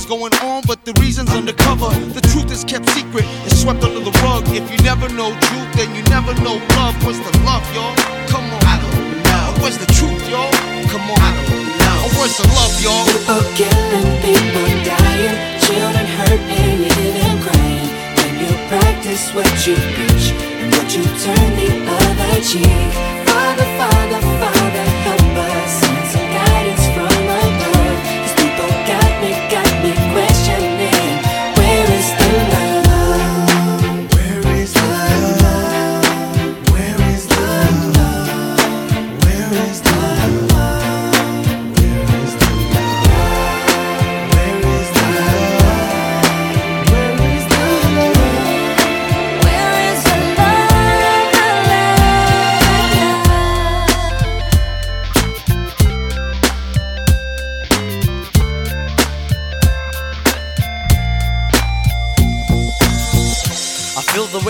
A 0.00 0.02
war's 0.02 0.30
going 0.30 0.34
on, 0.48 0.62
but 0.66 0.84
the 0.84 0.92
reason's 1.00 1.30
undercover. 1.30 1.90
The 2.14 2.20
truth 2.32 2.50
is 2.50 2.64
kept 2.64 2.88
secret, 2.90 3.24
it's 3.44 3.60
swept 3.60 3.82
under 3.84 4.00
the 4.00 4.12
rug. 4.22 4.44
If 4.48 4.70
you 4.70 4.78
never 4.84 5.08
know 5.08 5.30
truth, 5.30 5.72
then 5.76 5.94
you 5.94 6.02
never 6.04 6.32
know 6.40 6.56
love. 6.76 6.96
Where's 7.04 7.18
the 7.20 7.32
love, 7.44 7.64
y'all? 7.74 7.94
Come 8.28 8.44
on. 8.48 8.60
I 8.64 8.80
don't 8.80 8.96
know. 9.28 9.60
Where's 9.60 9.78
the 9.78 9.90
truth, 9.92 10.24
y'all? 10.30 10.52
Come 10.88 11.04
on. 11.10 11.18
I 11.20 11.30
don't 11.36 11.68
know. 11.80 12.16
Where's 12.16 12.36
the 12.38 12.48
love, 12.56 12.74
y'all? 12.80 13.04
People 13.04 13.44
killing, 13.58 14.08
people 14.24 14.68
dying, 14.88 15.36
children 15.60 16.06
hurt 16.16 16.42
and 16.48 16.80
you 16.80 17.06
them 17.20 17.36
crying. 17.44 17.90
Can 18.16 18.32
you 18.40 18.52
practice 18.72 19.34
what 19.34 19.52
you 19.66 19.76
preach 19.96 20.32
and 20.60 20.72
what 20.72 20.88
you 20.96 21.04
turn 21.20 21.48
the 21.60 21.70
other 21.98 22.40
cheek? 22.40 22.88
Father, 23.28 23.68
Father, 23.76 24.20
Father, 24.40 24.59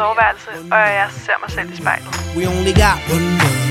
Soveværelse, 0.00 0.50
og 0.76 0.82
jeg 1.00 1.08
ser 1.26 1.36
mig 1.42 1.50
selv 1.56 1.68
i 1.74 1.76
spejlet. 1.82 2.08
We 2.36 2.42
only 2.54 2.74
got 2.84 2.98
one 3.16 3.28
world, 3.40 3.62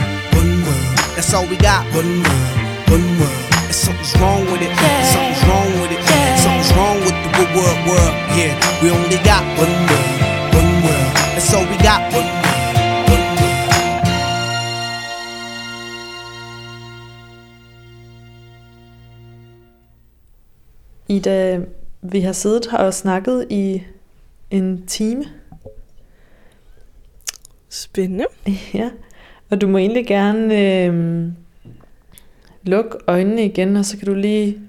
one 0.41 0.53
world. 0.65 0.85
That's 1.15 1.31
all 1.35 1.45
we 1.53 1.57
got. 1.69 1.81
One 2.01 2.13
world, 2.27 2.53
one 2.95 3.07
world. 3.19 3.39
And 3.69 3.75
something's 3.85 4.13
wrong 4.21 4.43
with 4.51 4.61
it. 4.67 4.71
yeah. 4.83 5.13
Something's 5.13 5.43
wrong 5.49 5.71
with 5.81 5.91
it. 5.95 6.01
yeah. 6.11 6.43
Something's 6.45 6.71
wrong 6.77 6.97
with 7.05 7.17
the 7.25 7.29
wo- 7.37 7.53
world, 7.57 7.79
world. 7.89 8.13
Yeah, 8.39 8.53
we 8.81 8.87
only 8.97 9.19
got 9.31 9.43
one 9.63 9.75
world, 9.89 10.11
one 10.59 10.71
world. 10.85 11.11
That's 11.33 11.51
all 11.55 11.65
we 11.73 11.77
got. 11.89 11.99
One 12.19 12.28
Ida, 21.09 21.61
vi 22.01 22.19
har 22.19 22.31
siddet 22.31 22.67
her 22.71 22.77
og 22.77 22.93
snakket 22.93 23.47
i 23.49 23.83
en 24.51 24.87
time. 24.87 25.25
Spændende. 27.69 28.25
Ja, 28.73 28.89
og 29.49 29.61
du 29.61 29.67
må 29.67 29.77
egentlig 29.77 30.07
gerne 30.07 30.83
øh, 30.85 31.27
lukke 32.63 32.97
øjnene 33.07 33.45
igen, 33.45 33.75
og 33.75 33.85
så 33.85 33.97
kan 33.97 34.07
du 34.07 34.13
lige 34.13 34.59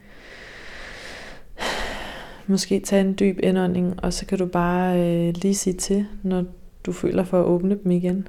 måske 2.47 2.80
tage 2.80 3.01
en 3.01 3.16
dyb 3.18 3.38
indånding, 3.43 4.05
og 4.05 4.12
så 4.12 4.26
kan 4.26 4.38
du 4.38 4.47
bare 4.47 5.01
øh, 5.01 5.34
lige 5.34 5.55
sige 5.55 5.74
til, 5.74 6.07
når 6.22 6.45
du 6.86 6.93
føler 6.93 7.24
for 7.24 7.41
at 7.41 7.45
åbne 7.47 7.78
dem 7.84 7.91
igen. 7.91 8.28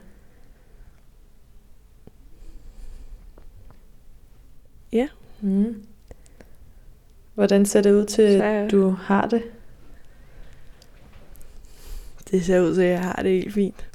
Ja. 4.93 5.07
Mm. 5.41 5.75
Hvordan 7.35 7.65
ser 7.65 7.81
det 7.81 7.91
ud 7.93 8.05
til, 8.05 8.37
Så- 8.39 8.43
at 8.43 8.71
du 8.71 8.89
har 8.89 9.27
det? 9.27 9.43
Det 12.31 12.45
ser 12.45 12.61
ud 12.61 12.75
til, 12.75 12.81
at 12.81 12.89
jeg 12.89 13.01
har 13.01 13.19
det 13.23 13.31
helt 13.31 13.53
fint. 13.53 13.85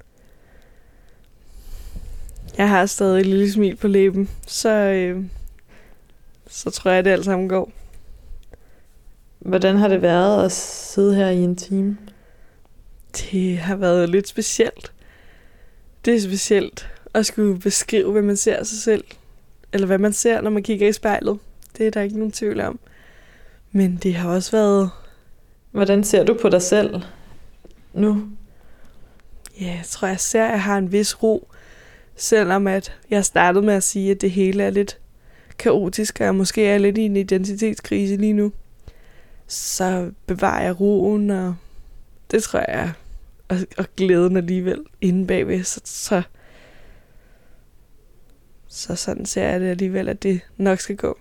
Jeg 2.58 2.68
har 2.68 2.86
stadig 2.86 3.20
et 3.20 3.26
lille 3.26 3.52
smil 3.52 3.76
på 3.76 3.88
læben, 3.88 4.30
så, 4.46 4.68
øh, 4.70 5.24
så 6.46 6.70
tror 6.70 6.90
jeg, 6.90 6.98
at 6.98 7.04
det 7.04 7.10
alt 7.10 7.24
sammen 7.24 7.48
går. 7.48 7.70
Hvordan 9.38 9.76
har 9.76 9.88
det 9.88 10.02
været 10.02 10.44
at 10.44 10.52
sidde 10.52 11.14
her 11.14 11.28
i 11.28 11.36
en 11.38 11.56
time? 11.56 11.98
Det 13.18 13.58
har 13.58 13.76
været 13.76 14.08
lidt 14.08 14.28
specielt. 14.28 14.92
Det 16.04 16.14
er 16.14 16.20
specielt 16.20 16.88
at 17.14 17.26
skulle 17.26 17.58
beskrive, 17.60 18.12
hvad 18.12 18.22
man 18.22 18.36
ser 18.36 18.64
sig 18.64 18.78
selv. 18.78 19.04
Eller 19.72 19.86
hvad 19.86 19.98
man 19.98 20.12
ser, 20.12 20.40
når 20.40 20.50
man 20.50 20.62
kigger 20.62 20.88
i 20.88 20.92
spejlet. 20.92 21.38
Det 21.78 21.86
er 21.86 21.90
der 21.90 22.00
ikke 22.02 22.18
nogen 22.18 22.32
tvivl 22.32 22.60
om. 22.60 22.78
Men 23.76 23.96
det 23.96 24.14
har 24.14 24.30
også 24.30 24.50
været... 24.50 24.90
Hvordan 25.70 26.04
ser 26.04 26.24
du 26.24 26.38
på 26.42 26.48
dig 26.48 26.62
selv 26.62 27.02
nu? 27.94 28.28
Ja, 29.60 29.66
jeg 29.66 29.82
tror, 29.86 30.08
jeg 30.08 30.20
ser, 30.20 30.44
at 30.44 30.50
jeg 30.50 30.62
har 30.62 30.78
en 30.78 30.92
vis 30.92 31.22
ro. 31.22 31.48
Selvom 32.14 32.66
at 32.66 32.92
jeg 33.10 33.24
startede 33.24 33.66
med 33.66 33.74
at 33.74 33.82
sige, 33.82 34.10
at 34.10 34.20
det 34.20 34.30
hele 34.30 34.62
er 34.62 34.70
lidt 34.70 34.98
kaotisk, 35.58 36.20
og 36.20 36.26
jeg 36.26 36.34
måske 36.34 36.66
er 36.66 36.78
lidt 36.78 36.98
i 36.98 37.00
en 37.00 37.16
identitetskrise 37.16 38.16
lige 38.16 38.32
nu. 38.32 38.52
Så 39.46 40.10
bevarer 40.26 40.62
jeg 40.62 40.80
roen, 40.80 41.30
og 41.30 41.54
det 42.30 42.42
tror 42.42 42.64
jeg, 42.68 42.92
og, 43.48 43.56
og 43.78 43.86
glæden 43.96 44.36
alligevel 44.36 44.84
inde 45.00 45.26
bagved. 45.26 45.64
Så, 45.64 45.80
så, 45.84 46.22
så 48.66 48.96
sådan 48.96 49.26
ser 49.26 49.48
jeg 49.48 49.60
det 49.60 49.66
alligevel, 49.70 50.08
at 50.08 50.22
det 50.22 50.40
nok 50.56 50.80
skal 50.80 50.96
gå. 50.96 51.18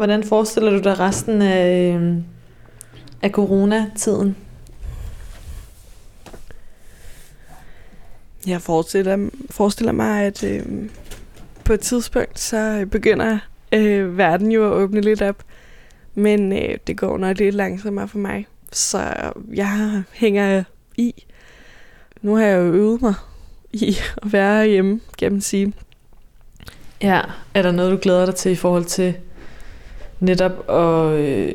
Hvordan 0.00 0.24
forestiller 0.24 0.70
du 0.70 0.78
dig 0.78 1.00
resten 1.00 1.42
af, 1.42 1.94
øh, 1.94 2.16
af 3.22 3.30
coronatiden? 3.30 4.36
Jeg 8.46 8.62
forestiller, 8.62 9.28
forestiller 9.50 9.92
mig, 9.92 10.24
at 10.24 10.44
øh, 10.44 10.62
på 11.64 11.72
et 11.72 11.80
tidspunkt, 11.80 12.40
så 12.40 12.86
begynder 12.90 13.38
øh, 13.72 14.18
verden 14.18 14.52
jo 14.52 14.66
at 14.66 14.72
åbne 14.72 15.00
lidt 15.00 15.22
op. 15.22 15.42
Men 16.14 16.52
øh, 16.52 16.78
det 16.86 16.96
går 16.96 17.18
nok 17.18 17.38
lidt 17.38 17.54
langsommere 17.54 18.08
for 18.08 18.18
mig. 18.18 18.46
Så 18.72 19.32
jeg 19.54 20.02
hænger 20.12 20.64
i. 20.96 21.24
Nu 22.22 22.34
har 22.34 22.44
jeg 22.44 22.58
jo 22.58 22.72
øvet 22.72 23.02
mig 23.02 23.14
i 23.72 23.96
at 24.22 24.32
være 24.32 24.66
hjemme, 24.66 25.00
kan 25.18 25.32
man 25.32 25.40
sige. 25.40 25.72
Ja, 27.02 27.20
er 27.54 27.62
der 27.62 27.72
noget, 27.72 27.92
du 27.92 27.98
glæder 28.02 28.26
dig 28.26 28.34
til 28.34 28.52
i 28.52 28.56
forhold 28.56 28.84
til 28.84 29.14
netop 30.20 30.70
at 30.70 31.18
øh, 31.18 31.54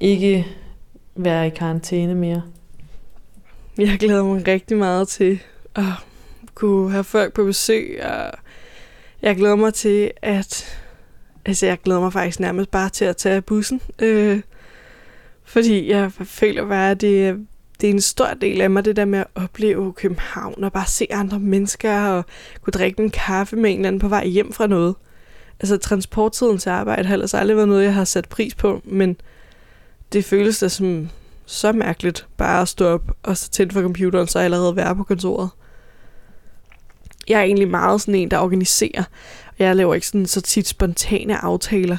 ikke 0.00 0.46
være 1.16 1.46
i 1.46 1.50
karantæne 1.50 2.14
mere? 2.14 2.42
Jeg 3.78 3.98
glæder 3.98 4.24
mig 4.24 4.46
rigtig 4.46 4.76
meget 4.76 5.08
til 5.08 5.42
at 5.74 5.84
kunne 6.54 6.90
have 6.90 7.04
folk 7.04 7.32
på 7.32 7.44
besøg, 7.44 8.00
og 8.02 8.32
jeg 9.22 9.36
glæder 9.36 9.56
mig 9.56 9.74
til, 9.74 10.10
at... 10.22 10.78
Altså, 11.46 11.66
jeg 11.66 11.78
glæder 11.84 12.00
mig 12.00 12.12
faktisk 12.12 12.40
nærmest 12.40 12.70
bare 12.70 12.88
til 12.88 13.04
at 13.04 13.16
tage 13.16 13.42
bussen. 13.42 13.80
Øh, 13.98 14.40
fordi 15.44 15.90
jeg 15.90 16.12
føler 16.12 16.68
bare, 16.68 16.90
at 16.90 17.00
det, 17.00 17.46
det 17.80 17.86
er 17.86 17.92
en 17.92 18.00
stor 18.00 18.28
del 18.40 18.60
af 18.60 18.70
mig, 18.70 18.84
det 18.84 18.96
der 18.96 19.04
med 19.04 19.18
at 19.18 19.26
opleve 19.34 19.92
København, 19.92 20.64
og 20.64 20.72
bare 20.72 20.86
se 20.86 21.06
andre 21.10 21.38
mennesker, 21.40 22.08
og 22.08 22.24
kunne 22.62 22.72
drikke 22.72 23.02
en 23.02 23.10
kaffe 23.10 23.56
med 23.56 23.70
en 23.70 23.76
eller 23.76 23.88
anden 23.88 24.00
på 24.00 24.08
vej 24.08 24.26
hjem 24.26 24.52
fra 24.52 24.66
noget. 24.66 24.94
Altså, 25.60 25.76
transporttiden 25.76 26.58
til 26.58 26.70
arbejde 26.70 27.04
har 27.04 27.12
ellers 27.14 27.34
aldrig 27.34 27.56
været 27.56 27.68
noget, 27.68 27.84
jeg 27.84 27.94
har 27.94 28.04
sat 28.04 28.28
pris 28.28 28.54
på, 28.54 28.80
men 28.84 29.16
det 30.12 30.24
føles 30.24 30.58
da 30.58 30.68
som 30.68 31.08
så 31.46 31.72
mærkeligt 31.72 32.26
bare 32.36 32.62
at 32.62 32.68
stå 32.68 32.86
op 32.86 33.10
og 33.22 33.36
så 33.36 33.50
tænde 33.50 33.72
for 33.72 33.82
computeren, 33.82 34.26
så 34.26 34.38
allerede 34.38 34.76
være 34.76 34.96
på 34.96 35.04
kontoret. 35.04 35.50
Jeg 37.28 37.40
er 37.40 37.44
egentlig 37.44 37.68
meget 37.68 38.00
sådan 38.00 38.14
en, 38.14 38.30
der 38.30 38.38
organiserer. 38.38 39.04
Jeg 39.58 39.76
laver 39.76 39.94
ikke 39.94 40.06
sådan 40.06 40.26
så 40.26 40.40
tit 40.40 40.66
spontane 40.66 41.36
aftaler, 41.36 41.96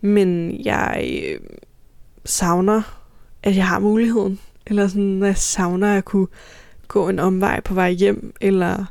men 0.00 0.60
jeg 0.64 1.22
øh, 1.28 1.40
savner, 2.24 2.82
at 3.42 3.56
jeg 3.56 3.66
har 3.66 3.78
muligheden. 3.78 4.40
Eller 4.66 4.88
sådan, 4.88 5.22
jeg 5.22 5.36
savner 5.36 5.96
at 5.96 6.04
kunne 6.04 6.26
gå 6.88 7.08
en 7.08 7.18
omvej 7.18 7.60
på 7.60 7.74
vej 7.74 7.90
hjem, 7.90 8.34
eller 8.40 8.84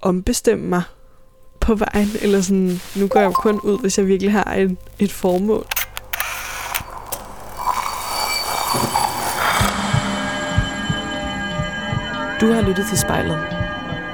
ombestemme 0.00 0.68
mig 0.68 0.82
på 1.66 1.74
vejen, 1.74 2.08
eller 2.22 2.40
sådan, 2.40 2.80
nu 2.96 3.06
går 3.06 3.20
jeg 3.20 3.26
jo 3.26 3.32
kun 3.32 3.60
ud, 3.60 3.80
hvis 3.80 3.98
jeg 3.98 4.06
virkelig 4.06 4.32
har 4.32 4.54
en, 4.54 4.78
et 4.98 5.12
formål. 5.12 5.66
Du 12.40 12.52
har 12.52 12.62
lyttet 12.62 12.86
til 12.88 12.98
spejlet. 12.98 13.38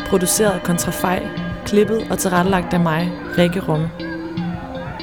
Produceret 0.06 0.50
af 0.50 0.62
Kontrafej, 0.62 1.28
klippet 1.66 2.06
og 2.10 2.18
tilrettelagt 2.18 2.74
af 2.74 2.80
mig, 2.80 3.12
Rikke 3.38 3.60
Rumme. 3.60 3.90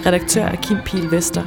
Redaktør 0.05 0.43
er 0.43 0.55
Kim 0.55 0.77
Pil 0.85 1.11
Vester. 1.11 1.43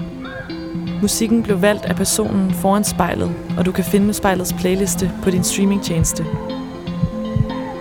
Musikken 1.02 1.42
blev 1.42 1.62
valgt 1.62 1.84
af 1.84 1.96
personen 1.96 2.54
foran 2.54 2.84
spejlet, 2.84 3.34
og 3.58 3.66
du 3.66 3.72
kan 3.72 3.84
finde 3.84 4.14
spejlets 4.14 4.52
playliste 4.52 5.12
på 5.22 5.30
din 5.30 5.44
streamingtjeneste. 5.44 6.26